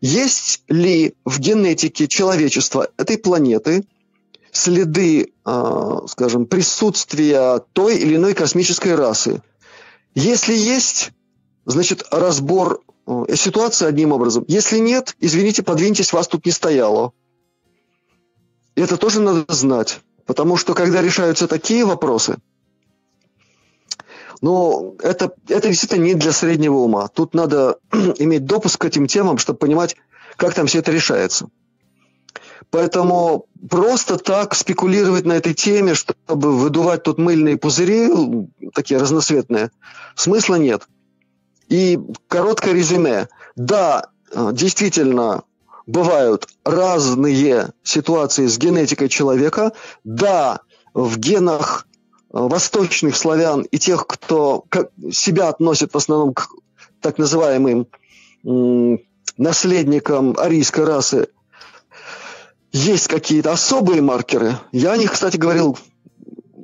есть 0.00 0.62
ли 0.68 1.14
в 1.24 1.38
генетике 1.38 2.08
человечества 2.08 2.88
этой 2.96 3.16
планеты 3.16 3.84
следы, 4.56 5.32
э, 5.44 5.98
скажем, 6.08 6.46
присутствия 6.46 7.60
той 7.72 7.98
или 7.98 8.16
иной 8.16 8.34
космической 8.34 8.94
расы? 8.94 9.42
Если 10.14 10.54
есть, 10.54 11.10
значит, 11.66 12.04
разбор 12.10 12.80
э, 13.06 13.34
ситуации 13.34 13.86
одним 13.86 14.12
образом. 14.12 14.44
Если 14.48 14.78
нет, 14.78 15.16
извините, 15.20 15.62
подвиньтесь, 15.62 16.12
вас 16.12 16.28
тут 16.28 16.46
не 16.46 16.52
стояло. 16.52 17.12
Это 18.76 18.96
тоже 18.96 19.20
надо 19.20 19.52
знать. 19.52 20.00
Потому 20.26 20.56
что 20.56 20.74
когда 20.74 21.02
решаются 21.02 21.46
такие 21.46 21.84
вопросы, 21.84 22.38
ну, 24.40 24.96
это, 25.02 25.32
это 25.48 25.68
действительно 25.68 26.04
не 26.04 26.14
для 26.14 26.32
среднего 26.32 26.76
ума. 26.76 27.08
Тут 27.08 27.34
надо 27.34 27.78
иметь 28.18 28.46
допуск 28.46 28.80
к 28.80 28.84
этим 28.84 29.06
темам, 29.06 29.38
чтобы 29.38 29.58
понимать, 29.58 29.96
как 30.36 30.54
там 30.54 30.66
все 30.66 30.78
это 30.78 30.92
решается. 30.92 31.48
Поэтому 32.74 33.46
просто 33.70 34.16
так 34.16 34.52
спекулировать 34.56 35.24
на 35.24 35.34
этой 35.34 35.54
теме, 35.54 35.94
чтобы 35.94 36.58
выдувать 36.58 37.04
тут 37.04 37.18
мыльные 37.18 37.56
пузыри, 37.56 38.10
такие 38.74 38.98
разноцветные, 38.98 39.70
смысла 40.16 40.56
нет. 40.56 40.82
И 41.68 42.00
короткое 42.26 42.74
резюме. 42.74 43.28
Да, 43.54 44.08
действительно, 44.34 45.44
бывают 45.86 46.48
разные 46.64 47.70
ситуации 47.84 48.48
с 48.48 48.58
генетикой 48.58 49.08
человека. 49.08 49.72
Да, 50.02 50.58
в 50.94 51.16
генах 51.16 51.86
э, 51.86 51.92
восточных 52.32 53.14
славян 53.14 53.62
и 53.62 53.78
тех, 53.78 54.04
кто 54.08 54.64
себя 55.12 55.48
относит 55.48 55.94
в 55.94 55.96
основном 55.96 56.34
к 56.34 56.48
так 57.00 57.18
называемым 57.18 57.86
наследникам 59.36 60.34
арийской 60.36 60.82
расы, 60.82 61.28
есть 62.74 63.06
какие-то 63.06 63.52
особые 63.52 64.02
маркеры. 64.02 64.58
Я 64.72 64.92
о 64.92 64.96
них, 64.96 65.12
кстати, 65.12 65.36
говорил 65.36 65.78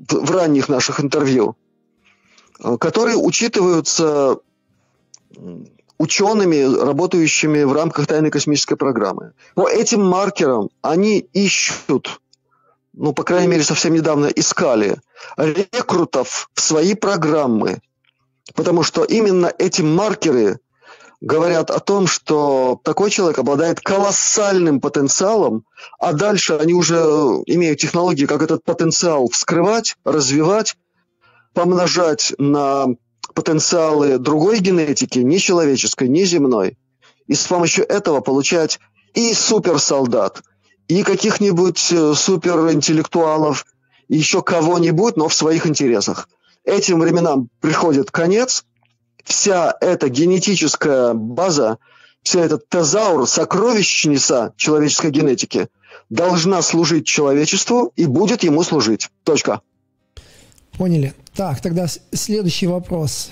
в 0.08 0.30
ранних 0.32 0.68
наших 0.68 1.00
интервью, 1.00 1.56
э, 2.58 2.76
которые 2.78 3.16
учитываются 3.16 4.38
учеными, 5.98 6.62
работающими 6.84 7.62
в 7.62 7.72
рамках 7.72 8.08
тайной 8.08 8.30
космической 8.30 8.74
программы. 8.74 9.34
По 9.54 9.70
этим 9.70 10.04
маркерам 10.04 10.70
они 10.82 11.18
ищут, 11.18 12.20
ну, 12.92 13.12
по 13.12 13.22
крайней 13.22 13.46
мере, 13.46 13.62
совсем 13.62 13.94
недавно 13.94 14.26
искали 14.26 14.96
рекрутов 15.36 16.50
в 16.54 16.60
свои 16.60 16.94
программы, 16.94 17.78
потому 18.56 18.82
что 18.82 19.04
именно 19.04 19.52
эти 19.58 19.82
маркеры 19.82 20.58
говорят 21.20 21.70
о 21.70 21.80
том, 21.80 22.06
что 22.06 22.80
такой 22.82 23.10
человек 23.10 23.38
обладает 23.38 23.80
колоссальным 23.80 24.80
потенциалом, 24.80 25.64
а 25.98 26.12
дальше 26.12 26.54
они 26.54 26.74
уже 26.74 26.96
имеют 27.46 27.78
технологии, 27.78 28.26
как 28.26 28.42
этот 28.42 28.64
потенциал 28.64 29.28
вскрывать, 29.28 29.96
развивать, 30.04 30.76
помножать 31.52 32.32
на 32.38 32.86
потенциалы 33.34 34.18
другой 34.18 34.60
генетики, 34.60 35.18
не 35.18 35.38
человеческой, 35.38 36.08
не 36.08 36.24
земной, 36.24 36.78
и 37.26 37.34
с 37.34 37.46
помощью 37.46 37.88
этого 37.88 38.20
получать 38.20 38.80
и 39.14 39.34
суперсолдат, 39.34 40.42
и 40.88 41.02
каких-нибудь 41.02 41.92
э, 41.92 42.14
суперинтеллектуалов, 42.14 43.66
и 44.08 44.16
еще 44.16 44.42
кого-нибудь, 44.42 45.16
но 45.16 45.28
в 45.28 45.34
своих 45.34 45.66
интересах. 45.66 46.28
Этим 46.64 47.00
временам 47.00 47.48
приходит 47.60 48.10
конец, 48.10 48.64
вся 49.24 49.74
эта 49.80 50.08
генетическая 50.08 51.14
база, 51.14 51.78
вся 52.22 52.40
эта 52.40 52.58
тезаур, 52.58 53.26
сокровищница 53.26 54.52
человеческой 54.56 55.10
генетики 55.10 55.68
должна 56.08 56.62
служить 56.62 57.06
человечеству 57.06 57.92
и 57.96 58.06
будет 58.06 58.42
ему 58.42 58.62
служить. 58.62 59.08
Точка. 59.24 59.60
Поняли. 60.76 61.14
Так, 61.34 61.60
тогда 61.60 61.86
следующий 62.12 62.66
вопрос. 62.66 63.30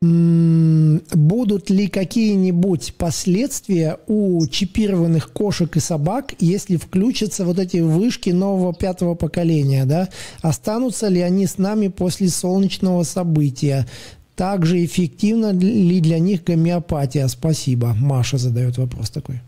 Будут 0.00 1.70
ли 1.70 1.88
какие-нибудь 1.88 2.94
последствия 2.96 3.98
у 4.06 4.46
чипированных 4.46 5.32
кошек 5.32 5.76
и 5.76 5.80
собак, 5.80 6.34
если 6.38 6.76
включатся 6.76 7.44
вот 7.44 7.58
эти 7.58 7.78
вышки 7.78 8.30
нового 8.30 8.72
пятого 8.72 9.16
поколения, 9.16 9.86
да? 9.86 10.08
Останутся 10.40 11.08
ли 11.08 11.20
они 11.20 11.48
с 11.48 11.58
нами 11.58 11.88
после 11.88 12.28
солнечного 12.28 13.02
события? 13.02 13.88
Также 14.38 14.84
эффективна 14.84 15.50
ли 15.52 16.00
для 16.00 16.20
них 16.20 16.44
гомеопатия? 16.44 17.26
Спасибо. 17.26 17.92
Маша 18.00 18.38
задает 18.38 18.78
вопрос 18.78 19.10
такой. 19.10 19.40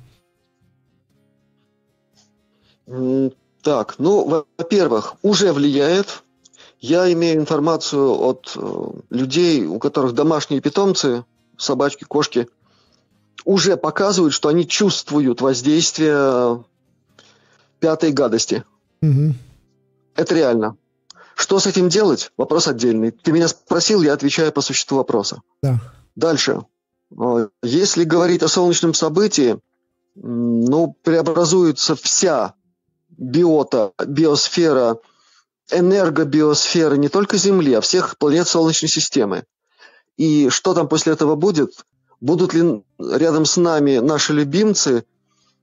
Так, 3.62 3.95
ну, 3.99 4.45
во-первых, 4.59 5.14
уже 5.22 5.53
влияет 5.53 6.24
я 6.80 7.12
имею 7.12 7.38
информацию 7.38 8.11
от 8.11 8.53
э, 8.57 8.86
людей, 9.11 9.66
у 9.66 9.78
которых 9.78 10.14
домашние 10.14 10.61
питомцы, 10.61 11.24
собачки, 11.59 12.05
кошки, 12.05 12.49
уже 13.45 13.76
показывают, 13.76 14.32
что 14.32 14.49
они 14.49 14.66
чувствуют 14.66 15.41
воздействие 15.41 16.64
пятой 17.78 18.12
гадости. 18.12 18.64
Угу. 19.03 19.34
Это 20.16 20.34
реально. 20.34 20.76
Что 21.41 21.59
с 21.59 21.66
этим 21.66 21.88
делать? 21.88 22.32
Вопрос 22.36 22.68
отдельный. 22.68 23.12
Ты 23.12 23.32
меня 23.32 23.49
спросил, 23.49 24.03
я 24.03 24.12
отвечаю 24.12 24.53
по 24.53 24.61
существу 24.61 24.99
вопроса. 24.99 25.41
Да. 25.62 25.80
Дальше. 26.14 26.66
Э, 27.18 27.49
если 27.62 28.05
говорить 28.05 28.43
о 28.43 28.49
солнечном 28.49 28.93
событии, 28.93 29.59
ну, 30.14 30.95
преобразуется 31.03 31.97
вся 31.97 32.53
биота, 33.09 33.93
биосфера 34.07 34.99
энергобиосферы 35.70 36.99
не 36.99 37.09
только 37.09 37.38
Земли, 37.38 37.72
а 37.72 37.80
всех 37.80 38.18
планет 38.18 38.47
Солнечной 38.47 38.91
системы. 38.91 39.45
И 40.18 40.51
что 40.51 40.74
там 40.74 40.88
после 40.88 41.14
этого 41.14 41.36
будет? 41.36 41.86
Будут 42.20 42.53
ли 42.53 42.82
рядом 42.99 43.47
с 43.47 43.57
нами 43.57 43.97
наши 43.97 44.34
любимцы? 44.34 45.07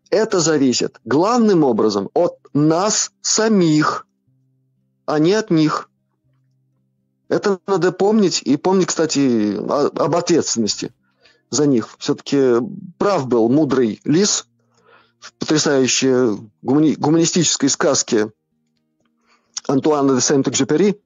Это 0.09 0.39
зависит 0.39 0.99
главным 1.05 1.63
образом 1.63 2.09
от 2.15 2.39
нас 2.53 3.11
самих. 3.21 4.06
А 5.07 5.19
не 5.19 5.33
от 5.33 5.49
них. 5.49 5.89
Это 7.29 7.59
надо 7.65 7.91
помнить, 7.91 8.41
и 8.43 8.57
помнить, 8.57 8.87
кстати, 8.87 9.55
об 9.57 10.15
ответственности 10.15 10.93
за 11.49 11.65
них. 11.65 11.95
Все-таки 11.97 12.55
прав 12.97 13.27
был 13.27 13.49
мудрый 13.49 13.99
лис 14.03 14.47
в 15.19 15.33
потрясающей 15.33 16.37
гумани- 16.61 16.95
гуманистической 16.95 17.69
сказке 17.69 18.31
Антуана 19.67 20.15
де 20.15 20.21
Сент-Экзюпери, 20.21 21.01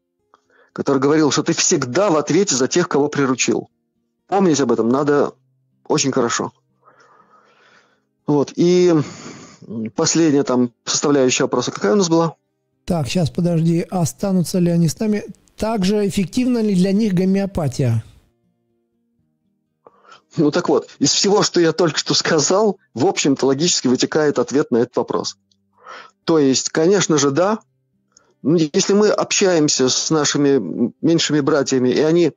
который 0.74 0.99
говорил, 0.99 1.32
что 1.32 1.43
ты 1.43 1.54
всегда 1.54 2.10
в 2.10 2.18
ответе 2.18 2.56
за 2.56 2.68
тех, 2.68 2.89
кого 2.89 3.08
приручил. 3.08 3.70
Помнить 4.28 4.60
об 4.62 4.72
этом 4.72 4.89
надо 4.89 5.34
очень 5.88 6.12
хорошо. 6.12 6.52
Вот. 8.26 8.54
И 8.56 8.93
последняя 9.95 10.43
там 10.43 10.72
составляющая 10.86 11.43
вопроса 11.43 11.72
какая 11.72 11.93
у 11.93 11.97
нас 11.97 12.10
была? 12.10 12.36
Так, 12.86 13.07
сейчас 13.07 13.29
подожди, 13.29 13.86
останутся 13.89 14.59
ли 14.59 14.71
они 14.71 14.88
с 14.88 14.99
нами? 14.99 15.23
Также 15.55 16.07
эффективна 16.07 16.59
ли 16.61 16.75
для 16.75 16.91
них 16.91 17.13
гомеопатия? 17.13 18.03
Ну 20.38 20.49
так 20.49 20.69
вот, 20.69 20.89
из 20.99 21.11
всего, 21.11 21.43
что 21.43 21.59
я 21.59 21.73
только 21.73 21.99
что 21.99 22.13
сказал, 22.13 22.79
в 22.93 23.05
общем-то 23.05 23.45
логически 23.45 23.88
вытекает 23.88 24.39
ответ 24.39 24.71
на 24.71 24.77
этот 24.77 24.95
вопрос. 24.95 25.38
То 26.23 26.39
есть, 26.39 26.69
конечно 26.69 27.17
же, 27.17 27.32
да. 27.32 27.59
Если 28.43 28.93
мы 28.93 29.09
общаемся 29.09 29.89
с 29.89 30.09
нашими 30.09 30.93
меньшими 31.01 31.41
братьями, 31.41 31.89
и 31.89 31.99
они 31.99 32.32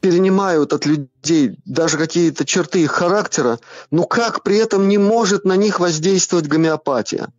перенимают 0.00 0.72
от 0.72 0.84
людей 0.84 1.58
даже 1.64 1.96
какие-то 1.96 2.44
черты 2.44 2.82
их 2.82 2.90
характера, 2.90 3.58
но 3.90 4.04
как 4.04 4.42
при 4.42 4.56
этом 4.56 4.88
не 4.88 4.98
может 4.98 5.44
на 5.44 5.56
них 5.56 5.80
воздействовать 5.80 6.48
гомеопатия? 6.48 7.32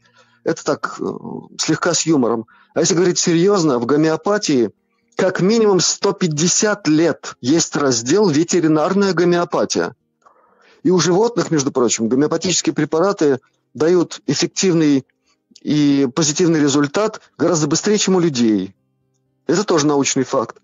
Это 0.47 0.63
так, 0.63 0.95
э, 1.01 1.03
слегка 1.59 1.93
с 1.93 2.03
юмором. 2.03 2.47
А 2.73 2.79
если 2.79 2.95
говорить 2.95 3.19
серьезно, 3.19 3.79
в 3.79 3.85
гомеопатии 3.85 4.71
как 5.17 5.41
минимум 5.41 5.81
150 5.81 6.87
лет 6.87 7.35
есть 7.41 7.75
раздел 7.75 8.29
«Ветеринарная 8.29 9.11
гомеопатия». 9.11 9.93
И 10.83 10.89
у 10.89 10.99
животных, 10.99 11.51
между 11.51 11.73
прочим, 11.73 12.07
гомеопатические 12.07 12.73
препараты 12.73 13.41
дают 13.73 14.21
эффективный 14.25 15.05
и 15.61 16.07
позитивный 16.15 16.61
результат 16.61 17.19
гораздо 17.37 17.67
быстрее, 17.67 17.97
чем 17.97 18.15
у 18.15 18.21
людей. 18.21 18.73
Это 19.47 19.65
тоже 19.65 19.85
научный 19.85 20.23
факт. 20.23 20.61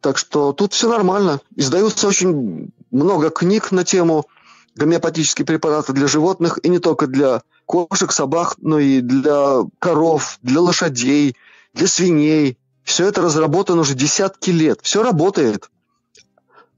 Так 0.00 0.18
что 0.18 0.52
тут 0.52 0.72
все 0.72 0.88
нормально. 0.88 1.40
Издаются 1.54 2.08
очень 2.08 2.72
много 2.90 3.30
книг 3.30 3.70
на 3.70 3.84
тему 3.84 4.26
гомеопатические 4.74 5.46
препараты 5.46 5.92
для 5.92 6.08
животных, 6.08 6.58
и 6.64 6.68
не 6.68 6.80
только 6.80 7.06
для 7.06 7.42
кошек, 7.70 8.10
собак, 8.10 8.56
но 8.58 8.80
и 8.80 9.00
для 9.00 9.60
коров, 9.78 10.40
для 10.42 10.60
лошадей, 10.60 11.36
для 11.72 11.86
свиней. 11.86 12.58
Все 12.82 13.06
это 13.06 13.22
разработано 13.22 13.82
уже 13.82 13.94
десятки 13.94 14.50
лет. 14.50 14.80
Все 14.82 15.04
работает. 15.04 15.70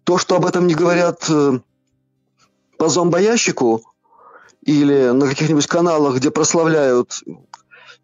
То, 0.04 0.18
что 0.18 0.36
об 0.36 0.44
этом 0.44 0.66
не 0.66 0.74
говорят 0.74 1.24
э, 1.30 1.60
по 2.76 2.88
зомбоящику 2.90 3.82
или 4.66 5.12
на 5.12 5.28
каких-нибудь 5.28 5.66
каналах, 5.66 6.16
где 6.16 6.30
прославляют 6.30 7.22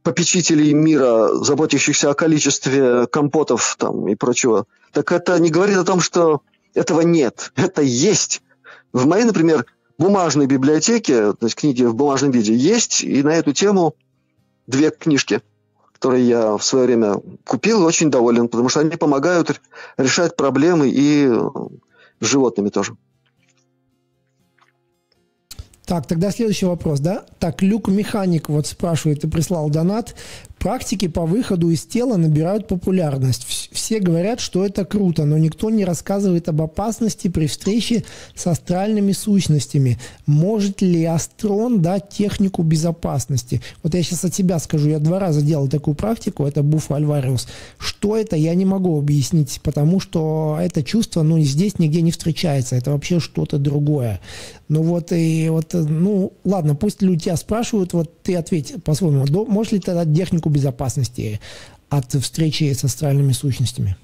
попечителей 0.02 0.72
мира, 0.72 1.34
заботящихся 1.34 2.10
о 2.10 2.14
количестве 2.14 3.06
компотов 3.06 3.76
там, 3.78 4.08
и 4.08 4.14
прочего, 4.14 4.64
так 4.92 5.12
это 5.12 5.38
не 5.38 5.50
говорит 5.50 5.76
о 5.76 5.84
том, 5.84 6.00
что 6.00 6.40
этого 6.72 7.02
нет. 7.02 7.52
Это 7.54 7.82
есть. 7.82 8.40
В 8.94 9.04
моей, 9.06 9.24
например, 9.24 9.66
бумажной 9.98 10.46
библиотеке, 10.46 11.32
то 11.32 11.46
есть 11.46 11.56
книги 11.56 11.82
в 11.82 11.94
бумажном 11.94 12.30
виде, 12.30 12.54
есть, 12.54 13.02
и 13.02 13.22
на 13.22 13.30
эту 13.30 13.52
тему 13.52 13.94
две 14.66 14.90
книжки, 14.90 15.40
которые 15.92 16.26
я 16.28 16.56
в 16.56 16.64
свое 16.64 16.86
время 16.86 17.16
купил, 17.44 17.84
очень 17.84 18.10
доволен, 18.10 18.48
потому 18.48 18.68
что 18.68 18.80
они 18.80 18.90
помогают 18.96 19.60
решать 19.96 20.36
проблемы 20.36 20.88
и 20.88 21.26
с 22.20 22.26
животными 22.26 22.68
тоже. 22.68 22.96
Так, 25.88 26.06
тогда 26.06 26.30
следующий 26.30 26.66
вопрос, 26.66 27.00
да? 27.00 27.24
Так, 27.38 27.62
Люк 27.62 27.88
Механик 27.88 28.50
вот 28.50 28.66
спрашивает 28.66 29.24
и 29.24 29.26
прислал 29.26 29.70
донат. 29.70 30.14
Практики 30.58 31.06
по 31.06 31.24
выходу 31.24 31.70
из 31.70 31.82
тела 31.84 32.16
набирают 32.16 32.66
популярность. 32.66 33.46
Все 33.70 34.00
говорят, 34.00 34.40
что 34.40 34.66
это 34.66 34.84
круто, 34.84 35.24
но 35.24 35.38
никто 35.38 35.70
не 35.70 35.84
рассказывает 35.84 36.48
об 36.48 36.60
опасности 36.62 37.28
при 37.28 37.46
встрече 37.46 38.04
с 38.34 38.46
астральными 38.46 39.12
сущностями. 39.12 39.98
Может 40.26 40.82
ли 40.82 41.04
астрон 41.04 41.80
дать 41.80 42.08
технику 42.08 42.62
безопасности? 42.62 43.62
Вот 43.82 43.94
я 43.94 44.02
сейчас 44.02 44.24
от 44.24 44.34
себя 44.34 44.58
скажу, 44.58 44.88
я 44.88 44.98
два 44.98 45.20
раза 45.20 45.42
делал 45.42 45.68
такую 45.68 45.94
практику, 45.94 46.44
это 46.44 46.62
Буф 46.62 46.90
Альвариус. 46.90 47.46
Что 47.78 48.16
это, 48.16 48.34
я 48.34 48.54
не 48.54 48.64
могу 48.64 48.98
объяснить, 48.98 49.60
потому 49.62 50.00
что 50.00 50.58
это 50.60 50.82
чувство, 50.82 51.22
ну, 51.22 51.38
здесь 51.40 51.78
нигде 51.78 52.02
не 52.02 52.10
встречается, 52.10 52.74
это 52.74 52.90
вообще 52.90 53.20
что-то 53.20 53.58
другое. 53.58 54.20
Ну 54.68 54.82
вот, 54.82 55.12
и 55.12 55.48
вот, 55.48 55.72
ну, 55.72 56.34
ладно, 56.44 56.74
пусть 56.74 57.00
люди 57.00 57.24
тебя 57.24 57.36
спрашивают, 57.36 57.94
вот 57.94 58.22
ты 58.22 58.36
ответь 58.36 58.82
по-своему, 58.84 59.26
можешь 59.46 59.72
ли 59.72 59.80
технику 59.80 60.04
технику 60.04 60.50
безопасности 60.50 61.40
от 61.88 62.12
встречи 62.12 62.72
с 62.72 62.84
астральными 62.84 63.32
сущностями? 63.32 63.96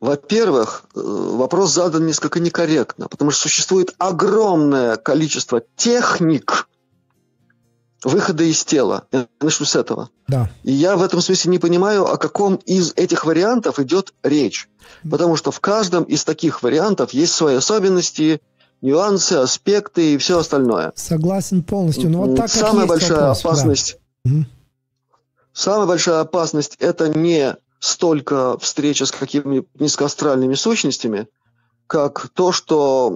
Во-первых, 0.00 0.84
э, 0.96 1.00
вопрос 1.00 1.74
задан 1.74 2.06
несколько 2.06 2.40
некорректно, 2.40 3.06
потому 3.06 3.30
что 3.30 3.42
существует 3.42 3.94
огромное 3.98 4.96
количество 4.96 5.62
техник 5.76 6.66
выхода 8.02 8.42
из 8.42 8.64
тела. 8.64 9.06
Я 9.12 9.28
начну 9.40 9.64
с 9.64 9.76
этого. 9.76 10.10
Да. 10.26 10.50
И 10.64 10.72
я 10.72 10.96
в 10.96 11.02
этом 11.02 11.20
смысле 11.20 11.52
не 11.52 11.58
понимаю, 11.58 12.04
о 12.06 12.16
каком 12.16 12.56
из 12.56 12.92
этих 12.96 13.24
вариантов 13.24 13.78
идет 13.78 14.12
речь. 14.22 14.68
Потому 15.08 15.36
что 15.36 15.50
в 15.50 15.60
каждом 15.60 16.04
из 16.04 16.24
таких 16.24 16.62
вариантов 16.62 17.12
есть 17.12 17.32
свои 17.32 17.54
особенности, 17.54 18.40
нюансы, 18.82 19.34
аспекты 19.34 20.14
и 20.14 20.18
все 20.18 20.38
остальное. 20.38 20.92
Согласен 20.94 21.62
полностью. 21.62 22.10
Но 22.10 22.24
вот 22.24 22.36
так 22.36 22.50
Самая 22.50 22.86
большая 22.86 23.18
вопрос, 23.18 23.40
опасность 23.40 23.98
Самая 25.52 25.86
большая 25.86 26.20
опасность– 26.20 26.76
это 26.80 27.08
не 27.08 27.56
столько 27.78 28.58
встреча 28.58 29.06
с 29.06 29.10
какими-нибудь 29.10 29.68
низкоастральными 29.78 30.54
сущностями, 30.54 31.28
как 31.86 32.28
то, 32.32 32.52
что 32.52 33.12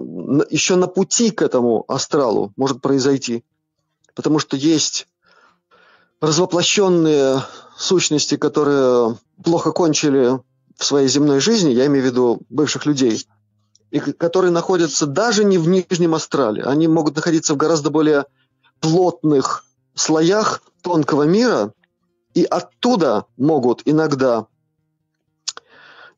еще 0.51 0.77
на 0.77 0.87
пути 0.87 1.31
к 1.31 1.41
этому 1.41 1.85
астралу 1.89 2.53
может 2.57 2.83
произойти. 2.83 3.45
Потому 4.15 4.39
что 4.39 4.57
есть 4.57 5.07
развоплощенные 6.21 7.43
сущности, 7.79 8.37
которые 8.37 9.17
плохо 9.43 9.73
кончили 9.73 10.41
в 10.77 10.85
своей 10.85 11.09
земной 11.09 11.41
жизни, 11.41 11.71
я 11.71 11.87
имею 11.87 12.05
в 12.05 12.07
виду 12.07 12.41
бывших 12.51 12.85
людей, 12.87 13.27
и 13.97 14.13
которые 14.13 14.51
находятся 14.51 15.07
даже 15.07 15.45
не 15.45 15.57
в 15.57 15.69
нижнем 15.69 16.15
астрале, 16.15 16.63
они 16.63 16.87
могут 16.87 17.17
находиться 17.17 17.55
в 17.55 17.57
гораздо 17.57 17.91
более 17.91 18.27
плотных 18.81 19.65
слоях 19.95 20.61
тонкого 20.83 21.23
мира, 21.23 21.73
и 22.35 22.45
оттуда 22.45 23.25
могут 23.39 23.81
иногда 23.87 24.47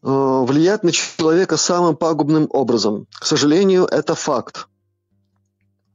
э, 0.02 0.08
влиять 0.08 0.82
на 0.82 0.90
человека 0.90 1.56
самым 1.56 1.96
пагубным 1.96 2.48
образом. 2.50 3.06
К 3.12 3.24
сожалению, 3.24 3.84
это 3.84 4.16
факт. 4.16 4.66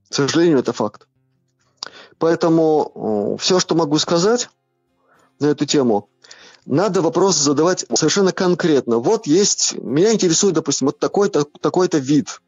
К 0.10 0.16
сожалению, 0.16 0.60
это 0.60 0.72
факт. 0.72 1.08
Поэтому 2.18 3.36
э, 3.36 3.42
все, 3.42 3.60
что 3.60 3.76
могу 3.76 3.98
сказать 4.00 4.50
на 5.40 5.48
эту 5.48 5.66
тему, 5.66 6.08
надо 6.66 7.02
вопрос 7.02 7.38
задавать 7.38 7.86
совершенно 7.94 8.32
конкретно. 8.32 8.98
Вот 8.98 9.28
есть, 9.28 9.76
меня 9.78 10.14
интересует, 10.14 10.56
допустим, 10.56 10.88
вот 10.88 11.00
такой-то 11.00 11.46
такой 11.60 11.90
вид 11.92 12.42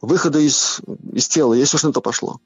выхода 0.00 0.40
из, 0.40 0.80
из 1.12 1.28
тела, 1.28 1.54
если 1.54 1.76
уж 1.76 1.84
на 1.84 1.92
то 1.92 2.00
пошло. 2.00 2.40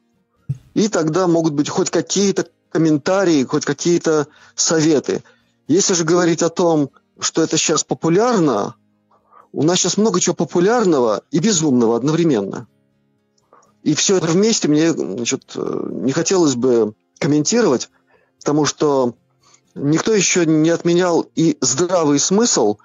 И 0.75 0.89
тогда 0.89 1.27
могут 1.27 1.55
быть 1.55 1.69
хоть 1.69 1.91
какие-то 1.91 2.47
комментарии, 2.71 3.45
хоть 3.45 3.65
какие-то 3.65 4.29
советы. 4.55 5.23
Если 5.67 5.95
же 5.95 6.05
говорить 6.05 6.43
о 6.43 6.51
том, 6.51 6.91
что 7.19 7.43
это 7.43 7.57
сейчас 7.57 7.83
популярно, 7.83 8.75
у 9.53 9.63
нас 9.63 9.79
сейчас 9.79 9.97
много 9.97 10.21
чего 10.21 10.35
популярного 10.35 11.23
и 11.31 11.39
безумного 11.39 11.97
одновременно. 11.97 12.69
И 13.83 13.95
все 13.95 14.19
это 14.19 14.27
вместе 14.27 14.69
мне 14.69 14.93
значит, 14.93 15.53
не 15.55 16.13
хотелось 16.13 16.57
бы 16.57 16.95
комментировать, 17.19 17.89
потому 18.41 18.67
что 18.67 19.15
никто 19.77 20.13
еще 20.13 20.47
не 20.47 20.71
отменял 20.71 21.27
и 21.35 21.57
здравый 21.61 22.19
смысл, 22.19 22.79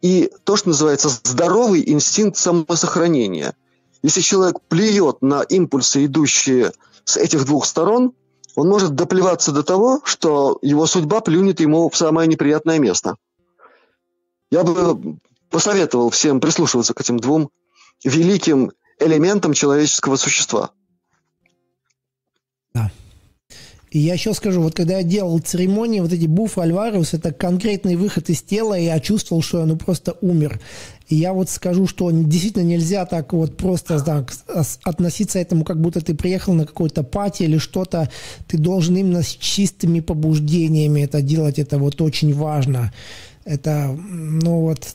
и 0.00 0.32
то, 0.44 0.56
что 0.56 0.70
называется 0.70 1.08
здоровый 1.08 1.88
инстинкт 1.88 2.36
самосохранения. 2.36 3.54
Если 4.02 4.20
человек 4.20 4.60
плюет 4.68 5.22
на 5.22 5.42
импульсы, 5.42 6.06
идущие 6.06 6.72
с 7.04 7.16
этих 7.16 7.44
двух 7.44 7.66
сторон, 7.66 8.12
он 8.54 8.68
может 8.68 8.94
доплеваться 8.94 9.52
до 9.52 9.62
того, 9.62 10.00
что 10.04 10.58
его 10.62 10.86
судьба 10.86 11.20
плюнет 11.20 11.60
ему 11.60 11.88
в 11.88 11.96
самое 11.96 12.26
неприятное 12.26 12.78
место. 12.78 13.16
Я 14.50 14.64
бы 14.64 15.18
посоветовал 15.50 16.10
всем 16.10 16.40
прислушиваться 16.40 16.94
к 16.94 17.00
этим 17.00 17.18
двум 17.18 17.50
великим 18.04 18.72
элементам 18.98 19.52
человеческого 19.52 20.16
существа. 20.16 20.70
Да. 22.72 22.90
И 23.90 23.98
я 23.98 24.14
еще 24.14 24.34
скажу, 24.34 24.60
вот 24.60 24.74
когда 24.74 24.98
я 24.98 25.02
делал 25.02 25.38
церемонии, 25.38 26.00
вот 26.00 26.12
эти 26.12 26.26
буф 26.26 26.58
альварус, 26.58 27.14
это 27.14 27.32
конкретный 27.32 27.96
выход 27.96 28.28
из 28.28 28.42
тела, 28.42 28.78
и 28.78 28.84
я 28.84 29.00
чувствовал, 29.00 29.42
что 29.42 29.60
я 29.60 29.66
ну 29.66 29.76
просто 29.76 30.16
умер. 30.20 30.60
И 31.08 31.16
я 31.16 31.32
вот 31.32 31.48
скажу, 31.48 31.86
что 31.86 32.10
действительно 32.10 32.64
нельзя 32.64 33.06
так 33.06 33.32
вот 33.32 33.56
просто 33.56 33.98
так 34.04 34.32
относиться 34.82 35.38
к 35.38 35.42
этому, 35.42 35.64
как 35.64 35.80
будто 35.80 36.02
ты 36.02 36.14
приехал 36.14 36.52
на 36.52 36.66
какой-то 36.66 37.02
пати 37.02 37.44
или 37.44 37.56
что-то. 37.56 38.10
Ты 38.46 38.58
должен 38.58 38.96
именно 38.96 39.22
с 39.22 39.28
чистыми 39.28 40.00
побуждениями 40.00 41.00
это 41.00 41.22
делать. 41.22 41.58
Это 41.58 41.78
вот 41.78 42.00
очень 42.02 42.34
важно. 42.34 42.92
Это, 43.46 43.96
ну 43.96 44.60
вот, 44.60 44.94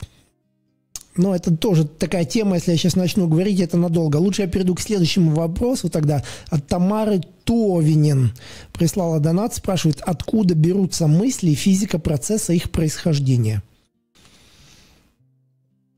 но 1.15 1.35
это 1.35 1.55
тоже 1.55 1.85
такая 1.85 2.25
тема, 2.25 2.55
если 2.55 2.71
я 2.71 2.77
сейчас 2.77 2.95
начну 2.95 3.27
говорить, 3.27 3.59
это 3.59 3.77
надолго. 3.77 4.17
Лучше 4.17 4.41
я 4.43 4.47
перейду 4.47 4.75
к 4.75 4.81
следующему 4.81 5.35
вопросу 5.35 5.89
тогда. 5.89 6.23
От 6.49 6.67
Тамары 6.67 7.21
Товинин 7.43 8.33
прислала 8.73 9.19
донат, 9.19 9.53
спрашивает, 9.53 10.01
откуда 10.01 10.55
берутся 10.55 11.07
мысли 11.07 11.53
физика 11.53 11.99
процесса 11.99 12.53
их 12.53 12.71
происхождения? 12.71 13.61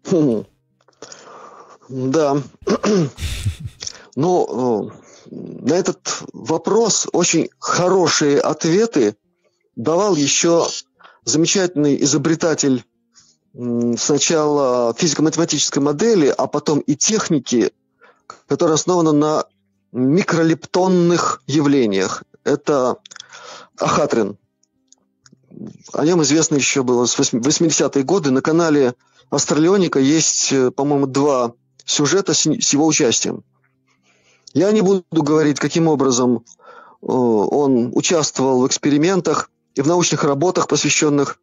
Хм. 0.05 0.43
Да. 1.89 2.41
Ну, 4.17 4.93
на 5.29 5.73
этот 5.73 6.23
вопрос 6.31 7.05
очень 7.11 7.49
хорошие 7.59 8.39
ответы 8.39 9.17
давал 9.75 10.15
еще 10.15 10.65
замечательный 11.25 12.01
изобретатель 12.01 12.85
сначала 13.97 14.93
физико-математической 14.93 15.79
модели, 15.79 16.27
а 16.27 16.47
потом 16.47 16.79
и 16.79 16.95
техники, 16.95 17.71
которая 18.47 18.75
основана 18.75 19.11
на 19.13 19.45
микролептонных 19.93 21.41
явлениях. 21.47 22.23
Это 22.43 22.97
Ахатрин. 23.79 24.37
О 25.93 26.05
нем 26.05 26.21
известно 26.23 26.55
еще 26.55 26.83
было 26.83 27.05
с 27.05 27.17
80-е 27.17 28.03
годы. 28.03 28.31
На 28.31 28.41
канале 28.41 28.93
Астралионика 29.29 29.99
есть, 29.99 30.51
э, 30.51 30.69
по-моему, 30.71 31.07
два 31.07 31.53
сюжета 31.85 32.33
с 32.33 32.45
его 32.45 32.85
участием. 32.85 33.43
Я 34.53 34.71
не 34.71 34.81
буду 34.81 35.05
говорить, 35.11 35.59
каким 35.59 35.87
образом 35.87 36.37
э, 36.37 37.05
он 37.07 37.91
участвовал 37.95 38.61
в 38.61 38.67
экспериментах 38.67 39.49
и 39.75 39.81
в 39.81 39.87
научных 39.87 40.25
работах, 40.25 40.67
посвященных 40.67 41.39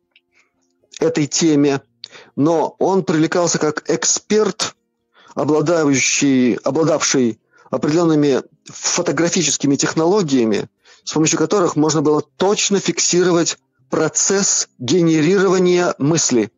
этой 1.00 1.26
теме– 1.26 1.80
но 2.36 2.74
он 2.78 3.04
привлекался 3.04 3.58
как 3.58 3.88
эксперт, 3.90 4.74
обладающий, 5.34 6.54
обладавший 6.54 7.40
определенными 7.70 8.42
фотографическими 8.66 9.76
технологиями, 9.76 10.68
с 11.04 11.12
помощью 11.12 11.38
которых 11.38 11.76
можно 11.76 12.02
было 12.02 12.22
точно 12.22 12.78
фиксировать 12.80 13.58
процесс 13.90 14.68
генерирования 14.78 15.94
мысли. 15.98 16.50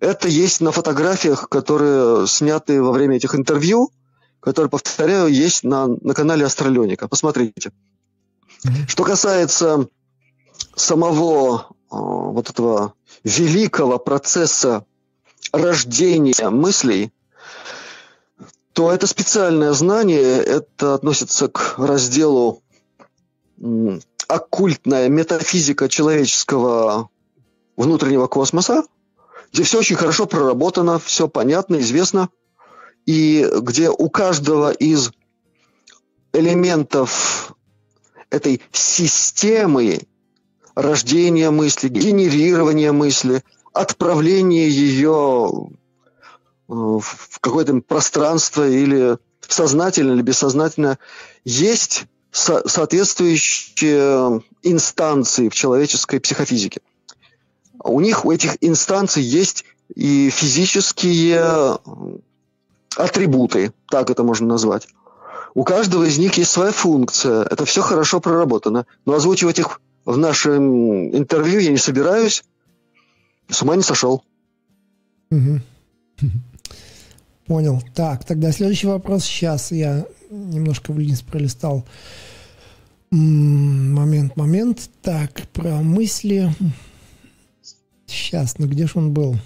Это 0.00 0.28
есть 0.28 0.60
на 0.60 0.72
фотографиях, 0.72 1.48
которые 1.48 2.26
сняты 2.26 2.82
во 2.82 2.90
время 2.90 3.16
этих 3.16 3.34
интервью, 3.36 3.92
которые, 4.40 4.68
повторяю, 4.68 5.28
есть 5.28 5.62
на, 5.62 5.86
на 5.86 6.14
канале 6.14 6.44
Астралионика. 6.44 7.06
Посмотрите. 7.06 7.72
Что 8.88 9.04
касается 9.04 9.88
самого 10.74 11.68
вот 11.92 12.48
этого 12.48 12.94
великого 13.22 13.98
процесса 13.98 14.84
рождения 15.52 16.48
мыслей, 16.48 17.12
то 18.72 18.90
это 18.90 19.06
специальное 19.06 19.72
знание, 19.72 20.42
это 20.42 20.94
относится 20.94 21.48
к 21.48 21.74
разделу 21.76 22.62
оккультная 24.26 25.08
метафизика 25.08 25.88
человеческого 25.90 27.10
внутреннего 27.76 28.26
космоса, 28.26 28.84
где 29.52 29.62
все 29.62 29.80
очень 29.80 29.96
хорошо 29.96 30.24
проработано, 30.26 30.98
все 30.98 31.28
понятно, 31.28 31.80
известно, 31.80 32.30
и 33.04 33.46
где 33.60 33.90
у 33.90 34.08
каждого 34.08 34.72
из 34.72 35.12
элементов 36.32 37.54
этой 38.30 38.62
системы 38.72 40.06
рождение 40.74 41.50
мысли, 41.50 41.88
генерирование 41.88 42.92
мысли, 42.92 43.42
отправление 43.72 44.68
ее 44.68 45.50
э, 46.68 46.72
в 46.72 47.40
какое-то 47.40 47.80
пространство 47.80 48.68
или 48.68 49.18
сознательно 49.40 50.12
или 50.12 50.22
бессознательно, 50.22 50.98
есть 51.44 52.06
со- 52.30 52.66
соответствующие 52.68 54.42
инстанции 54.62 55.48
в 55.48 55.54
человеческой 55.54 56.20
психофизике. 56.20 56.80
У 57.84 58.00
них, 58.00 58.24
у 58.24 58.32
этих 58.32 58.56
инстанций 58.60 59.22
есть 59.22 59.64
и 59.94 60.30
физические 60.30 61.78
атрибуты, 62.96 63.72
так 63.88 64.10
это 64.10 64.22
можно 64.22 64.46
назвать. 64.46 64.88
У 65.54 65.64
каждого 65.64 66.04
из 66.04 66.18
них 66.18 66.34
есть 66.38 66.50
своя 66.50 66.72
функция. 66.72 67.42
Это 67.42 67.64
все 67.64 67.82
хорошо 67.82 68.20
проработано. 68.20 68.86
Но 69.04 69.14
озвучивать 69.14 69.58
их 69.58 69.80
в 70.04 70.16
нашем 70.16 71.14
интервью 71.16 71.60
я 71.60 71.70
не 71.70 71.78
собираюсь. 71.78 72.44
С 73.48 73.62
ума 73.62 73.76
не 73.76 73.82
сошел. 73.82 74.24
Понял. 77.46 77.82
Так, 77.94 78.24
тогда 78.24 78.52
следующий 78.52 78.86
вопрос. 78.86 79.24
Сейчас 79.24 79.72
я 79.72 80.06
немножко 80.30 80.92
вниз 80.92 81.20
пролистал. 81.22 81.84
Момент, 83.10 84.36
момент. 84.36 84.88
Так, 85.02 85.42
про 85.52 85.82
мысли. 85.82 86.54
Сейчас, 88.06 88.58
ну 88.58 88.66
где 88.66 88.86
же 88.86 88.92
он 88.94 89.12
был? 89.12 89.36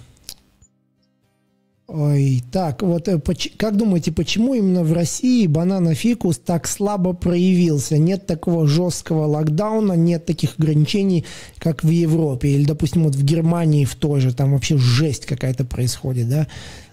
Ой, 1.87 2.43
так, 2.51 2.81
вот 2.81 3.07
э, 3.07 3.17
как 3.55 3.77
думаете, 3.77 4.11
почему 4.11 4.53
именно 4.53 4.83
в 4.83 4.91
России 4.91 5.47
бананофикус 5.47 6.37
так 6.37 6.67
слабо 6.67 7.13
проявился? 7.13 7.97
Нет 7.97 8.25
такого 8.25 8.67
жесткого 8.67 9.25
локдауна, 9.25 9.93
нет 9.93 10.25
таких 10.25 10.59
ограничений, 10.59 11.23
как 11.59 11.85
в 11.85 11.89
Европе. 11.89 12.49
Или, 12.49 12.65
допустим, 12.65 13.05
вот 13.05 13.15
в 13.15 13.23
Германии 13.23 13.85
в 13.85 13.95
той 13.95 14.19
же, 14.19 14.33
там 14.33 14.51
вообще 14.51 14.77
жесть 14.77 15.25
какая-то 15.25 15.63
происходит, 15.63 16.27
да? 16.27 16.47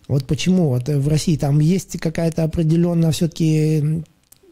Вот 0.07 0.27
почему 0.27 0.69
вот 0.69 0.89
в 0.89 1.09
России 1.09 1.37
там 1.37 1.59
есть 1.59 1.99
какая-то 1.99 2.45
определенная 2.45 3.11
все-таки 3.11 4.05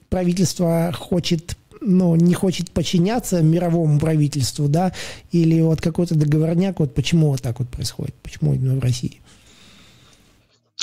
правительство 0.09 0.93
хочет 0.93 1.57
ну, 1.81 2.17
не 2.17 2.35
хочет 2.35 2.71
подчиняться 2.71 3.43
мировому 3.43 4.01
правительству, 4.01 4.69
да, 4.69 4.93
или 5.31 5.61
вот 5.61 5.81
какой-то 5.81 6.15
договорняк, 6.15 6.81
вот 6.81 6.95
почему 6.95 7.31
вот 7.31 7.43
так 7.43 7.59
вот 7.59 7.69
происходит, 7.69 8.15
почему 8.23 8.55
именно 8.55 8.77
в 8.77 8.81
России? 8.81 9.21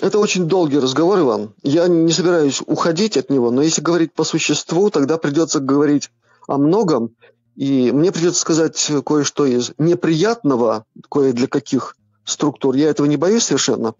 Это 0.02 0.20
очень 0.20 0.45
долгий 0.45 0.80
разговор, 0.80 1.20
Иван. 1.20 1.54
Я 1.62 1.88
не 1.88 2.12
собираюсь 2.14 2.62
уходить 2.66 3.18
от 3.18 3.30
него, 3.30 3.52
но 3.52 3.62
если 3.62 3.82
говорить 3.82 4.14
по 4.14 4.24
существу, 4.24 4.89
тогда 4.89 5.18
придется 5.18 5.60
говорить 5.60 6.10
о 6.47 6.58
многом. 6.58 7.16
И 7.56 7.91
мне 7.91 8.12
придется 8.14 8.39
сказать 8.39 8.91
кое-что 9.06 9.45
из 9.45 9.74
неприятного, 9.78 10.86
кое 11.10 11.34
для 11.34 11.47
каких 11.47 11.97
структур. 12.24 12.76
Я 12.76 12.89
этого 12.89 13.08
не 13.08 13.18
боюсь 13.18 13.43
совершенно. 13.43 13.93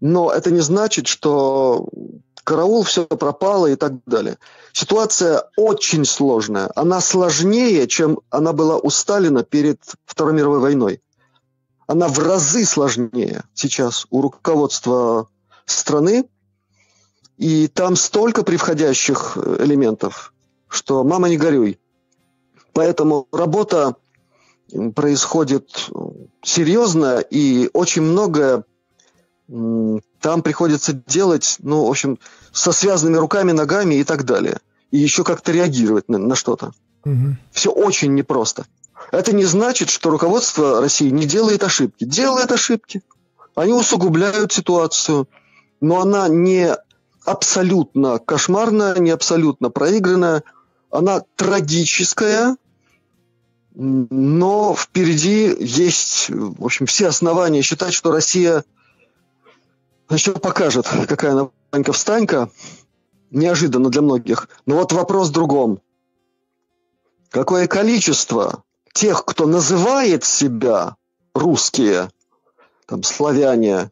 Но 0.00 0.30
это 0.30 0.50
не 0.50 0.60
значит, 0.60 1.06
что 1.06 1.86
караул, 2.42 2.82
все 2.84 3.04
пропало 3.04 3.66
и 3.66 3.76
так 3.76 4.02
далее. 4.06 4.38
Ситуация 4.72 5.50
очень 5.56 6.06
сложная. 6.06 6.70
Она 6.74 7.02
сложнее, 7.02 7.86
чем 7.86 8.20
она 8.30 8.54
была 8.54 8.78
у 8.78 8.88
Сталина 8.88 9.42
перед 9.42 9.80
Второй 10.06 10.32
мировой 10.32 10.60
войной 10.60 11.02
она 11.90 12.06
в 12.06 12.20
разы 12.20 12.64
сложнее 12.64 13.42
сейчас 13.52 14.06
у 14.10 14.22
руководства 14.22 15.28
страны, 15.66 16.24
и 17.36 17.66
там 17.66 17.96
столько 17.96 18.44
превходящих 18.44 19.36
элементов, 19.58 20.32
что 20.68 21.02
мама 21.02 21.28
не 21.28 21.36
горюй. 21.36 21.80
Поэтому 22.74 23.26
работа 23.32 23.96
происходит 24.94 25.90
серьезная, 26.44 27.18
и 27.18 27.68
очень 27.72 28.02
многое 28.02 28.62
там 29.48 30.42
приходится 30.44 30.92
делать, 30.92 31.56
ну, 31.58 31.86
в 31.86 31.90
общем, 31.90 32.20
со 32.52 32.70
связанными 32.70 33.16
руками, 33.16 33.50
ногами 33.50 33.96
и 33.96 34.04
так 34.04 34.24
далее. 34.24 34.60
И 34.92 34.98
еще 34.98 35.24
как-то 35.24 35.50
реагировать 35.50 36.08
на, 36.08 36.18
на 36.18 36.36
что-то. 36.36 36.70
Угу. 37.04 37.36
Все 37.50 37.72
очень 37.72 38.14
непросто. 38.14 38.66
Это 39.10 39.32
не 39.34 39.44
значит, 39.44 39.90
что 39.90 40.10
руководство 40.10 40.80
России 40.80 41.10
не 41.10 41.26
делает 41.26 41.64
ошибки. 41.64 42.04
Делает 42.04 42.52
ошибки. 42.52 43.02
Они 43.54 43.72
усугубляют 43.72 44.52
ситуацию, 44.52 45.28
но 45.80 46.00
она 46.00 46.28
не 46.28 46.76
абсолютно 47.24 48.18
кошмарная, 48.18 48.96
не 48.98 49.10
абсолютно 49.10 49.70
проигранная. 49.70 50.44
Она 50.90 51.22
трагическая, 51.36 52.56
но 53.74 54.74
впереди 54.74 55.56
есть, 55.58 56.28
в 56.28 56.64
общем, 56.64 56.86
все 56.86 57.08
основания 57.08 57.62
считать, 57.62 57.94
что 57.94 58.12
Россия 58.12 58.64
еще 60.08 60.32
покажет, 60.32 60.88
какая 61.08 61.32
она 61.32 61.50
Ванька-встанька, 61.72 62.50
неожиданно 63.30 63.90
для 63.90 64.02
многих. 64.02 64.48
Но 64.66 64.76
вот 64.76 64.92
вопрос 64.92 65.28
в 65.28 65.32
другом. 65.32 65.80
какое 67.30 67.68
количество 67.68 68.64
тех, 68.92 69.24
кто 69.24 69.46
называет 69.46 70.24
себя 70.24 70.96
русские, 71.34 72.10
там, 72.86 73.02
славяне, 73.02 73.90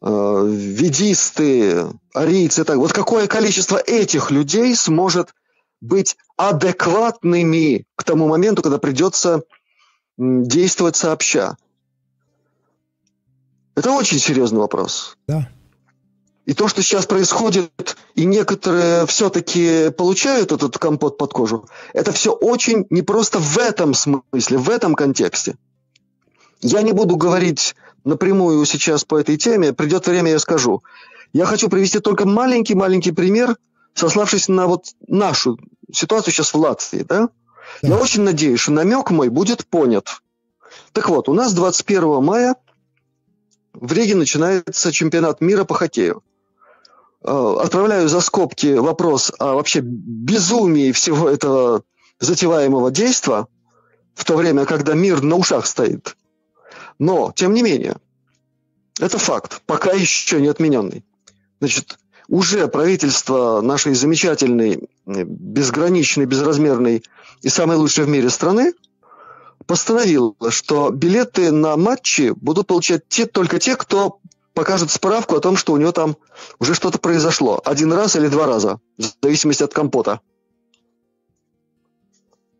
э, 0.00 0.44
ведисты, 0.46 1.86
арийцы, 2.12 2.64
так, 2.64 2.76
вот 2.76 2.92
какое 2.92 3.26
количество 3.26 3.76
этих 3.76 4.30
людей 4.30 4.74
сможет 4.74 5.34
быть 5.80 6.16
адекватными 6.36 7.86
к 7.96 8.04
тому 8.04 8.28
моменту, 8.28 8.62
когда 8.62 8.78
придется 8.78 9.42
действовать 10.16 10.96
сообща. 10.96 11.56
Это 13.74 13.90
очень 13.90 14.18
серьезный 14.18 14.60
вопрос. 14.60 15.16
Да. 15.26 15.48
И 16.46 16.52
то, 16.52 16.68
что 16.68 16.82
сейчас 16.82 17.06
происходит, 17.06 17.96
и 18.14 18.26
некоторые 18.26 19.06
все-таки 19.06 19.90
получают 19.90 20.52
этот 20.52 20.76
компот 20.76 21.16
под 21.16 21.32
кожу, 21.32 21.68
это 21.94 22.12
все 22.12 22.32
очень 22.32 22.86
не 22.90 23.00
просто 23.00 23.38
в 23.38 23.56
этом 23.56 23.94
смысле, 23.94 24.58
в 24.58 24.68
этом 24.68 24.94
контексте. 24.94 25.56
Я 26.60 26.82
не 26.82 26.92
буду 26.92 27.16
говорить 27.16 27.74
напрямую 28.04 28.64
сейчас 28.66 29.04
по 29.04 29.18
этой 29.18 29.38
теме, 29.38 29.72
придет 29.72 30.06
время, 30.06 30.32
я 30.32 30.38
скажу. 30.38 30.82
Я 31.32 31.46
хочу 31.46 31.68
привести 31.68 32.00
только 32.00 32.26
маленький-маленький 32.26 33.12
пример, 33.12 33.56
сославшись 33.94 34.48
на 34.48 34.66
вот 34.66 34.86
нашу 35.08 35.58
ситуацию 35.92 36.32
сейчас 36.32 36.52
в 36.52 36.58
Латвии. 36.58 37.04
Да? 37.08 37.28
Да. 37.82 37.88
Я 37.88 37.96
очень 37.96 38.22
надеюсь, 38.22 38.60
что 38.60 38.72
намек 38.72 39.10
мой 39.10 39.28
будет 39.30 39.66
понят. 39.66 40.20
Так 40.92 41.08
вот, 41.08 41.28
у 41.28 41.34
нас 41.34 41.54
21 41.54 42.22
мая 42.22 42.54
в 43.72 43.92
Риге 43.92 44.14
начинается 44.14 44.92
чемпионат 44.92 45.40
мира 45.40 45.64
по 45.64 45.74
хоккею. 45.74 46.22
Э, 47.24 47.56
отправляю 47.60 48.08
за 48.08 48.20
скобки 48.20 48.74
вопрос 48.74 49.32
о 49.38 49.54
вообще 49.54 49.80
безумии 49.82 50.92
всего 50.92 51.28
этого 51.28 51.82
затеваемого 52.20 52.90
действа 52.90 53.48
в 54.14 54.24
то 54.24 54.36
время, 54.36 54.66
когда 54.66 54.92
мир 54.92 55.22
на 55.22 55.36
ушах 55.36 55.66
стоит. 55.66 56.16
Но, 56.98 57.32
тем 57.34 57.54
не 57.54 57.62
менее, 57.62 57.96
это 59.00 59.16
факт, 59.18 59.62
пока 59.64 59.92
еще 59.92 60.40
не 60.40 60.48
отмененный. 60.48 61.02
Значит, 61.60 61.98
уже 62.28 62.68
правительство 62.68 63.62
нашей 63.62 63.94
замечательной, 63.94 64.86
безграничной, 65.06 66.26
безразмерной 66.26 67.02
и 67.40 67.48
самой 67.48 67.78
лучшей 67.78 68.04
в 68.04 68.08
мире 68.08 68.28
страны 68.28 68.74
постановило, 69.66 70.34
что 70.50 70.90
билеты 70.90 71.50
на 71.52 71.76
матчи 71.78 72.32
будут 72.36 72.66
получать 72.66 73.08
те, 73.08 73.24
только 73.24 73.58
те, 73.58 73.76
кто 73.76 74.18
покажет 74.54 74.90
справку 74.90 75.36
о 75.36 75.40
том, 75.40 75.56
что 75.56 75.72
у 75.72 75.76
него 75.76 75.92
там 75.92 76.16
уже 76.58 76.74
что-то 76.74 76.98
произошло. 76.98 77.60
Один 77.64 77.92
раз 77.92 78.16
или 78.16 78.28
два 78.28 78.46
раза, 78.46 78.78
в 78.96 79.04
зависимости 79.22 79.62
от 79.62 79.74
компота. 79.74 80.20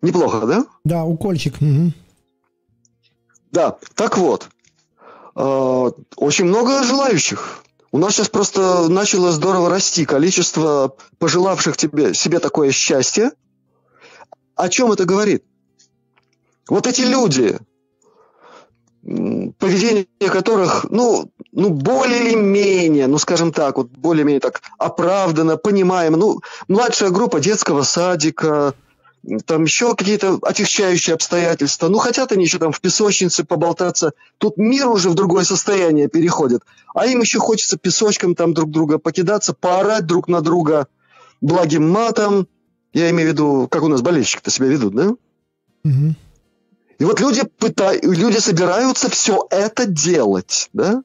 Неплохо, 0.03 0.47
да? 0.47 0.67
Да, 0.85 1.05
укольчик. 1.05 1.55
Угу. 1.61 1.93
Да, 3.53 3.79
так 3.95 4.19
вот. 4.19 4.49
Э, 5.37 5.91
очень 6.17 6.45
много 6.45 6.83
желающих. 6.83 7.65
У 7.91 7.99
нас 7.99 8.15
сейчас 8.15 8.29
просто 8.29 8.89
начало 8.89 9.31
здорово 9.31 9.71
расти 9.71 10.05
количество 10.05 10.97
пожелавших 11.19 11.77
тебе, 11.77 12.13
себе 12.13 12.41
такое 12.41 12.73
счастье. 12.73 13.31
О 14.57 14.69
чем 14.69 14.93
это 14.93 15.05
говорит? 15.05 15.45
Вот 16.69 16.87
эти 16.87 17.03
люди, 17.03 17.59
поведение 19.03 20.07
которых, 20.21 20.87
ну, 20.91 21.31
ну, 21.55 21.71
более-менее, 21.71 23.07
ну, 23.07 23.19
скажем 23.19 23.53
так, 23.53 23.77
вот 23.77 23.89
более-менее 23.89 24.41
так 24.41 24.61
оправданно, 24.77 25.57
понимаемо. 25.57 26.17
Ну, 26.17 26.41
младшая 26.67 27.11
группа 27.11 27.39
детского 27.39 27.83
садика, 27.83 28.75
там 29.47 29.63
еще 29.63 29.95
какие-то 29.95 30.39
отягчающие 30.43 31.15
обстоятельства. 31.15 31.89
Ну, 31.89 31.99
хотят 31.99 32.33
они 32.33 32.45
еще 32.45 32.59
там 32.59 32.73
в 32.73 32.81
песочнице 32.81 33.45
поболтаться. 33.45 34.13
Тут 34.39 34.57
мир 34.57 34.89
уже 34.89 35.09
в 35.09 35.15
другое 35.15 35.45
состояние 35.45 36.09
переходит. 36.09 36.63
А 36.93 37.07
им 37.07 37.21
еще 37.21 37.39
хочется 37.39 37.79
песочком 37.79 38.35
там 38.35 38.53
друг 38.53 38.71
друга 38.71 38.99
покидаться, 38.99 39.55
поорать 39.55 40.07
друг 40.07 40.27
на 40.27 40.41
друга 40.41 40.89
благим 41.41 41.89
матом. 41.89 42.49
Я 42.93 43.11
имею 43.11 43.31
в 43.31 43.33
виду, 43.33 43.69
как 43.71 43.85
у 43.85 43.89
нас 43.89 44.03
болельщики-то 44.03 44.51
себя 44.51 44.67
ведут, 44.67 44.95
да? 44.95 45.11
Угу. 45.85 46.15
И 46.99 47.05
вот 47.05 47.21
люди, 47.21 47.43
пытают, 47.59 48.05
люди 48.05 48.39
собираются 48.39 49.09
все 49.09 49.47
это 49.51 49.87
делать, 49.87 50.69
да? 50.73 51.03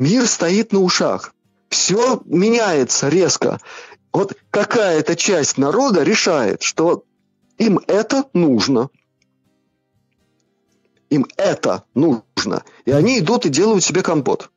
Мир 0.00 0.26
стоит 0.26 0.72
на 0.72 0.80
ушах. 0.80 1.34
Все 1.68 2.22
меняется 2.24 3.10
резко. 3.10 3.60
Вот 4.14 4.34
какая-то 4.50 5.14
часть 5.14 5.58
народа 5.58 6.02
решает, 6.02 6.62
что 6.62 7.04
им 7.58 7.78
это 7.86 8.24
нужно. 8.32 8.88
Им 11.10 11.26
это 11.36 11.84
нужно. 11.94 12.64
И 12.86 12.90
они 12.92 13.18
идут 13.18 13.44
и 13.44 13.50
делают 13.50 13.84
себе 13.84 14.02
компот. 14.02 14.50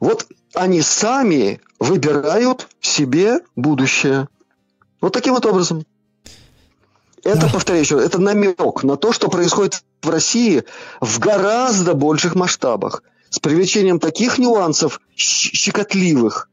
Вот 0.00 0.26
они 0.54 0.80
сами 0.80 1.60
выбирают 1.78 2.66
себе 2.80 3.40
будущее. 3.56 4.26
Вот 5.02 5.12
таким 5.12 5.34
вот 5.34 5.44
образом. 5.44 5.84
Это, 7.24 7.42
да. 7.42 7.48
повторяю 7.52 7.84
еще, 7.84 8.00
это 8.00 8.18
намек 8.18 8.82
на 8.84 8.96
то, 8.96 9.12
что 9.12 9.28
происходит 9.28 9.84
в 10.00 10.08
России 10.08 10.64
в 11.02 11.18
гораздо 11.18 11.92
больших 11.92 12.34
масштабах. 12.34 13.02
С 13.30 13.38
привлечением 13.38 13.98
таких 13.98 14.38
нюансов 14.38 15.00
щекотливых, 15.14 16.48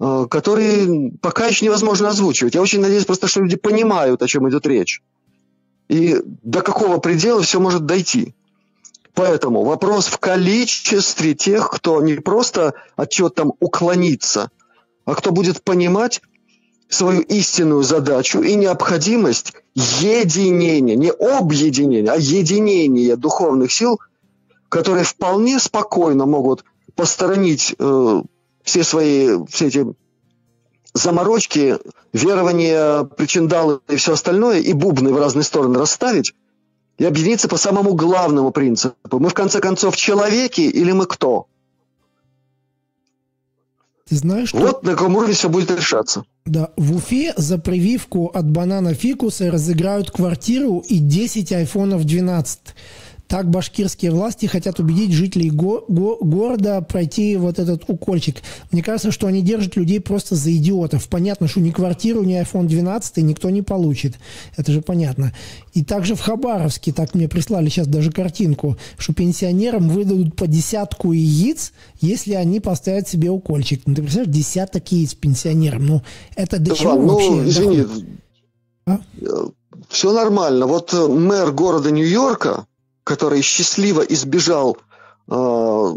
э, 0.00 0.26
которые 0.30 1.12
пока 1.20 1.46
еще 1.46 1.64
невозможно 1.64 2.08
озвучивать. 2.08 2.54
Я 2.54 2.62
очень 2.62 2.80
надеюсь 2.80 3.04
просто, 3.04 3.26
что 3.26 3.40
люди 3.40 3.56
понимают, 3.56 4.22
о 4.22 4.28
чем 4.28 4.48
идет 4.48 4.66
речь. 4.66 5.02
И 5.88 6.16
до 6.42 6.62
какого 6.62 6.98
предела 6.98 7.42
все 7.42 7.60
может 7.60 7.86
дойти. 7.86 8.34
Поэтому 9.14 9.62
вопрос 9.62 10.06
в 10.06 10.18
количестве 10.18 11.34
тех, 11.34 11.70
кто 11.70 12.00
не 12.00 12.14
просто 12.14 12.74
от 12.96 13.10
чего-то 13.10 13.42
там 13.42 13.52
уклонится, 13.60 14.50
а 15.04 15.14
кто 15.14 15.32
будет 15.32 15.62
понимать, 15.62 16.22
свою 16.88 17.20
истинную 17.22 17.82
задачу 17.82 18.42
и 18.42 18.54
необходимость 18.54 19.54
единения, 19.74 20.94
не 20.94 21.10
объединения, 21.10 22.10
а 22.10 22.16
единения 22.16 23.16
духовных 23.16 23.72
сил, 23.72 23.98
которые 24.72 25.04
вполне 25.04 25.58
спокойно 25.58 26.24
могут 26.24 26.64
посторонить 26.94 27.74
э, 27.78 28.22
все 28.62 28.82
свои 28.82 29.44
все 29.46 29.66
эти 29.66 29.86
заморочки, 30.94 31.76
верования, 32.14 33.04
причиндалы 33.04 33.80
и 33.90 33.96
все 33.96 34.14
остальное, 34.14 34.60
и 34.60 34.72
бубны 34.72 35.12
в 35.12 35.18
разные 35.18 35.42
стороны 35.42 35.78
расставить, 35.78 36.34
и 36.96 37.04
объединиться 37.04 37.48
по 37.48 37.58
самому 37.58 37.92
главному 37.92 38.50
принципу. 38.50 39.18
Мы, 39.18 39.28
в 39.28 39.34
конце 39.34 39.60
концов, 39.60 39.94
человеки 39.94 40.62
или 40.62 40.92
мы 40.92 41.04
кто? 41.04 41.48
Ты 44.08 44.16
знаешь, 44.16 44.48
что... 44.48 44.58
Вот 44.58 44.84
на 44.84 44.92
каком 44.92 45.16
уровне 45.16 45.34
все 45.34 45.50
будет 45.50 45.70
решаться. 45.70 46.24
Да, 46.46 46.70
в 46.78 46.96
Уфе 46.96 47.34
за 47.36 47.58
прививку 47.58 48.30
от 48.32 48.50
банана 48.50 48.94
фикуса 48.94 49.50
разыграют 49.50 50.10
квартиру 50.10 50.82
и 50.88 50.98
10 50.98 51.52
айфонов 51.52 52.04
12. 52.04 52.58
Так 53.32 53.48
башкирские 53.48 54.10
власти 54.10 54.44
хотят 54.44 54.78
убедить 54.78 55.12
жителей 55.12 55.48
го- 55.48 55.86
го- 55.88 56.18
города 56.20 56.82
пройти 56.82 57.38
вот 57.38 57.58
этот 57.58 57.84
укольчик. 57.88 58.42
Мне 58.70 58.82
кажется, 58.82 59.10
что 59.10 59.26
они 59.26 59.40
держат 59.40 59.74
людей 59.74 60.00
просто 60.00 60.34
за 60.36 60.54
идиотов. 60.54 61.08
Понятно, 61.08 61.48
что 61.48 61.60
ни 61.60 61.70
квартиру, 61.70 62.24
ни 62.24 62.38
iPhone 62.38 62.66
12 62.66 63.16
никто 63.22 63.48
не 63.48 63.62
получит. 63.62 64.18
Это 64.58 64.70
же 64.70 64.82
понятно. 64.82 65.32
И 65.72 65.82
также 65.82 66.14
в 66.14 66.20
Хабаровске, 66.20 66.92
так 66.92 67.14
мне 67.14 67.26
прислали 67.26 67.70
сейчас 67.70 67.86
даже 67.86 68.12
картинку, 68.12 68.76
что 68.98 69.14
пенсионерам 69.14 69.88
выдадут 69.88 70.36
по 70.36 70.46
десятку 70.46 71.12
яиц, 71.12 71.72
если 72.02 72.34
они 72.34 72.60
поставят 72.60 73.08
себе 73.08 73.30
укольчик. 73.30 73.80
Ну, 73.86 73.94
ты 73.94 74.02
представляешь, 74.02 74.36
десяток 74.36 74.92
яиц 74.92 75.14
пенсионерам. 75.14 75.86
Ну, 75.86 76.02
это 76.36 76.58
до 76.58 76.72
да, 76.72 76.76
чего 76.76 76.96
ну, 76.96 77.14
вообще? 77.14 77.48
Извини, 77.48 77.86
а? 78.84 79.00
все 79.88 80.12
нормально. 80.12 80.66
Вот 80.66 80.92
э, 80.92 81.08
мэр 81.08 81.52
города 81.52 81.90
Нью-Йорка, 81.90 82.66
который 83.04 83.42
счастливо 83.42 84.00
избежал 84.02 84.76
э, 85.28 85.94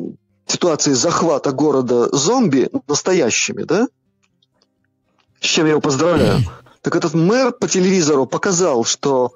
ситуации 0.48 0.94
захвата 0.94 1.52
города 1.52 2.16
зомби 2.16 2.70
настоящими, 2.88 3.64
да? 3.64 3.88
С 5.40 5.46
чем 5.46 5.66
я 5.66 5.72
его 5.72 5.82
поздравляю. 5.82 6.40
Так 6.82 6.96
этот 6.96 7.16
мэр 7.16 7.52
по 7.52 7.68
телевизору 7.68 8.28
показал, 8.28 8.86
что 8.86 9.34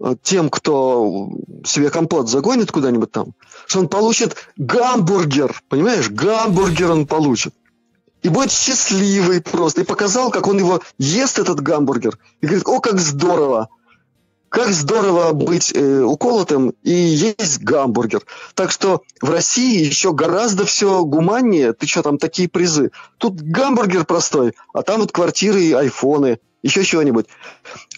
э, 0.00 0.16
тем, 0.22 0.50
кто 0.50 1.30
себе 1.64 1.88
компот 1.88 2.28
загонит 2.28 2.70
куда-нибудь 2.70 3.10
там, 3.10 3.32
что 3.66 3.78
он 3.78 3.88
получит 3.88 4.36
гамбургер, 4.58 5.62
понимаешь? 5.70 6.10
Гамбургер 6.10 6.90
он 6.90 7.06
получит. 7.06 7.54
И 8.22 8.28
будет 8.28 8.52
счастливый 8.52 9.40
просто. 9.40 9.80
И 9.80 9.84
показал, 9.84 10.30
как 10.30 10.46
он 10.46 10.58
его 10.58 10.82
ест, 10.98 11.38
этот 11.38 11.60
гамбургер. 11.60 12.18
И 12.42 12.46
говорит, 12.46 12.68
о, 12.68 12.80
как 12.80 13.00
здорово. 13.00 13.70
Как 14.50 14.72
здорово 14.72 15.32
быть 15.32 15.72
э, 15.72 16.02
уколотым 16.02 16.74
и 16.82 16.90
есть 16.90 17.62
гамбургер. 17.62 18.26
Так 18.54 18.72
что 18.72 19.02
в 19.22 19.30
России 19.30 19.84
еще 19.84 20.12
гораздо 20.12 20.66
все 20.66 21.04
гуманнее. 21.04 21.72
Ты 21.72 21.86
что, 21.86 22.02
там 22.02 22.18
такие 22.18 22.48
призы? 22.48 22.90
Тут 23.18 23.40
гамбургер 23.40 24.04
простой, 24.04 24.54
а 24.74 24.82
там 24.82 25.00
вот 25.00 25.12
квартиры 25.12 25.62
и 25.62 25.72
айфоны. 25.72 26.40
еще 26.64 26.82
чего-нибудь. 26.82 27.26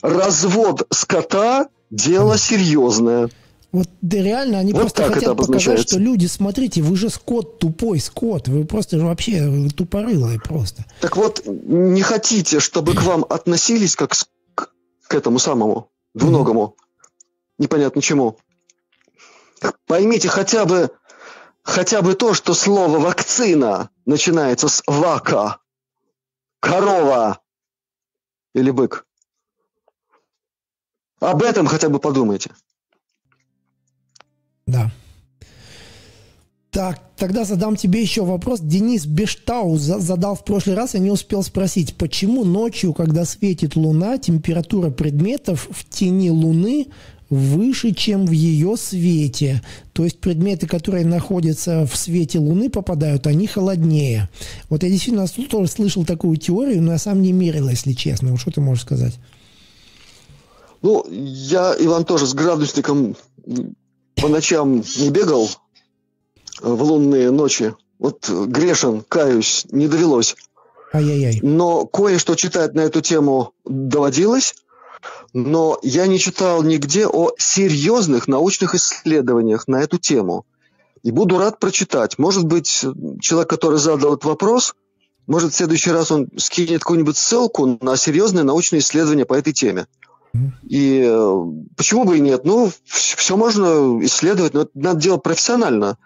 Развод 0.02 0.86
скота– 0.90 1.68
дело 1.90 2.36
серьезное. 2.36 3.30
Вот 3.72 3.88
да 4.02 4.18
реально, 4.18 4.58
они 4.58 4.74
вот 4.74 4.80
просто 4.80 5.10
хотят 5.10 5.34
показать, 5.34 5.80
что 5.80 5.98
люди, 5.98 6.26
смотрите, 6.26 6.82
вы 6.82 6.94
же 6.96 7.08
скот 7.08 7.60
тупой, 7.60 7.98
скот, 7.98 8.48
вы 8.48 8.66
просто 8.66 8.98
же 8.98 9.06
вообще 9.06 9.70
тупорылые 9.74 10.38
просто. 10.38 10.84
Так 11.00 11.16
вот, 11.16 11.42
не 11.46 12.02
хотите, 12.02 12.60
чтобы 12.60 12.92
к 12.92 13.02
вам 13.04 13.24
относились 13.26 13.96
как 13.96 14.12
к 14.54 15.14
этому 15.14 15.38
самому 15.38 15.91
двуногому, 16.14 16.76
непонятно 17.58 18.02
чему. 18.02 18.38
Поймите 19.86 20.28
хотя 20.28 20.64
бы, 20.64 20.90
хотя 21.62 22.02
бы 22.02 22.14
то, 22.14 22.34
что 22.34 22.54
слово 22.54 22.98
«вакцина» 22.98 23.90
начинается 24.06 24.68
с 24.68 24.82
«вака», 24.86 25.58
«корова» 26.60 27.40
или 28.54 28.70
«бык». 28.70 29.06
Об 31.20 31.42
этом 31.42 31.66
хотя 31.66 31.88
бы 31.88 32.00
подумайте. 32.00 32.52
Да. 34.66 34.90
Так, 36.72 37.02
тогда 37.18 37.44
задам 37.44 37.76
тебе 37.76 38.00
еще 38.00 38.24
вопрос. 38.24 38.60
Денис 38.60 39.04
Бештау 39.04 39.76
задал 39.76 40.34
в 40.34 40.42
прошлый 40.42 40.74
раз, 40.74 40.94
я 40.94 41.00
не 41.00 41.10
успел 41.10 41.42
спросить, 41.42 41.94
почему 41.98 42.44
ночью, 42.44 42.94
когда 42.94 43.26
светит 43.26 43.76
луна, 43.76 44.16
температура 44.16 44.88
предметов 44.88 45.68
в 45.70 45.86
тени 45.86 46.30
луны 46.30 46.86
выше, 47.28 47.92
чем 47.92 48.24
в 48.24 48.30
ее 48.30 48.78
свете. 48.78 49.62
То 49.92 50.04
есть 50.04 50.18
предметы, 50.18 50.66
которые 50.66 51.04
находятся 51.04 51.86
в 51.86 51.94
свете 51.94 52.38
Луны, 52.38 52.68
попадают, 52.68 53.26
они 53.26 53.46
холоднее. 53.46 54.28
Вот 54.68 54.82
я 54.82 54.90
действительно 54.90 55.26
тоже 55.26 55.70
слышал 55.70 56.04
такую 56.04 56.36
теорию, 56.36 56.82
но 56.82 56.92
я 56.92 56.98
сам 56.98 57.22
не 57.22 57.32
мерил, 57.32 57.70
если 57.70 57.92
честно. 57.92 58.36
Что 58.36 58.50
ты 58.50 58.60
можешь 58.60 58.84
сказать? 58.84 59.18
Ну, 60.82 61.06
я, 61.10 61.74
Иван, 61.78 62.04
тоже 62.04 62.26
с 62.26 62.34
градусником 62.34 63.16
по 64.16 64.28
ночам 64.28 64.82
не 64.98 65.10
бегал 65.10 65.48
в 66.62 66.82
лунные 66.82 67.30
ночи. 67.30 67.74
Вот 67.98 68.28
грешен, 68.28 69.04
каюсь, 69.08 69.66
не 69.70 69.88
довелось. 69.88 70.36
Ай-яй-яй. 70.92 71.40
Но 71.42 71.86
кое-что 71.86 72.34
читать 72.34 72.74
на 72.74 72.80
эту 72.80 73.00
тему 73.00 73.52
доводилось. 73.64 74.54
Но 75.32 75.78
я 75.82 76.06
не 76.06 76.18
читал 76.18 76.62
нигде 76.62 77.06
о 77.06 77.30
серьезных 77.38 78.28
научных 78.28 78.74
исследованиях 78.74 79.66
на 79.66 79.82
эту 79.82 79.98
тему. 79.98 80.44
И 81.02 81.10
буду 81.10 81.38
рад 81.38 81.58
прочитать. 81.58 82.18
Может 82.18 82.44
быть, 82.44 82.84
человек, 83.20 83.48
который 83.48 83.78
задал 83.78 84.14
этот 84.14 84.24
вопрос, 84.24 84.74
может, 85.26 85.52
в 85.52 85.56
следующий 85.56 85.90
раз 85.90 86.10
он 86.10 86.28
скинет 86.36 86.80
какую-нибудь 86.80 87.16
ссылку 87.16 87.78
на 87.80 87.96
серьезные 87.96 88.44
научные 88.44 88.80
исследования 88.80 89.24
по 89.24 89.34
этой 89.34 89.52
теме. 89.52 89.86
И 90.68 91.02
э, 91.04 91.34
почему 91.76 92.04
бы 92.04 92.16
и 92.16 92.20
нет? 92.20 92.44
Ну, 92.44 92.70
все 92.86 93.36
можно 93.36 94.02
исследовать, 94.04 94.54
но 94.54 94.62
это 94.62 94.70
надо 94.74 95.00
делать 95.00 95.22
профессионально, 95.22 95.98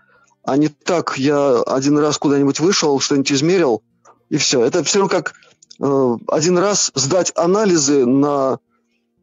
а 0.46 0.56
не 0.56 0.68
так, 0.68 1.18
я 1.18 1.60
один 1.62 1.98
раз 1.98 2.18
куда-нибудь 2.18 2.60
вышел, 2.60 3.00
что-нибудь 3.00 3.32
измерил, 3.32 3.82
и 4.28 4.36
все. 4.36 4.64
Это 4.64 4.84
все 4.84 5.00
равно 5.00 5.10
как 5.10 5.34
э, 5.80 6.16
один 6.28 6.56
раз 6.56 6.92
сдать 6.94 7.32
анализы 7.34 8.06
на 8.06 8.60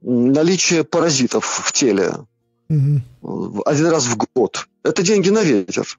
наличие 0.01 0.83
паразитов 0.83 1.45
в 1.45 1.71
теле. 1.71 2.13
Угу. 2.69 3.61
Один 3.65 3.87
раз 3.87 4.03
в 4.03 4.17
год. 4.35 4.67
Это 4.83 5.01
деньги 5.01 5.29
на 5.29 5.43
ветер. 5.43 5.97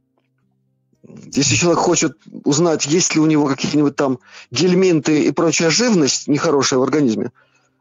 Если 1.33 1.57
человек 1.57 1.81
хочет 1.81 2.19
узнать, 2.45 2.85
есть 2.85 3.15
ли 3.15 3.21
у 3.21 3.27
него 3.27 3.47
какие-нибудь 3.47 3.97
там 3.97 4.19
гельминты 4.51 5.25
и 5.25 5.31
прочая 5.31 5.71
живность 5.71 6.29
нехорошая 6.29 6.79
в 6.79 6.83
организме, 6.83 7.33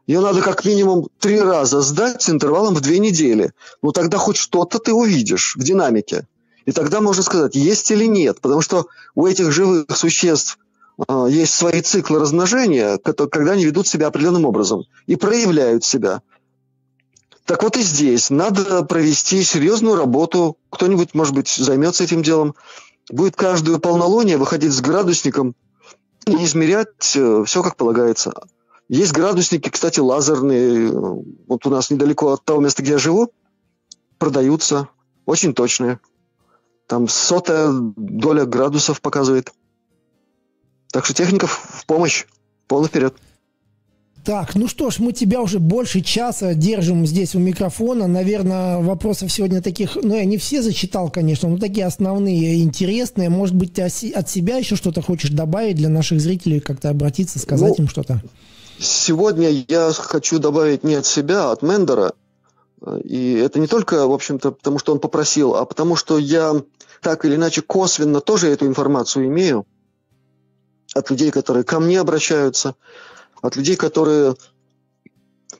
ее 0.06 0.20
надо 0.20 0.40
как 0.40 0.64
минимум 0.64 1.08
три 1.18 1.38
раза 1.38 1.82
сдать 1.82 2.22
с 2.22 2.30
интервалом 2.30 2.74
в 2.74 2.80
две 2.80 2.98
недели. 2.98 3.52
Ну 3.82 3.92
тогда 3.92 4.16
хоть 4.16 4.38
что-то 4.38 4.78
ты 4.78 4.94
увидишь 4.94 5.56
в 5.56 5.62
динамике. 5.62 6.26
И 6.66 6.72
тогда 6.72 7.00
можно 7.00 7.22
сказать, 7.22 7.54
есть 7.54 7.90
или 7.90 8.06
нет. 8.06 8.40
Потому 8.40 8.60
что 8.60 8.86
у 9.14 9.26
этих 9.26 9.52
живых 9.52 9.86
существ 9.94 10.58
э, 11.06 11.26
есть 11.30 11.54
свои 11.54 11.80
циклы 11.80 12.18
размножения, 12.18 12.98
которые, 12.98 13.30
когда 13.30 13.52
они 13.52 13.64
ведут 13.64 13.86
себя 13.86 14.06
определенным 14.06 14.44
образом 14.44 14.84
и 15.06 15.16
проявляют 15.16 15.84
себя. 15.84 16.22
Так 17.44 17.62
вот 17.62 17.76
и 17.76 17.82
здесь 17.82 18.30
надо 18.30 18.82
провести 18.84 19.42
серьезную 19.42 19.96
работу. 19.96 20.56
Кто-нибудь, 20.70 21.14
может 21.14 21.34
быть, 21.34 21.48
займется 21.48 22.04
этим 22.04 22.22
делом. 22.22 22.54
Будет 23.10 23.36
каждую 23.36 23.78
полнолуние 23.80 24.38
выходить 24.38 24.72
с 24.72 24.80
градусником 24.80 25.54
и 26.26 26.44
измерять 26.44 27.14
э, 27.16 27.44
все 27.46 27.62
как 27.62 27.76
полагается. 27.76 28.32
Есть 28.88 29.12
градусники, 29.12 29.68
кстати, 29.68 30.00
лазерные. 30.00 30.90
Вот 31.46 31.66
у 31.66 31.70
нас 31.70 31.90
недалеко 31.90 32.32
от 32.32 32.44
того 32.44 32.60
места, 32.60 32.82
где 32.82 32.92
я 32.92 32.98
живу, 32.98 33.30
продаются. 34.18 34.88
Очень 35.26 35.54
точные. 35.54 36.00
Там 36.86 37.08
сотая 37.08 37.70
доля 37.96 38.44
градусов 38.44 39.00
показывает. 39.00 39.52
Так 40.90 41.04
что 41.04 41.14
техников 41.14 41.50
в 41.50 41.86
помощь. 41.86 42.26
Полный 42.66 42.88
вперед. 42.88 43.14
Так, 44.24 44.54
ну 44.54 44.68
что 44.68 44.88
ж, 44.88 45.00
мы 45.00 45.12
тебя 45.12 45.42
уже 45.42 45.58
больше 45.58 46.00
часа 46.00 46.54
держим 46.54 47.06
здесь 47.06 47.34
у 47.34 47.38
микрофона. 47.38 48.06
Наверное, 48.06 48.78
вопросов 48.78 49.30
сегодня 49.30 49.60
таких, 49.60 49.96
ну, 50.02 50.14
я 50.14 50.24
не 50.24 50.38
все 50.38 50.62
зачитал, 50.62 51.10
конечно, 51.10 51.48
но 51.48 51.58
такие 51.58 51.84
основные, 51.84 52.62
интересные. 52.62 53.28
Может 53.28 53.54
быть, 53.54 53.74
ты 53.74 53.82
от 53.82 54.30
себя 54.30 54.56
еще 54.56 54.76
что-то 54.76 55.02
хочешь 55.02 55.30
добавить 55.30 55.76
для 55.76 55.90
наших 55.90 56.20
зрителей, 56.20 56.60
как-то 56.60 56.88
обратиться, 56.88 57.38
сказать 57.38 57.76
ну, 57.76 57.84
им 57.84 57.88
что-то? 57.88 58.22
Сегодня 58.78 59.50
я 59.68 59.92
хочу 59.92 60.38
добавить 60.38 60.84
не 60.84 60.94
от 60.94 61.04
себя, 61.04 61.50
а 61.50 61.52
от 61.52 61.62
Мендера. 61.62 62.14
И 63.02 63.34
это 63.34 63.60
не 63.60 63.66
только, 63.66 64.06
в 64.06 64.12
общем-то, 64.12 64.52
потому 64.52 64.78
что 64.78 64.92
он 64.92 65.00
попросил, 65.00 65.54
а 65.54 65.66
потому 65.66 65.96
что 65.96 66.18
я 66.18 66.54
так 67.04 67.26
или 67.26 67.36
иначе 67.36 67.60
косвенно 67.60 68.22
тоже 68.22 68.48
эту 68.48 68.66
информацию 68.66 69.26
имею 69.26 69.66
от 70.94 71.10
людей, 71.10 71.30
которые 71.30 71.62
ко 71.62 71.78
мне 71.78 72.00
обращаются, 72.00 72.76
от 73.42 73.56
людей, 73.56 73.76
которые 73.76 74.36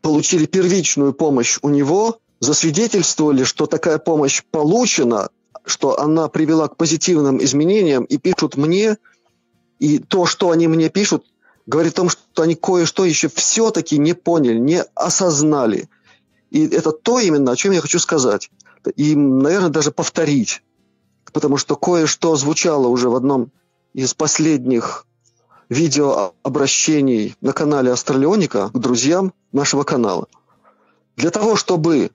получили 0.00 0.46
первичную 0.46 1.12
помощь 1.12 1.58
у 1.60 1.68
него, 1.68 2.18
засвидетельствовали, 2.40 3.44
что 3.44 3.66
такая 3.66 3.98
помощь 3.98 4.42
получена, 4.50 5.28
что 5.66 6.00
она 6.00 6.28
привела 6.28 6.68
к 6.68 6.76
позитивным 6.76 7.44
изменениям, 7.44 8.04
и 8.04 8.16
пишут 8.16 8.56
мне, 8.56 8.96
и 9.78 9.98
то, 9.98 10.24
что 10.24 10.50
они 10.50 10.66
мне 10.66 10.88
пишут, 10.88 11.26
говорит 11.66 11.92
о 11.92 11.96
том, 11.96 12.08
что 12.08 12.42
они 12.42 12.54
кое-что 12.54 13.04
еще 13.04 13.28
все-таки 13.28 13.98
не 13.98 14.14
поняли, 14.14 14.58
не 14.58 14.82
осознали. 14.94 15.90
И 16.50 16.66
это 16.68 16.92
то 16.92 17.18
именно, 17.18 17.52
о 17.52 17.56
чем 17.56 17.72
я 17.72 17.82
хочу 17.82 17.98
сказать. 17.98 18.50
И, 18.96 19.14
наверное, 19.14 19.70
даже 19.70 19.90
повторить. 19.90 20.62
Потому 21.34 21.56
что 21.56 21.74
кое-что 21.74 22.36
звучало 22.36 22.86
уже 22.86 23.08
в 23.10 23.16
одном 23.16 23.50
из 23.92 24.14
последних 24.14 25.04
видеообращений 25.68 27.34
на 27.40 27.52
канале 27.52 27.90
Астралионика 27.90 28.70
к 28.72 28.78
друзьям 28.78 29.34
нашего 29.50 29.82
канала. 29.82 30.28
Для 31.16 31.30
того, 31.30 31.56
чтобы 31.56 32.12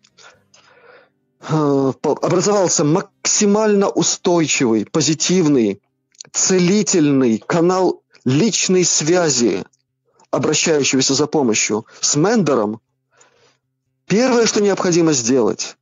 э, 1.41 1.93
образовался 2.01 2.85
максимально 2.85 3.89
устойчивый, 3.89 4.85
позитивный, 4.85 5.81
целительный 6.31 7.39
канал 7.39 8.01
личной 8.23 8.85
связи, 8.85 9.65
обращающегося 10.31 11.13
за 11.13 11.27
помощью 11.27 11.85
с 11.99 12.15
мендером, 12.15 12.79
первое, 14.05 14.45
что 14.45 14.61
необходимо 14.61 15.11
сделать, 15.11 15.75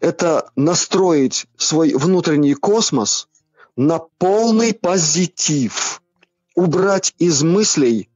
это 0.00 0.50
настроить 0.56 1.46
свой 1.56 1.94
внутренний 1.94 2.54
космос 2.54 3.28
на 3.76 3.98
полный 4.18 4.74
позитив, 4.74 6.02
убрать 6.54 7.14
из 7.18 7.42
мыслей 7.42 8.10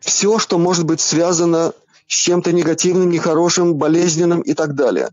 все, 0.00 0.38
что 0.38 0.58
может 0.58 0.84
быть 0.84 1.00
связано 1.00 1.72
с 2.06 2.14
чем-то 2.14 2.52
негативным, 2.52 3.10
нехорошим, 3.10 3.74
болезненным 3.74 4.40
и 4.40 4.54
так 4.54 4.74
далее. 4.74 5.10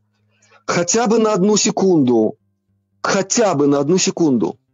Хотя 0.65 1.07
бы 1.07 1.19
на 1.19 1.33
одну 1.33 1.55
секунду, 1.57 2.37
хотя 3.01 3.53
бы 3.53 3.67
на 3.67 3.79
одну 3.79 3.97
секунду– 3.97 4.57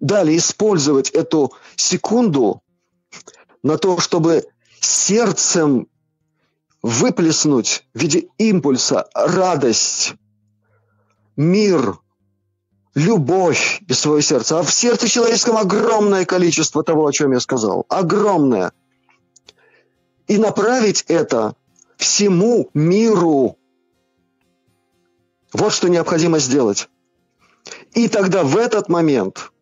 Далее 0.00 0.36
использовать 0.36 1.10
эту 1.10 1.52
секунду 1.74 2.62
на 3.62 3.78
то, 3.78 3.98
чтобы 3.98 4.44
сердцем 4.80 5.88
выплеснуть 6.88 7.84
в 7.92 8.00
виде 8.00 8.28
импульса 8.38 9.08
радость, 9.14 10.14
мир, 11.36 11.98
любовь 12.94 13.82
из 13.86 13.98
своего 13.98 14.22
сердца. 14.22 14.58
А 14.58 14.62
в 14.62 14.72
сердце 14.72 15.06
человеческом 15.06 15.58
огромное 15.58 16.24
количество 16.24 16.82
того, 16.82 17.06
о 17.06 17.12
чем 17.12 17.32
я 17.32 17.40
сказал. 17.40 17.84
Огромное. 17.90 18.72
И 20.28 20.38
направить 20.38 21.04
это 21.08 21.54
всему 21.98 22.70
миру. 22.72 23.58
Вот 25.52 25.72
что 25.72 25.88
необходимо 25.88 26.38
сделать. 26.38 26.88
И 27.92 28.08
тогда 28.08 28.44
в 28.44 28.56
этот 28.56 28.88
момент 28.88 29.52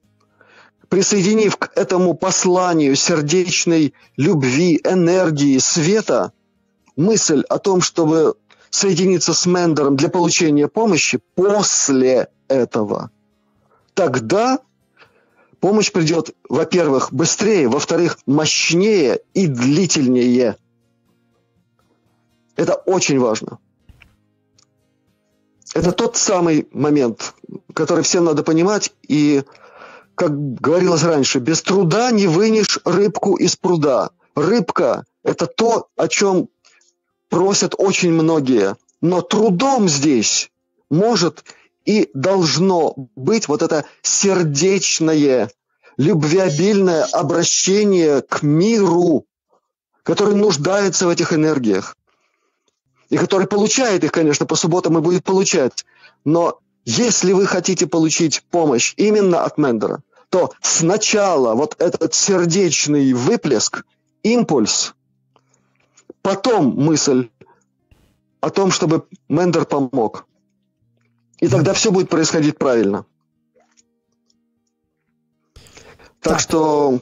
присоединив 0.88 1.56
к 1.56 1.72
этому 1.74 2.14
посланию 2.14 2.94
сердечной 2.94 3.94
любви, 4.16 4.80
энергии, 4.84 5.58
света, 5.58 6.32
мысль 6.96 7.42
о 7.48 7.58
том, 7.58 7.80
чтобы 7.80 8.34
соединиться 8.70 9.32
с 9.32 9.46
Мендером 9.46 9.96
для 9.96 10.08
получения 10.08 10.68
помощи 10.68 11.20
после 11.34 12.28
этого, 12.48 13.10
тогда 13.94 14.58
помощь 15.60 15.92
придет, 15.92 16.34
во-первых, 16.48 17.12
быстрее, 17.12 17.68
во-вторых, 17.68 18.18
мощнее 18.26 19.20
и 19.34 19.46
длительнее. 19.46 20.56
Это 22.56 22.74
очень 22.74 23.18
важно. 23.18 23.58
Это 25.74 25.92
тот 25.92 26.16
самый 26.16 26.68
момент, 26.72 27.34
который 27.74 28.02
всем 28.02 28.24
надо 28.24 28.42
понимать. 28.42 28.92
И, 29.08 29.42
как 30.14 30.54
говорилось 30.54 31.02
раньше, 31.02 31.38
без 31.38 31.60
труда 31.60 32.10
не 32.10 32.26
вынешь 32.26 32.78
рыбку 32.84 33.36
из 33.36 33.56
пруда. 33.56 34.10
Рыбка– 34.34 35.04
это 35.22 35.46
то, 35.46 35.88
о 35.96 36.08
чем 36.08 36.48
просят 37.28 37.74
очень 37.76 38.12
многие. 38.12 38.76
Но 39.00 39.20
трудом 39.20 39.88
здесь 39.88 40.50
может 40.90 41.44
и 41.84 42.10
должно 42.14 42.94
быть 43.14 43.48
вот 43.48 43.62
это 43.62 43.84
сердечное, 44.02 45.50
любвеобильное 45.96 47.04
обращение 47.04 48.22
к 48.22 48.42
миру, 48.42 49.24
который 50.02 50.34
нуждается 50.34 51.06
в 51.06 51.10
этих 51.10 51.32
энергиях 51.32 51.96
и 53.08 53.16
который 53.16 53.46
получает 53.46 54.02
их, 54.04 54.12
конечно, 54.12 54.46
по 54.46 54.56
субботам 54.56 54.98
и 54.98 55.00
будет 55.00 55.24
получать. 55.24 55.84
Но 56.24 56.58
если 56.84 57.32
вы 57.32 57.46
хотите 57.46 57.86
получить 57.86 58.42
помощь 58.50 58.94
именно 58.96 59.44
от 59.44 59.58
Мендера, 59.58 60.02
то 60.28 60.52
сначала 60.60 61.54
вот 61.54 61.76
этот 61.78 62.14
сердечный 62.14 63.12
выплеск, 63.12 63.84
импульс, 64.22 64.94
потом 66.26 66.74
мысль 66.74 67.30
о 68.40 68.50
том, 68.50 68.72
чтобы 68.72 69.06
Мендер 69.28 69.64
помог. 69.64 70.26
И 71.38 71.46
тогда 71.46 71.72
все 71.72 71.92
будет 71.92 72.08
происходить 72.08 72.58
правильно. 72.58 73.06
Так, 75.54 76.32
так 76.32 76.40
что 76.40 76.98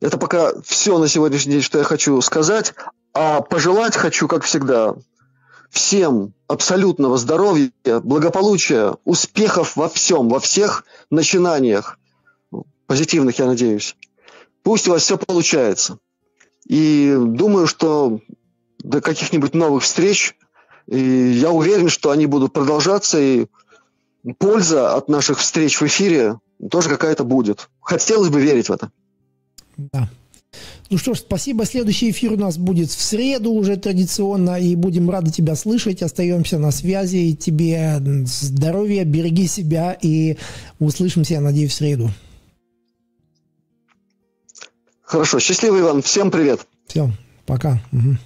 это 0.00 0.16
пока 0.16 0.58
все 0.62 0.96
на 0.96 1.08
сегодняшний 1.08 1.52
день, 1.52 1.62
что 1.62 1.76
я 1.76 1.84
хочу 1.84 2.18
сказать. 2.22 2.72
А 3.12 3.42
пожелать 3.42 3.96
хочу, 3.96 4.28
как 4.28 4.44
всегда, 4.44 4.94
всем 5.68 6.32
абсолютного 6.46 7.18
здоровья, 7.18 7.70
благополучия, 8.02 8.96
успехов 9.04 9.76
во 9.76 9.90
всем, 9.90 10.30
во 10.30 10.40
всех 10.40 10.86
начинаниях. 11.10 11.98
Позитивных, 12.86 13.38
я 13.38 13.44
надеюсь. 13.44 13.94
Пусть 14.62 14.88
у 14.88 14.92
вас 14.92 15.02
все 15.02 15.18
получается. 15.18 15.98
И 16.64 17.14
думаю, 17.14 17.66
что 17.66 18.20
до 18.84 19.00
каких-нибудь 19.00 19.54
новых 19.54 19.82
встреч, 19.82 20.36
и 20.86 20.98
я 20.98 21.50
уверен, 21.50 21.88
что 21.88 22.10
они 22.10 22.26
будут 22.26 22.52
продолжаться, 22.52 23.18
и 23.18 23.46
польза 24.38 24.94
от 24.94 25.08
наших 25.08 25.38
встреч 25.40 25.80
в 25.80 25.86
эфире 25.86 26.38
тоже 26.70 26.88
какая-то 26.88 27.24
будет. 27.24 27.68
Хотелось 27.80 28.28
бы 28.28 28.40
верить 28.40 28.68
в 28.68 28.72
это. 28.72 28.90
Да. 29.76 30.08
Ну 30.90 30.98
что 30.98 31.14
ж, 31.14 31.18
спасибо. 31.18 31.64
Следующий 31.64 32.10
эфир 32.10 32.34
у 32.34 32.36
нас 32.36 32.58
будет 32.58 32.90
в 32.90 33.00
среду 33.00 33.52
уже 33.52 33.76
традиционно, 33.76 34.60
и 34.60 34.76
будем 34.76 35.10
рады 35.10 35.32
тебя 35.32 35.56
слышать. 35.56 36.02
Остаемся 36.02 36.58
на 36.58 36.70
связи. 36.70 37.16
И 37.16 37.34
тебе 37.34 38.00
здоровья, 38.26 39.04
береги 39.04 39.48
себя, 39.48 39.96
и 40.00 40.36
услышимся, 40.78 41.34
я 41.34 41.40
надеюсь, 41.40 41.72
в 41.72 41.74
среду. 41.74 42.10
Хорошо. 45.02 45.40
Счастливый 45.40 45.82
вам. 45.82 46.02
Всем 46.02 46.30
привет. 46.30 46.66
Все. 46.86 47.10
Пока. 47.46 47.82
Угу. 47.92 48.16